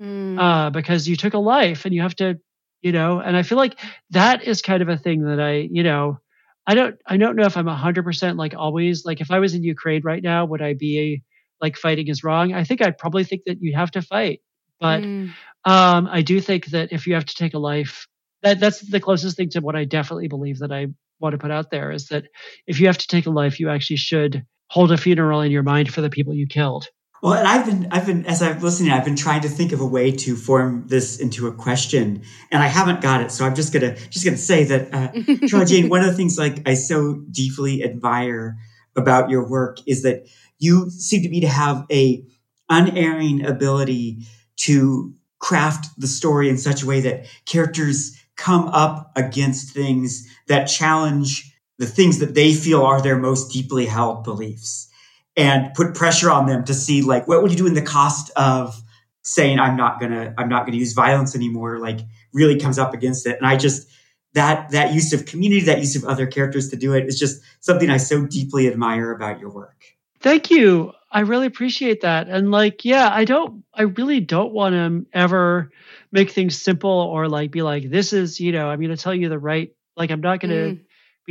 mm. 0.00 0.38
uh, 0.38 0.70
because 0.70 1.08
you 1.08 1.16
took 1.16 1.34
a 1.34 1.38
life 1.38 1.84
and 1.84 1.94
you 1.94 2.02
have 2.02 2.16
to, 2.16 2.38
you 2.82 2.92
know, 2.92 3.20
and 3.20 3.36
I 3.36 3.42
feel 3.42 3.58
like 3.58 3.78
that 4.10 4.44
is 4.44 4.62
kind 4.62 4.82
of 4.82 4.88
a 4.88 4.96
thing 4.96 5.24
that 5.24 5.40
I, 5.40 5.68
you 5.70 5.82
know, 5.82 6.18
I 6.66 6.74
don't, 6.74 6.96
I 7.06 7.16
don't 7.16 7.36
know 7.36 7.46
if 7.46 7.56
I'm 7.56 7.66
hundred 7.66 8.04
percent 8.04 8.36
like 8.36 8.54
always, 8.56 9.04
like 9.04 9.20
if 9.20 9.30
I 9.30 9.38
was 9.38 9.54
in 9.54 9.62
Ukraine 9.62 10.02
right 10.04 10.22
now, 10.22 10.44
would 10.44 10.62
I 10.62 10.74
be 10.74 11.22
like 11.60 11.76
fighting 11.76 12.08
is 12.08 12.24
wrong? 12.24 12.54
I 12.54 12.64
think 12.64 12.82
I'd 12.82 12.98
probably 12.98 13.24
think 13.24 13.42
that 13.46 13.58
you 13.60 13.74
have 13.74 13.90
to 13.92 14.02
fight, 14.02 14.40
but 14.78 15.02
mm. 15.02 15.30
um, 15.64 16.08
I 16.10 16.22
do 16.22 16.40
think 16.40 16.66
that 16.66 16.92
if 16.92 17.06
you 17.06 17.14
have 17.14 17.26
to 17.26 17.34
take 17.34 17.54
a 17.54 17.58
life, 17.58 18.06
that 18.42 18.60
that's 18.60 18.80
the 18.80 19.00
closest 19.00 19.36
thing 19.36 19.50
to 19.50 19.60
what 19.60 19.76
I 19.76 19.84
definitely 19.84 20.28
believe 20.28 20.60
that 20.60 20.72
I 20.72 20.86
want 21.20 21.34
to 21.34 21.38
put 21.38 21.50
out 21.50 21.70
there 21.70 21.90
is 21.90 22.08
that 22.08 22.24
if 22.66 22.80
you 22.80 22.86
have 22.86 22.98
to 22.98 23.06
take 23.06 23.26
a 23.26 23.30
life, 23.30 23.60
you 23.60 23.68
actually 23.68 23.96
should 23.96 24.44
hold 24.70 24.92
a 24.92 24.96
funeral 24.96 25.42
in 25.42 25.50
your 25.50 25.62
mind 25.62 25.92
for 25.92 26.00
the 26.00 26.10
people 26.10 26.34
you 26.34 26.46
killed. 26.46 26.88
Well, 27.22 27.34
and 27.34 27.46
I've 27.46 27.66
been, 27.66 27.88
I've 27.90 28.06
been, 28.06 28.24
as 28.24 28.40
I've 28.40 28.62
listening, 28.62 28.92
I've 28.92 29.04
been 29.04 29.16
trying 29.16 29.42
to 29.42 29.48
think 29.48 29.72
of 29.72 29.80
a 29.80 29.86
way 29.86 30.10
to 30.10 30.36
form 30.36 30.84
this 30.86 31.18
into 31.20 31.46
a 31.48 31.52
question, 31.52 32.22
and 32.50 32.62
I 32.62 32.66
haven't 32.66 33.02
got 33.02 33.20
it. 33.20 33.30
So 33.30 33.44
I'm 33.44 33.54
just 33.54 33.72
gonna, 33.74 33.94
just 34.08 34.24
gonna 34.24 34.38
say 34.38 34.64
that, 34.64 34.94
uh, 34.94 35.46
Charlie 35.48 35.66
Jane, 35.66 35.88
one 35.90 36.00
of 36.00 36.06
the 36.06 36.14
things 36.14 36.38
like 36.38 36.66
I 36.66 36.74
so 36.74 37.22
deeply 37.30 37.84
admire 37.84 38.56
about 38.96 39.28
your 39.28 39.46
work 39.46 39.78
is 39.86 40.02
that 40.02 40.28
you 40.58 40.88
seem 40.90 41.22
to 41.22 41.28
me 41.28 41.40
to 41.40 41.48
have 41.48 41.84
a 41.92 42.24
unerring 42.70 43.44
ability 43.44 44.24
to 44.56 45.14
craft 45.40 45.88
the 45.98 46.06
story 46.06 46.48
in 46.48 46.56
such 46.56 46.82
a 46.82 46.86
way 46.86 47.00
that 47.00 47.26
characters 47.44 48.16
come 48.36 48.68
up 48.68 49.12
against 49.16 49.74
things 49.74 50.26
that 50.48 50.64
challenge 50.66 51.54
the 51.78 51.86
things 51.86 52.18
that 52.18 52.34
they 52.34 52.52
feel 52.52 52.82
are 52.82 53.00
their 53.00 53.16
most 53.16 53.50
deeply 53.50 53.86
held 53.86 54.22
beliefs 54.22 54.89
and 55.36 55.72
put 55.74 55.94
pressure 55.94 56.30
on 56.30 56.46
them 56.46 56.64
to 56.64 56.74
see 56.74 57.02
like 57.02 57.28
what 57.28 57.42
would 57.42 57.50
you 57.50 57.56
do 57.56 57.66
in 57.66 57.74
the 57.74 57.82
cost 57.82 58.30
of 58.36 58.82
saying 59.22 59.58
i'm 59.58 59.76
not 59.76 60.00
gonna 60.00 60.34
i'm 60.38 60.48
not 60.48 60.66
gonna 60.66 60.76
use 60.76 60.92
violence 60.92 61.34
anymore 61.34 61.78
like 61.78 62.00
really 62.32 62.58
comes 62.58 62.78
up 62.78 62.94
against 62.94 63.26
it. 63.26 63.36
And 63.36 63.46
i 63.46 63.56
just 63.56 63.88
that 64.34 64.70
that 64.70 64.94
use 64.94 65.12
of 65.12 65.26
community 65.26 65.62
that 65.62 65.78
use 65.78 65.96
of 65.96 66.04
other 66.04 66.26
characters 66.26 66.68
to 66.70 66.76
do 66.76 66.94
it 66.94 67.06
is 67.06 67.18
just 67.18 67.42
something 67.60 67.90
i 67.90 67.96
so 67.96 68.26
deeply 68.26 68.68
admire 68.68 69.12
about 69.12 69.40
your 69.40 69.50
work. 69.50 69.84
Thank 70.20 70.50
you. 70.50 70.92
I 71.10 71.20
really 71.20 71.46
appreciate 71.46 72.02
that. 72.02 72.28
And 72.28 72.50
like 72.50 72.84
yeah 72.84 73.10
i 73.12 73.24
don't 73.24 73.64
i 73.74 73.82
really 73.82 74.20
don't 74.20 74.52
want 74.52 74.74
to 74.74 75.06
ever 75.12 75.70
make 76.12 76.30
things 76.30 76.60
simple 76.60 76.90
or 76.90 77.28
like 77.28 77.50
be 77.50 77.62
like 77.62 77.88
this 77.90 78.12
is 78.12 78.40
you 78.40 78.52
know 78.52 78.68
i'm 78.68 78.80
going 78.80 78.94
to 78.94 79.02
tell 79.02 79.14
you 79.14 79.28
the 79.28 79.38
right 79.38 79.74
like 79.96 80.10
i'm 80.10 80.20
not 80.20 80.40
going 80.40 80.50
to 80.50 80.80
mm 80.80 80.84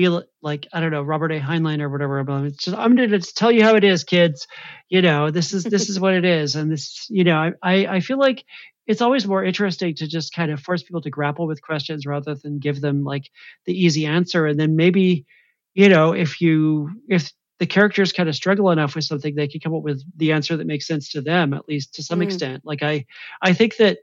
like 0.08 0.68
I 0.72 0.80
don't 0.80 0.91
know 0.91 1.02
Robert 1.02 1.32
A. 1.32 1.39
Heinlein 1.39 1.82
or 1.82 1.89
whatever. 1.89 2.24
But 2.24 2.45
it's 2.45 2.64
just 2.64 2.78
I'm 2.78 2.95
going 2.95 3.10
to 3.10 3.20
tell 3.20 3.52
you 3.52 3.64
how 3.64 3.76
it 3.76 3.84
is, 3.84 4.04
kids. 4.04 4.47
You 4.89 5.02
know, 5.02 5.32
this 5.32 5.54
is 5.54 5.64
this 5.64 5.89
is 5.89 6.00
what 6.00 6.14
it 6.14 6.26
is, 6.26 6.56
and 6.56 6.72
this 6.72 7.08
you 7.10 7.24
know 7.24 7.52
I 7.62 7.86
I 7.86 8.00
feel 8.00 8.18
like 8.18 8.43
it's 8.88 9.02
always 9.02 9.28
more 9.28 9.43
interesting 9.43 9.95
to 9.95 10.08
just 10.08 10.34
kind 10.34 10.52
of 10.52 10.60
force 10.60 10.82
people 10.82 11.02
to 11.02 11.10
grapple 11.10 11.45
with 11.45 11.62
questions 11.62 12.06
rather 12.06 12.34
than 12.36 12.60
give 12.60 12.82
them 12.82 13.04
like 13.04 13.30
the 13.66 13.74
easy 13.74 14.06
answer, 14.06 14.45
and 14.45 14.60
then 14.60 14.76
maybe 14.76 15.26
you 15.74 15.89
know 15.89 16.14
if 16.14 16.41
you 16.41 16.89
if 17.08 17.32
the 17.60 17.68
characters 17.68 18.14
kind 18.14 18.30
of 18.30 18.36
struggle 18.36 18.72
enough 18.72 18.95
with 18.95 19.04
something 19.04 19.36
they 19.36 19.47
can 19.47 19.60
come 19.60 19.76
up 19.76 19.84
with 19.84 20.02
the 20.16 20.32
answer 20.32 20.56
that 20.56 20.66
makes 20.66 20.88
sense 20.88 21.12
to 21.12 21.22
them 21.22 21.54
at 21.54 21.68
least 21.68 21.93
to 21.93 22.02
some 22.02 22.20
mm. 22.20 22.24
extent 22.24 22.62
like 22.64 22.82
i 22.82 23.06
i 23.41 23.54
think 23.54 23.76
that 23.76 24.00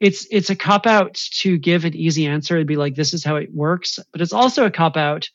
it's 0.00 0.26
it's 0.30 0.50
a 0.50 0.56
cop 0.56 0.86
out 0.86 1.14
to 1.14 1.58
give 1.58 1.84
an 1.84 1.94
easy 1.94 2.26
answer 2.26 2.56
and 2.56 2.66
be 2.66 2.76
like 2.76 2.94
this 2.94 3.14
is 3.14 3.22
how 3.22 3.36
it 3.36 3.54
works 3.54 3.98
but 4.12 4.20
it's 4.20 4.32
also 4.32 4.64
a 4.64 4.70
cop 4.70 4.96
out 4.96 5.28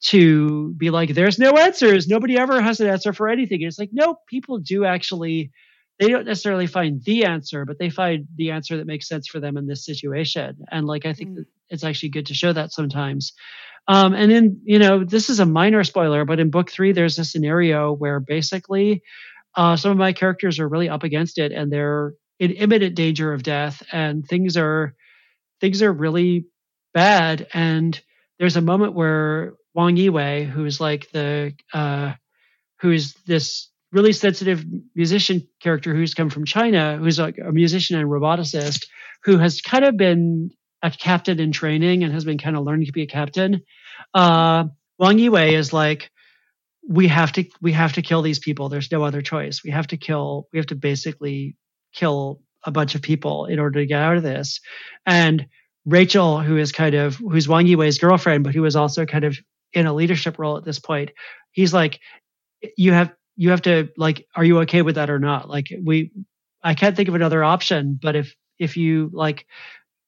to 0.00 0.72
be 0.74 0.90
like 0.90 1.14
there's 1.14 1.38
no 1.38 1.52
answers. 1.52 2.08
Nobody 2.08 2.38
ever 2.38 2.60
has 2.60 2.80
an 2.80 2.88
answer 2.88 3.12
for 3.12 3.28
anything. 3.28 3.62
And 3.62 3.68
it's 3.68 3.78
like 3.78 3.90
no 3.92 4.16
people 4.28 4.58
do 4.58 4.84
actually 4.84 5.52
they 5.98 6.08
don't 6.08 6.24
necessarily 6.24 6.66
find 6.66 7.02
the 7.04 7.24
answer 7.26 7.66
but 7.66 7.78
they 7.78 7.90
find 7.90 8.26
the 8.36 8.52
answer 8.52 8.78
that 8.78 8.86
makes 8.86 9.06
sense 9.06 9.28
for 9.28 9.40
them 9.40 9.56
in 9.56 9.66
this 9.66 9.84
situation. 9.84 10.56
And 10.70 10.86
like 10.86 11.04
i 11.06 11.12
think 11.12 11.30
mm. 11.30 11.44
it's 11.68 11.84
actually 11.84 12.10
good 12.10 12.26
to 12.26 12.34
show 12.34 12.52
that 12.52 12.72
sometimes. 12.72 13.32
Um, 13.88 14.14
and 14.14 14.30
then 14.30 14.60
you 14.64 14.78
know 14.78 15.04
this 15.04 15.30
is 15.30 15.40
a 15.40 15.46
minor 15.46 15.84
spoiler 15.84 16.24
but 16.24 16.38
in 16.38 16.50
book 16.50 16.70
three 16.70 16.92
there's 16.92 17.18
a 17.18 17.24
scenario 17.24 17.92
where 17.92 18.20
basically 18.20 19.02
uh, 19.56 19.76
some 19.76 19.90
of 19.90 19.96
my 19.96 20.12
characters 20.12 20.60
are 20.60 20.68
really 20.68 20.88
up 20.88 21.02
against 21.02 21.38
it 21.38 21.50
and 21.50 21.72
they're 21.72 22.14
in 22.40 22.52
imminent 22.52 22.96
danger 22.96 23.32
of 23.32 23.42
death 23.44 23.82
and 23.92 24.26
things 24.26 24.56
are 24.56 24.94
things 25.60 25.82
are 25.82 25.92
really 25.92 26.46
bad. 26.94 27.46
And 27.52 28.00
there's 28.38 28.56
a 28.56 28.62
moment 28.62 28.94
where 28.94 29.52
Wang 29.74 29.96
Yiwei 29.96 30.48
who's 30.48 30.80
like 30.80 31.10
the 31.12 31.52
uh, 31.72 32.14
who's 32.80 33.12
this 33.26 33.68
really 33.92 34.12
sensitive 34.12 34.64
musician 34.94 35.46
character 35.60 35.94
who's 35.94 36.14
come 36.14 36.30
from 36.30 36.46
China 36.46 36.96
who's 36.96 37.18
a 37.18 37.32
musician 37.52 37.98
and 37.98 38.08
roboticist 38.08 38.86
who 39.24 39.36
has 39.36 39.60
kind 39.60 39.84
of 39.84 39.96
been 39.96 40.50
a 40.82 40.90
captain 40.90 41.38
in 41.38 41.52
training 41.52 42.04
and 42.04 42.12
has 42.12 42.24
been 42.24 42.38
kind 42.38 42.56
of 42.56 42.64
learning 42.64 42.86
to 42.86 42.92
be 42.92 43.02
a 43.02 43.06
captain. 43.06 43.60
Uh, 44.14 44.64
Wang 44.98 45.18
Yiwei 45.18 45.52
is 45.52 45.74
like 45.74 46.10
we 46.88 47.08
have 47.08 47.32
to 47.32 47.44
we 47.60 47.72
have 47.72 47.92
to 47.94 48.02
kill 48.02 48.22
these 48.22 48.38
people. 48.38 48.70
There's 48.70 48.90
no 48.90 49.02
other 49.04 49.20
choice. 49.20 49.62
We 49.62 49.70
have 49.72 49.88
to 49.88 49.98
kill 49.98 50.48
we 50.52 50.58
have 50.58 50.66
to 50.68 50.74
basically 50.74 51.56
kill 51.92 52.40
a 52.64 52.70
bunch 52.70 52.94
of 52.94 53.02
people 53.02 53.46
in 53.46 53.58
order 53.58 53.80
to 53.80 53.86
get 53.86 54.02
out 54.02 54.16
of 54.16 54.22
this. 54.22 54.60
And 55.06 55.46
Rachel, 55.86 56.40
who 56.40 56.56
is 56.56 56.72
kind 56.72 56.94
of 56.94 57.16
who's 57.16 57.48
Wang 57.48 57.66
Yiwei's 57.66 57.98
girlfriend, 57.98 58.44
but 58.44 58.54
who 58.54 58.64
is 58.64 58.76
also 58.76 59.06
kind 59.06 59.24
of 59.24 59.38
in 59.72 59.86
a 59.86 59.92
leadership 59.92 60.38
role 60.38 60.56
at 60.56 60.64
this 60.64 60.78
point, 60.78 61.10
he's 61.52 61.72
like, 61.72 62.00
you 62.76 62.92
have 62.92 63.12
you 63.36 63.50
have 63.50 63.62
to 63.62 63.88
like, 63.96 64.26
are 64.36 64.44
you 64.44 64.60
okay 64.60 64.82
with 64.82 64.96
that 64.96 65.08
or 65.08 65.18
not? 65.18 65.48
Like 65.48 65.68
we, 65.82 66.12
I 66.62 66.74
can't 66.74 66.94
think 66.94 67.08
of 67.08 67.14
another 67.14 67.42
option. 67.42 67.98
But 68.00 68.14
if 68.16 68.34
if 68.58 68.76
you 68.76 69.10
like, 69.14 69.46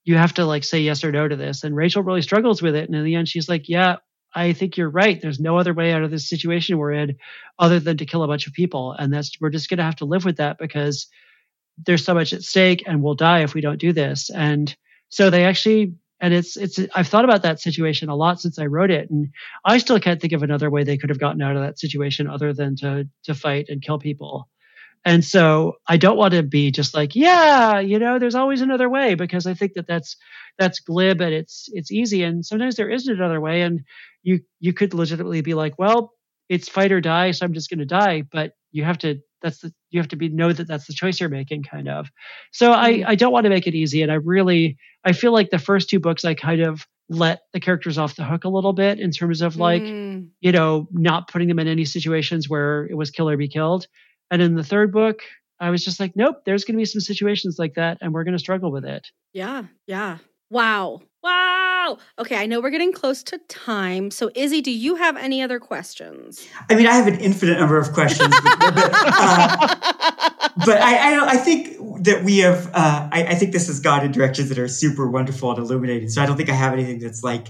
you 0.05 0.16
have 0.16 0.35
to 0.35 0.45
like 0.45 0.64
say 0.64 0.80
yes 0.80 1.03
or 1.03 1.12
no 1.12 1.26
to 1.26 1.37
this. 1.37 1.64
And 1.64 1.74
Rachel 1.74 2.03
really 2.03 2.20
struggles 2.20 2.61
with 2.61 2.74
it. 2.74 2.87
And 2.87 2.95
in 2.95 3.05
the 3.05 3.14
end, 3.14 3.28
she's 3.28 3.49
like, 3.49 3.68
yeah, 3.68 3.97
I 4.35 4.53
think 4.53 4.76
you're 4.76 4.91
right. 4.91 5.20
There's 5.20 5.41
no 5.41 5.57
other 5.57 5.72
way 5.72 5.93
out 5.93 6.03
of 6.03 6.11
this 6.11 6.28
situation 6.28 6.76
we're 6.76 6.93
in 6.93 7.16
other 7.59 7.80
than 7.80 7.97
to 7.99 8.07
kill 8.07 8.22
a 8.22 8.28
bunch 8.28 8.47
of 8.47 8.53
people. 8.53 8.93
And 8.93 9.12
that's, 9.12 9.33
we're 9.41 9.51
just 9.51 9.70
going 9.70 9.78
to 9.78 9.85
have 9.85 9.97
to 9.97 10.05
live 10.05 10.24
with 10.24 10.37
that 10.37 10.59
because 10.59 11.07
there's 11.87 12.05
so 12.05 12.14
much 12.14 12.33
at 12.33 12.43
stake 12.43 12.85
and 12.87 13.03
we'll 13.03 13.14
die 13.14 13.43
if 13.43 13.55
we 13.55 13.61
don't 13.61 13.79
do 13.79 13.93
this. 13.93 14.31
And 14.31 14.75
so 15.09 15.31
they 15.31 15.45
actually, 15.45 15.95
and 16.20 16.33
it's, 16.33 16.57
it's, 16.57 16.79
I've 16.95 17.09
thought 17.09 17.25
about 17.25 17.43
that 17.43 17.61
situation 17.61 18.09
a 18.09 18.16
lot 18.16 18.41
since 18.41 18.59
I 18.59 18.66
wrote 18.66 18.91
it. 18.91 19.11
And 19.11 19.31
I 19.64 19.79
still 19.79 19.99
can't 19.99 20.20
think 20.20 20.33
of 20.33 20.43
another 20.43 20.70
way 20.70 20.85
they 20.85 20.97
could 20.99 21.11
have 21.11 21.18
gotten 21.18 21.43
out 21.43 21.57
of 21.57 21.62
that 21.62 21.79
situation 21.79 22.29
other 22.29 22.53
than 22.53 22.77
to, 22.77 23.09
to 23.25 23.35
fight 23.35 23.66
and 23.68 23.83
kill 23.83 23.99
people. 23.99 24.49
And 25.05 25.25
so 25.25 25.79
I 25.89 25.97
don't 25.97 26.16
want 26.16 26.35
to 26.35 26.45
be 26.45 26.70
just 26.70 26.95
like, 26.95 27.16
yeah, 27.16 27.81
you 27.81 27.99
know, 27.99 28.20
there's 28.20 28.37
always 28.37 28.61
another 28.61 28.89
way 28.89 29.16
because 29.16 29.47
I 29.47 29.55
think 29.55 29.73
that 29.75 29.89
that's, 29.89 30.16
that's 30.59 30.79
glib 30.79 31.20
and 31.20 31.35
it's, 31.35 31.68
it's 31.73 31.91
easy. 31.91 32.23
And 32.23 32.47
sometimes 32.47 32.77
there 32.77 32.89
isn't 32.89 33.12
another 33.12 33.41
way. 33.41 33.62
And 33.62 33.81
you, 34.23 34.41
you 34.61 34.73
could 34.73 34.95
legitimately 34.95 35.41
be 35.41 35.55
like, 35.55 35.77
well, 35.77 36.12
it's 36.53 36.68
fight 36.68 36.92
or 36.92 37.00
die. 37.00 37.30
So 37.30 37.46
I'm 37.46 37.55
just 37.55 37.70
going 37.70 37.78
to 37.78 37.86
die. 37.86 38.22
But 38.22 38.53
you 38.72 38.84
have 38.84 38.98
to 38.98 39.20
that's 39.42 39.59
the 39.59 39.72
you 39.90 40.00
have 40.00 40.09
to 40.09 40.16
be 40.16 40.28
know 40.28 40.53
that 40.53 40.66
that's 40.66 40.86
the 40.86 40.92
choice 40.92 41.20
you're 41.20 41.28
making 41.28 41.62
kind 41.62 41.88
of 41.88 42.09
so 42.53 42.72
i 42.72 42.92
mm-hmm. 42.92 43.11
i 43.11 43.14
don't 43.14 43.32
want 43.32 43.44
to 43.44 43.50
make 43.50 43.66
it 43.66 43.74
easy 43.74 44.03
and 44.03 44.11
i 44.11 44.14
really 44.14 44.76
i 45.05 45.12
feel 45.12 45.32
like 45.32 45.50
the 45.50 45.59
first 45.59 45.90
two 45.90 46.00
books 46.00 46.24
i 46.24 46.32
kind 46.32 46.62
of 46.62 46.86
let 47.09 47.42
the 47.53 47.61
characters 47.61 47.98
off 47.98 48.16
the 48.16 48.24
hook 48.24 48.44
a 48.44 48.48
little 48.48 48.72
bit 48.72 48.98
in 48.98 49.11
terms 49.11 49.42
of 49.42 49.57
like 49.57 49.82
mm. 49.82 50.26
you 50.40 50.53
know 50.53 50.88
not 50.92 51.28
putting 51.28 51.48
them 51.48 51.59
in 51.59 51.68
any 51.68 51.84
situations 51.84 52.48
where 52.48 52.86
it 52.86 52.94
was 52.94 53.11
kill 53.11 53.28
or 53.28 53.36
be 53.36 53.48
killed 53.48 53.86
and 54.30 54.40
in 54.40 54.55
the 54.55 54.64
third 54.64 54.92
book 54.92 55.20
i 55.61 55.68
was 55.68 55.84
just 55.84 56.00
like 56.00 56.12
nope 56.14 56.36
there's 56.46 56.64
going 56.64 56.74
to 56.74 56.80
be 56.80 56.86
some 56.86 57.00
situations 57.00 57.57
like 57.59 57.74
that 57.74 57.98
and 58.00 58.14
we're 58.14 58.24
going 58.24 58.36
to 58.36 58.38
struggle 58.38 58.70
with 58.70 58.84
it 58.84 59.09
yeah 59.32 59.64
yeah 59.86 60.18
wow 60.48 61.00
Wow. 61.23 61.99
Okay, 62.18 62.37
I 62.37 62.47
know 62.47 62.61
we're 62.61 62.70
getting 62.70 62.93
close 62.93 63.23
to 63.25 63.39
time. 63.49 64.11
So, 64.11 64.31
Izzy, 64.35 64.61
do 64.61 64.70
you 64.70 64.97
have 64.97 65.16
any 65.16 65.41
other 65.41 65.61
questions? 65.61 66.47
I 66.68 66.75
mean, 66.75 66.87
I 66.87 66.95
have 66.95 67.07
an 67.07 67.20
infinite 67.20 67.61
number 67.61 67.79
of 67.79 67.93
questions, 67.93 68.35
but, 68.43 68.59
but, 68.75 68.91
uh, 68.95 69.75
but 70.66 70.81
I, 70.81 71.14
I, 71.14 71.27
I, 71.31 71.37
think 71.37 72.05
that 72.05 72.25
we 72.25 72.39
have. 72.39 72.66
Uh, 72.68 73.09
I, 73.12 73.27
I, 73.31 73.35
think 73.35 73.53
this 73.53 73.68
has 73.68 73.79
gone 73.79 74.05
in 74.05 74.11
directions 74.11 74.49
that 74.49 74.59
are 74.59 74.68
super 74.68 75.09
wonderful 75.09 75.51
and 75.51 75.59
illuminating. 75.61 76.09
So, 76.09 76.23
I 76.23 76.27
don't 76.27 76.37
think 76.37 76.51
I 76.51 76.55
have 76.55 76.73
anything 76.73 76.99
that's 76.99 77.23
like 77.23 77.49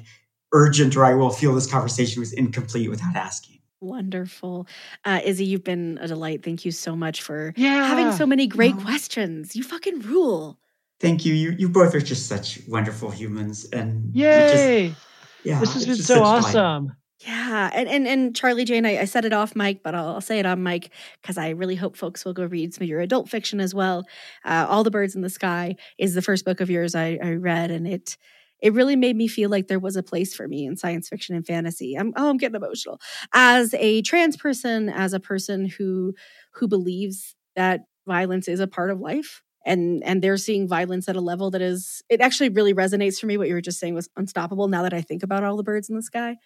urgent, 0.52 0.94
or 0.96 1.04
I 1.04 1.14
will 1.14 1.30
feel 1.30 1.54
this 1.54 1.70
conversation 1.70 2.20
was 2.20 2.32
incomplete 2.32 2.90
without 2.90 3.16
asking. 3.16 3.58
Wonderful. 3.80 4.68
Uh, 5.04 5.20
Izzy, 5.24 5.44
you've 5.44 5.64
been 5.64 5.98
a 6.00 6.06
delight. 6.06 6.44
Thank 6.44 6.64
you 6.64 6.70
so 6.70 6.94
much 6.94 7.22
for 7.22 7.52
yeah. 7.56 7.88
having 7.88 8.12
so 8.12 8.26
many 8.26 8.46
great 8.46 8.76
questions. 8.76 9.56
You 9.56 9.64
fucking 9.64 10.00
rule. 10.02 10.58
Thank 11.02 11.26
you. 11.26 11.34
You 11.34 11.50
you 11.58 11.68
both 11.68 11.96
are 11.96 12.00
just 12.00 12.28
such 12.28 12.60
wonderful 12.68 13.10
humans, 13.10 13.68
and 13.72 14.14
yay! 14.14 14.90
Just, 14.90 15.00
yeah, 15.44 15.58
this 15.58 15.74
has 15.74 15.84
been 15.84 15.96
so 15.96 16.22
awesome. 16.22 16.92
Yeah, 17.26 17.70
and 17.72 17.88
and, 17.88 18.06
and 18.06 18.36
Charlie 18.36 18.64
Jane, 18.64 18.86
I, 18.86 19.00
I 19.00 19.04
said 19.04 19.24
it 19.24 19.32
off 19.32 19.56
mic, 19.56 19.82
but 19.82 19.96
I'll, 19.96 20.10
I'll 20.10 20.20
say 20.20 20.38
it 20.38 20.46
on 20.46 20.62
mic 20.62 20.92
because 21.20 21.38
I 21.38 21.50
really 21.50 21.74
hope 21.74 21.96
folks 21.96 22.24
will 22.24 22.32
go 22.32 22.44
read 22.44 22.72
some 22.72 22.84
of 22.84 22.88
your 22.88 23.00
adult 23.00 23.28
fiction 23.28 23.58
as 23.58 23.74
well. 23.74 24.04
Uh, 24.44 24.66
All 24.68 24.84
the 24.84 24.92
Birds 24.92 25.16
in 25.16 25.22
the 25.22 25.28
Sky 25.28 25.74
is 25.98 26.14
the 26.14 26.22
first 26.22 26.44
book 26.44 26.60
of 26.60 26.70
yours 26.70 26.94
I, 26.94 27.18
I 27.20 27.32
read, 27.32 27.72
and 27.72 27.84
it 27.86 28.16
it 28.60 28.72
really 28.72 28.94
made 28.94 29.16
me 29.16 29.26
feel 29.26 29.50
like 29.50 29.66
there 29.66 29.80
was 29.80 29.96
a 29.96 30.04
place 30.04 30.36
for 30.36 30.46
me 30.46 30.66
in 30.66 30.76
science 30.76 31.08
fiction 31.08 31.34
and 31.34 31.44
fantasy. 31.44 31.96
I'm 31.96 32.12
oh, 32.14 32.30
I'm 32.30 32.36
getting 32.36 32.54
emotional 32.54 33.00
as 33.34 33.74
a 33.74 34.02
trans 34.02 34.36
person, 34.36 34.88
as 34.88 35.12
a 35.12 35.20
person 35.20 35.66
who 35.66 36.14
who 36.52 36.68
believes 36.68 37.34
that 37.56 37.80
violence 38.06 38.46
is 38.46 38.60
a 38.60 38.68
part 38.68 38.92
of 38.92 39.00
life 39.00 39.42
and 39.64 40.02
and 40.04 40.22
they're 40.22 40.36
seeing 40.36 40.68
violence 40.68 41.08
at 41.08 41.16
a 41.16 41.20
level 41.20 41.50
that 41.50 41.62
is 41.62 42.02
it 42.08 42.20
actually 42.20 42.48
really 42.48 42.74
resonates 42.74 43.20
for 43.20 43.26
me 43.26 43.36
what 43.36 43.48
you 43.48 43.54
were 43.54 43.60
just 43.60 43.78
saying 43.78 43.94
was 43.94 44.08
unstoppable 44.16 44.68
now 44.68 44.82
that 44.82 44.94
i 44.94 45.00
think 45.00 45.22
about 45.22 45.44
all 45.44 45.56
the 45.56 45.62
birds 45.62 45.88
in 45.88 45.96
the 45.96 46.02
sky. 46.02 46.36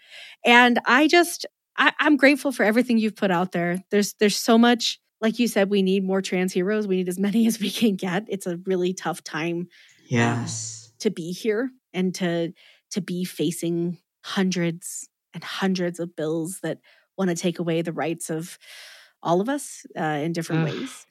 And 0.44 0.78
i 0.86 1.08
just 1.08 1.46
I, 1.76 1.92
i'm 1.98 2.16
grateful 2.16 2.52
for 2.52 2.64
everything 2.64 2.98
you've 2.98 3.16
put 3.16 3.30
out 3.30 3.52
there. 3.52 3.82
There's 3.90 4.14
there's 4.14 4.36
so 4.36 4.58
much 4.58 5.00
like 5.20 5.38
you 5.38 5.48
said 5.48 5.70
we 5.70 5.82
need 5.82 6.04
more 6.04 6.22
trans 6.22 6.52
heroes. 6.52 6.86
We 6.86 6.96
need 6.96 7.08
as 7.08 7.18
many 7.28 7.46
as 7.46 7.60
we 7.60 7.70
can 7.70 7.96
get. 7.96 8.24
It's 8.28 8.46
a 8.46 8.58
really 8.66 8.92
tough 8.92 9.22
time 9.22 9.58
um, 9.58 9.68
yes. 10.08 10.92
to 11.00 11.10
be 11.10 11.32
here 11.32 11.70
and 11.92 12.14
to 12.16 12.52
to 12.90 13.00
be 13.00 13.24
facing 13.24 13.98
hundreds 14.24 15.08
and 15.34 15.44
hundreds 15.44 16.00
of 16.00 16.16
bills 16.16 16.60
that 16.62 16.78
want 17.16 17.30
to 17.30 17.36
take 17.36 17.58
away 17.58 17.82
the 17.82 17.92
rights 17.92 18.30
of 18.30 18.58
all 19.22 19.40
of 19.40 19.48
us 19.48 19.84
uh, 19.98 20.02
in 20.02 20.32
different 20.32 20.64
ways. 20.64 21.06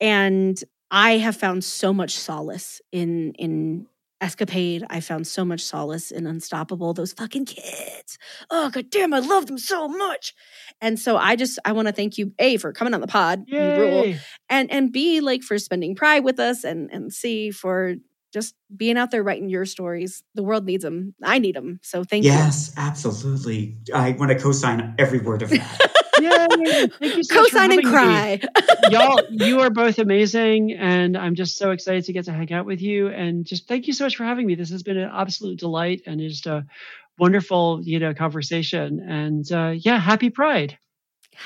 And 0.00 0.62
I 0.90 1.18
have 1.18 1.36
found 1.36 1.64
so 1.64 1.92
much 1.92 2.16
solace 2.16 2.80
in 2.92 3.32
in 3.34 3.86
Escapade. 4.20 4.84
I 4.90 5.00
found 5.00 5.26
so 5.26 5.44
much 5.44 5.62
solace 5.62 6.10
in 6.10 6.26
Unstoppable. 6.26 6.92
Those 6.92 7.12
fucking 7.12 7.46
kids. 7.46 8.18
Oh 8.50 8.70
god 8.70 8.90
damn, 8.90 9.14
I 9.14 9.20
love 9.20 9.46
them 9.46 9.58
so 9.58 9.88
much. 9.88 10.34
And 10.80 10.98
so 10.98 11.16
I 11.16 11.36
just 11.36 11.58
I 11.64 11.72
want 11.72 11.88
to 11.88 11.92
thank 11.92 12.18
you 12.18 12.32
A 12.38 12.56
for 12.58 12.72
coming 12.72 12.92
on 12.92 13.00
the 13.00 13.06
pod. 13.06 13.44
You 13.46 13.58
rule. 13.58 14.14
And 14.48 14.70
and 14.70 14.92
B 14.92 15.20
like 15.20 15.42
for 15.42 15.58
spending 15.58 15.94
pride 15.94 16.24
with 16.24 16.38
us 16.38 16.64
and 16.64 16.90
and 16.92 17.12
C 17.12 17.50
for 17.50 17.94
just 18.32 18.54
being 18.74 18.96
out 18.96 19.10
there 19.10 19.22
writing 19.22 19.48
your 19.48 19.64
stories. 19.64 20.22
The 20.34 20.42
world 20.42 20.64
needs 20.64 20.84
them. 20.84 21.14
I 21.22 21.38
need 21.38 21.56
them. 21.56 21.80
So 21.82 22.04
thank 22.04 22.24
yes, 22.24 22.34
you. 22.34 22.40
Yes, 22.42 22.74
absolutely. 22.76 23.78
I 23.92 24.12
want 24.12 24.30
to 24.30 24.38
co-sign 24.38 24.94
every 24.98 25.18
word 25.18 25.42
of 25.42 25.50
that. 25.50 25.92
Yay! 26.20 26.86
Thank 26.86 27.16
you 27.16 27.22
so 27.24 27.42
Co-sign 27.42 27.72
and 27.72 27.84
cry. 27.84 28.40
Y'all, 28.90 29.20
you 29.30 29.60
are 29.60 29.70
both 29.70 29.98
amazing, 29.98 30.72
and 30.72 31.16
I'm 31.16 31.34
just 31.34 31.56
so 31.56 31.70
excited 31.70 32.04
to 32.04 32.12
get 32.12 32.24
to 32.26 32.32
hang 32.32 32.52
out 32.52 32.66
with 32.66 32.80
you. 32.80 33.08
And 33.08 33.44
just 33.44 33.66
thank 33.68 33.86
you 33.86 33.92
so 33.92 34.04
much 34.04 34.16
for 34.16 34.24
having 34.24 34.46
me. 34.46 34.54
This 34.54 34.70
has 34.70 34.82
been 34.82 34.98
an 34.98 35.10
absolute 35.12 35.58
delight 35.58 36.02
and 36.06 36.20
just 36.20 36.46
a 36.46 36.66
wonderful, 37.18 37.80
you 37.82 37.98
know, 37.98 38.14
conversation. 38.14 39.00
And 39.00 39.50
uh, 39.52 39.74
yeah, 39.76 39.98
happy 39.98 40.30
Pride. 40.30 40.78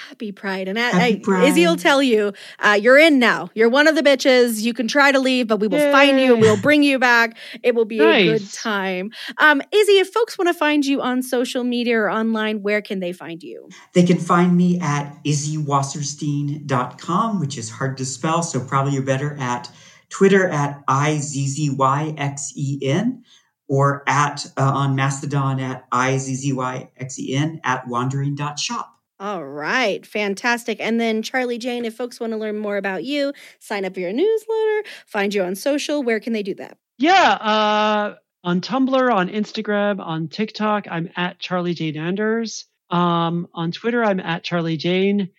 Happy 0.08 0.32
Pride. 0.32 0.66
And 0.66 0.76
I, 0.78 1.20
I, 1.26 1.44
Izzy 1.44 1.66
will 1.66 1.76
tell 1.76 2.02
you, 2.02 2.32
uh, 2.58 2.76
you're 2.80 2.98
in 2.98 3.20
now. 3.20 3.50
You're 3.54 3.68
one 3.68 3.86
of 3.86 3.94
the 3.94 4.02
bitches. 4.02 4.60
You 4.60 4.74
can 4.74 4.88
try 4.88 5.12
to 5.12 5.20
leave, 5.20 5.46
but 5.46 5.60
we 5.60 5.68
will 5.68 5.78
Yay. 5.78 5.92
find 5.92 6.18
you 6.20 6.32
and 6.34 6.42
we'll 6.42 6.60
bring 6.60 6.82
you 6.82 6.98
back. 6.98 7.36
It 7.62 7.76
will 7.76 7.84
be 7.84 7.98
nice. 7.98 8.22
a 8.22 8.24
good 8.32 8.52
time. 8.52 9.12
Um, 9.38 9.62
Izzy, 9.70 9.98
if 9.98 10.08
folks 10.08 10.36
want 10.36 10.48
to 10.48 10.54
find 10.54 10.84
you 10.84 11.00
on 11.00 11.22
social 11.22 11.62
media 11.62 12.00
or 12.00 12.10
online, 12.10 12.62
where 12.62 12.82
can 12.82 12.98
they 12.98 13.12
find 13.12 13.40
you? 13.42 13.68
They 13.92 14.02
can 14.02 14.18
find 14.18 14.56
me 14.56 14.80
at 14.80 15.16
izzywasserstein.com, 15.24 17.38
which 17.40 17.56
is 17.56 17.70
hard 17.70 17.96
to 17.98 18.04
spell. 18.04 18.42
So 18.42 18.58
probably 18.60 18.94
you're 18.94 19.02
better 19.02 19.36
at 19.38 19.70
Twitter 20.08 20.48
at 20.48 20.82
I-Z-Z-Y-X-E-N 20.88 21.74
or 23.68 24.02
at 24.06 24.46
uh, 24.56 24.62
on 24.62 24.94
Mastodon 24.94 25.60
at 25.60 25.84
I-Z-Z-Y-X-E-N 25.90 27.60
at 27.64 27.88
wandering.shop. 27.88 28.93
All 29.20 29.44
right, 29.44 30.04
fantastic. 30.04 30.80
And 30.80 31.00
then, 31.00 31.22
Charlie 31.22 31.58
Jane, 31.58 31.84
if 31.84 31.96
folks 31.96 32.18
want 32.18 32.32
to 32.32 32.36
learn 32.36 32.58
more 32.58 32.76
about 32.76 33.04
you, 33.04 33.32
sign 33.60 33.84
up 33.84 33.94
for 33.94 34.00
your 34.00 34.12
newsletter, 34.12 34.82
find 35.06 35.32
you 35.32 35.44
on 35.44 35.54
social, 35.54 36.02
where 36.02 36.20
can 36.20 36.32
they 36.32 36.42
do 36.42 36.54
that? 36.56 36.76
Yeah, 36.98 37.32
uh, 37.32 38.14
on 38.42 38.60
Tumblr, 38.60 39.14
on 39.14 39.28
Instagram, 39.28 40.00
on 40.00 40.28
TikTok, 40.28 40.86
I'm 40.90 41.10
at 41.16 41.38
Charlie 41.38 41.74
Jane 41.74 41.96
Anders. 41.96 42.66
Um, 42.90 43.48
on 43.54 43.72
Twitter, 43.72 44.04
I'm 44.04 44.20
at 44.20 44.44
Charlie 44.44 44.76
Jane. 44.76 45.30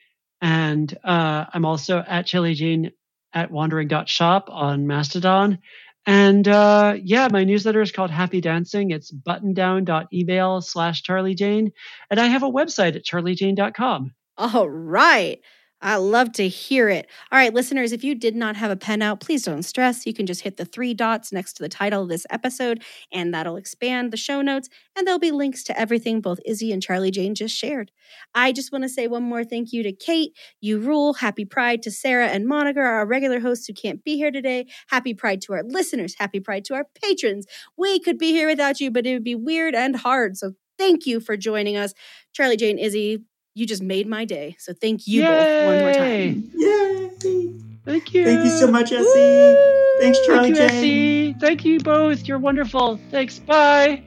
And 0.41 0.97
uh, 1.03 1.45
I'm 1.53 1.65
also 1.65 2.03
at 2.05 2.25
Charlie 2.25 2.55
Jane 2.55 2.91
at 3.33 3.51
wandering.shop 3.51 4.49
on 4.49 4.87
Mastodon. 4.87 5.59
And 6.05 6.47
uh, 6.47 6.95
yeah, 7.01 7.27
my 7.31 7.43
newsletter 7.43 7.81
is 7.81 7.91
called 7.91 8.11
Happy 8.11 8.41
Dancing. 8.41 8.91
It's 8.91 9.11
buttondown.email 9.11 10.61
slash 10.61 11.01
Charlie 11.01 11.35
Jane. 11.35 11.71
And 12.09 12.19
I 12.19 12.27
have 12.27 12.43
a 12.43 12.51
website 12.51 12.95
at 12.95 13.05
charliejane.com. 13.05 14.13
All 14.37 14.69
right. 14.69 15.39
I 15.85 15.97
love 15.97 16.31
to 16.33 16.47
hear 16.47 16.89
it. 16.89 17.07
All 17.31 17.37
right, 17.37 17.53
listeners, 17.53 17.91
if 17.91 18.03
you 18.03 18.15
did 18.15 18.35
not 18.35 18.55
have 18.55 18.71
a 18.71 18.75
pen 18.75 19.03
out, 19.03 19.19
please 19.19 19.43
don't 19.43 19.61
stress. 19.61 20.07
You 20.07 20.15
can 20.15 20.25
just 20.25 20.41
hit 20.41 20.57
the 20.57 20.65
three 20.65 20.95
dots 20.95 21.31
next 21.31 21.53
to 21.53 21.63
the 21.63 21.69
title 21.69 22.01
of 22.01 22.09
this 22.09 22.25
episode, 22.31 22.83
and 23.13 23.31
that'll 23.31 23.55
expand 23.55 24.11
the 24.11 24.17
show 24.17 24.41
notes, 24.41 24.67
and 24.97 25.05
there'll 25.05 25.19
be 25.19 25.29
links 25.29 25.63
to 25.65 25.79
everything 25.79 26.21
both 26.21 26.39
Izzy 26.43 26.71
and 26.71 26.81
Charlie 26.81 27.11
Jane 27.11 27.35
just 27.35 27.55
shared. 27.55 27.91
I 28.33 28.51
just 28.51 28.71
want 28.71 28.83
to 28.83 28.89
say 28.89 29.05
one 29.05 29.21
more 29.21 29.43
thank 29.43 29.73
you 29.73 29.83
to 29.83 29.91
Kate, 29.91 30.31
You 30.59 30.79
Rule, 30.79 31.13
Happy 31.13 31.45
Pride 31.45 31.83
to 31.83 31.91
Sara 31.91 32.29
and 32.29 32.47
Monika, 32.47 32.77
our 32.77 33.05
regular 33.05 33.39
hosts 33.39 33.67
who 33.67 33.73
can't 33.73 34.03
be 34.03 34.17
here 34.17 34.31
today. 34.31 34.65
Happy 34.87 35.13
Pride 35.13 35.39
to 35.41 35.53
our 35.53 35.61
listeners. 35.63 36.15
Happy 36.17 36.39
Pride 36.39 36.65
to 36.65 36.73
our 36.73 36.87
patrons. 36.99 37.45
We 37.77 37.99
could 37.99 38.17
be 38.17 38.31
here 38.31 38.47
without 38.47 38.79
you, 38.79 38.89
but 38.89 39.05
it 39.05 39.13
would 39.13 39.23
be 39.23 39.35
weird 39.35 39.75
and 39.75 39.95
hard. 39.95 40.35
So 40.35 40.53
thank 40.79 41.05
you 41.05 41.19
for 41.19 41.37
joining 41.37 41.77
us. 41.77 41.93
Charlie 42.33 42.57
Jane, 42.57 42.79
Izzy, 42.79 43.23
you 43.55 43.65
just 43.65 43.81
made 43.81 44.05
my 44.05 44.25
day. 44.25 44.55
So 44.59 44.73
thank 44.73 45.07
you 45.07 45.23
Yay! 45.23 45.27
both 45.27 45.65
one 45.65 45.79
more 45.79 45.93
time. 45.93 46.51
Yay! 46.53 47.59
Thank 47.85 48.13
you. 48.13 48.25
Thank 48.25 48.43
you 48.43 48.49
so 48.59 48.67
much, 48.69 48.91
Essie. 48.91 49.03
Woo! 49.05 49.99
Thanks, 49.99 50.19
Charlie 50.25 50.53
Thank 50.53 50.71
you, 50.71 50.77
Essie. 50.77 51.33
Thank 51.33 51.65
you 51.65 51.79
both. 51.79 52.27
You're 52.27 52.37
wonderful. 52.37 52.99
Thanks. 53.11 53.39
Bye. 53.39 54.03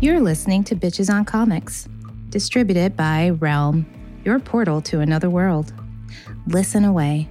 You're 0.00 0.20
listening 0.20 0.64
to 0.64 0.76
Bitches 0.76 1.12
on 1.12 1.24
Comics, 1.24 1.88
distributed 2.30 2.96
by 2.96 3.30
Realm, 3.30 3.86
your 4.24 4.40
portal 4.40 4.80
to 4.82 5.00
another 5.00 5.30
world. 5.30 5.72
Listen 6.48 6.84
away. 6.84 7.28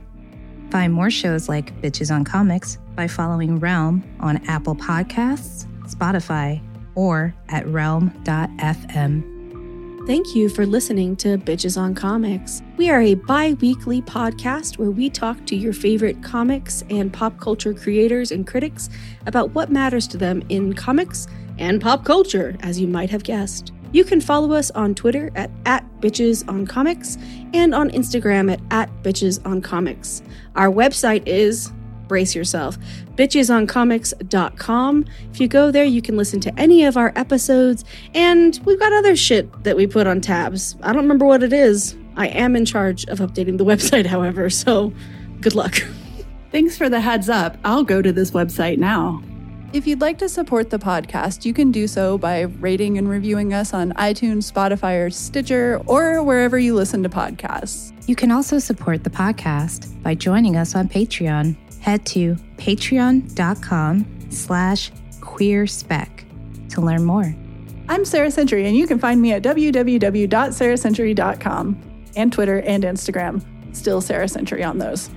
Find 0.71 0.93
more 0.93 1.11
shows 1.11 1.49
like 1.49 1.79
Bitches 1.81 2.13
on 2.13 2.23
Comics 2.23 2.77
by 2.95 3.07
following 3.07 3.59
Realm 3.59 4.03
on 4.21 4.37
Apple 4.47 4.75
Podcasts 4.75 5.67
Spotify, 5.87 6.61
or 6.95 7.33
at 7.49 7.67
realm.fm. 7.67 9.35
Thank 10.07 10.35
you 10.35 10.49
for 10.49 10.67
listening 10.67 11.15
to 11.17 11.39
Bitches 11.39 11.81
on 11.81 11.95
Comics. 11.95 12.61
We 12.77 12.91
are 12.91 13.01
a 13.01 13.15
bi 13.15 13.53
weekly 13.53 14.03
podcast 14.03 14.77
where 14.77 14.91
we 14.91 15.09
talk 15.09 15.43
to 15.47 15.55
your 15.55 15.73
favorite 15.73 16.21
comics 16.21 16.83
and 16.91 17.11
pop 17.11 17.39
culture 17.39 17.73
creators 17.73 18.31
and 18.31 18.45
critics 18.45 18.87
about 19.25 19.49
what 19.55 19.71
matters 19.71 20.07
to 20.09 20.17
them 20.17 20.43
in 20.49 20.73
comics 20.73 21.27
and 21.57 21.81
pop 21.81 22.05
culture, 22.05 22.55
as 22.59 22.79
you 22.79 22.87
might 22.87 23.09
have 23.09 23.23
guessed. 23.23 23.73
You 23.93 24.03
can 24.03 24.21
follow 24.21 24.51
us 24.53 24.69
on 24.71 24.93
Twitter 24.93 25.31
at, 25.35 25.49
at 25.65 25.83
Bitches 26.01 26.47
on 26.47 26.67
Comics 26.67 27.17
and 27.55 27.73
on 27.73 27.89
Instagram 27.89 28.51
at, 28.51 28.59
at 28.69 29.03
Bitches 29.03 29.43
on 29.43 29.59
Comics. 29.59 30.21
Our 30.55 30.69
website 30.69 31.23
is 31.25 31.71
brace 32.07 32.35
yourself. 32.35 32.77
Bitchesoncomics.com. 33.15 35.05
If 35.31 35.39
you 35.39 35.47
go 35.47 35.71
there, 35.71 35.85
you 35.85 36.01
can 36.01 36.17
listen 36.17 36.39
to 36.41 36.59
any 36.59 36.83
of 36.85 36.97
our 36.97 37.13
episodes, 37.15 37.83
and 38.13 38.59
we've 38.65 38.79
got 38.79 38.93
other 38.93 39.15
shit 39.15 39.63
that 39.63 39.75
we 39.75 39.87
put 39.87 40.07
on 40.07 40.21
tabs. 40.21 40.75
I 40.81 40.87
don't 40.93 41.03
remember 41.03 41.25
what 41.25 41.43
it 41.43 41.53
is. 41.53 41.95
I 42.17 42.27
am 42.27 42.55
in 42.55 42.65
charge 42.65 43.05
of 43.05 43.19
updating 43.19 43.57
the 43.57 43.65
website, 43.71 44.05
however, 44.05 44.49
so 44.49 44.93
good 45.41 45.55
luck. 45.55 45.75
Thanks 46.51 46.77
for 46.77 46.89
the 46.89 47.01
heads 47.01 47.27
up. 47.27 47.57
I'll 47.65 47.83
go 47.83 48.01
to 48.01 48.13
this 48.13 48.31
website 48.31 48.77
now. 48.77 49.21
If 49.75 49.85
you'd 49.85 49.99
like 49.99 50.17
to 50.19 50.29
support 50.29 50.69
the 50.69 50.79
podcast, 50.79 51.43
you 51.43 51.53
can 51.53 51.69
do 51.69 51.85
so 51.85 52.17
by 52.17 52.43
rating 52.43 52.97
and 52.97 53.09
reviewing 53.09 53.53
us 53.53 53.73
on 53.73 53.91
iTunes, 53.93 54.49
Spotify, 54.49 55.05
or 55.05 55.09
Stitcher, 55.09 55.81
or 55.85 56.23
wherever 56.23 56.57
you 56.57 56.73
listen 56.73 57.03
to 57.03 57.09
podcasts. 57.09 57.91
You 58.07 58.15
can 58.15 58.31
also 58.31 58.57
support 58.57 59.03
the 59.03 59.09
podcast 59.09 60.01
by 60.01 60.15
joining 60.15 60.55
us 60.55 60.75
on 60.75 60.87
Patreon 60.87 61.57
head 61.85 62.03
to 62.03 62.35
patreon.com 62.57 64.05
slash 64.31 64.91
queerspec 65.19 66.25
to 66.69 66.81
learn 66.81 67.05
more. 67.05 67.35
I'm 67.87 68.03
Sara 68.03 68.31
Century, 68.31 68.65
and 68.65 68.75
you 68.75 68.87
can 68.87 68.97
find 68.97 69.21
me 69.21 69.33
at 69.33 69.43
www.sarahcentury.com 69.43 71.81
and 72.15 72.33
Twitter 72.33 72.61
and 72.61 72.83
Instagram. 72.83 73.45
Still 73.75 74.01
Sara 74.01 74.27
Century 74.27 74.63
on 74.63 74.79
those. 74.79 75.11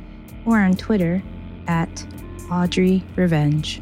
or 0.51 0.59
on 0.59 0.75
Twitter 0.75 1.23
at 1.67 2.05
Audrey 2.51 3.03
Revenge. 3.17 3.81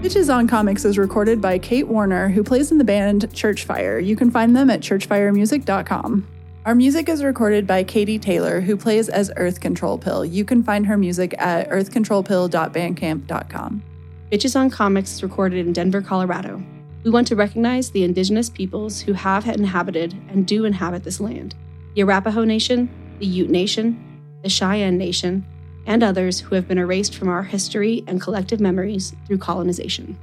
Bitches 0.00 0.32
on 0.32 0.46
Comics 0.46 0.84
is 0.84 0.96
recorded 0.98 1.40
by 1.40 1.58
Kate 1.58 1.88
Warner, 1.88 2.28
who 2.28 2.44
plays 2.44 2.70
in 2.70 2.76
the 2.76 2.84
band 2.84 3.22
Churchfire. 3.30 4.04
You 4.04 4.16
can 4.16 4.30
find 4.30 4.54
them 4.54 4.68
at 4.68 4.80
churchfiremusic.com. 4.80 6.28
Our 6.66 6.74
music 6.74 7.08
is 7.08 7.24
recorded 7.24 7.66
by 7.66 7.84
Katie 7.84 8.18
Taylor, 8.18 8.60
who 8.60 8.76
plays 8.76 9.08
as 9.08 9.32
Earth 9.36 9.60
Control 9.60 9.96
Pill. 9.96 10.22
You 10.24 10.44
can 10.44 10.62
find 10.62 10.86
her 10.86 10.98
music 10.98 11.34
at 11.38 11.70
earthcontrolpill.bandcamp.com. 11.70 13.82
Bitches 14.30 14.56
on 14.56 14.70
Comics 14.70 15.14
is 15.14 15.22
recorded 15.22 15.66
in 15.66 15.72
Denver, 15.72 16.02
Colorado. 16.02 16.62
We 17.02 17.10
want 17.10 17.26
to 17.28 17.36
recognize 17.36 17.90
the 17.90 18.04
indigenous 18.04 18.50
peoples 18.50 19.00
who 19.00 19.12
have 19.12 19.46
inhabited 19.46 20.14
and 20.28 20.46
do 20.46 20.64
inhabit 20.64 21.04
this 21.04 21.20
land 21.20 21.54
the 21.94 22.02
Arapaho 22.02 22.44
Nation, 22.44 22.90
the 23.20 23.26
Ute 23.26 23.50
Nation, 23.50 24.20
the 24.42 24.48
Cheyenne 24.48 24.98
Nation, 24.98 25.46
and 25.86 26.02
others 26.02 26.40
who 26.40 26.54
have 26.54 26.68
been 26.68 26.78
erased 26.78 27.14
from 27.14 27.28
our 27.28 27.42
history 27.42 28.04
and 28.06 28.20
collective 28.20 28.60
memories 28.60 29.14
through 29.26 29.38
colonization. 29.38 30.18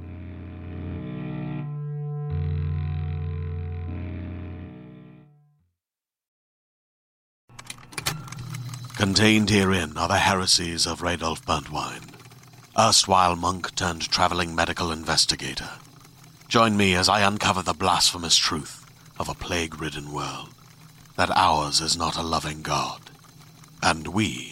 Contained 8.96 9.50
herein 9.50 9.96
are 9.96 10.06
the 10.06 10.18
heresies 10.18 10.86
of 10.86 11.00
Radolf 11.00 11.42
Burntwine, 11.44 12.14
erstwhile 12.78 13.34
monk 13.34 13.74
turned 13.74 14.08
traveling 14.08 14.54
medical 14.54 14.92
investigator. 14.92 15.70
Join 16.48 16.76
me 16.76 16.94
as 16.94 17.08
I 17.08 17.26
uncover 17.26 17.62
the 17.62 17.72
blasphemous 17.72 18.36
truth 18.36 18.86
of 19.18 19.28
a 19.28 19.34
plague 19.34 19.80
ridden 19.80 20.12
world 20.12 20.50
that 21.16 21.30
ours 21.36 21.80
is 21.80 21.96
not 21.96 22.16
a 22.16 22.22
loving 22.22 22.62
God, 22.62 23.00
and 23.82 24.08
we 24.08 24.51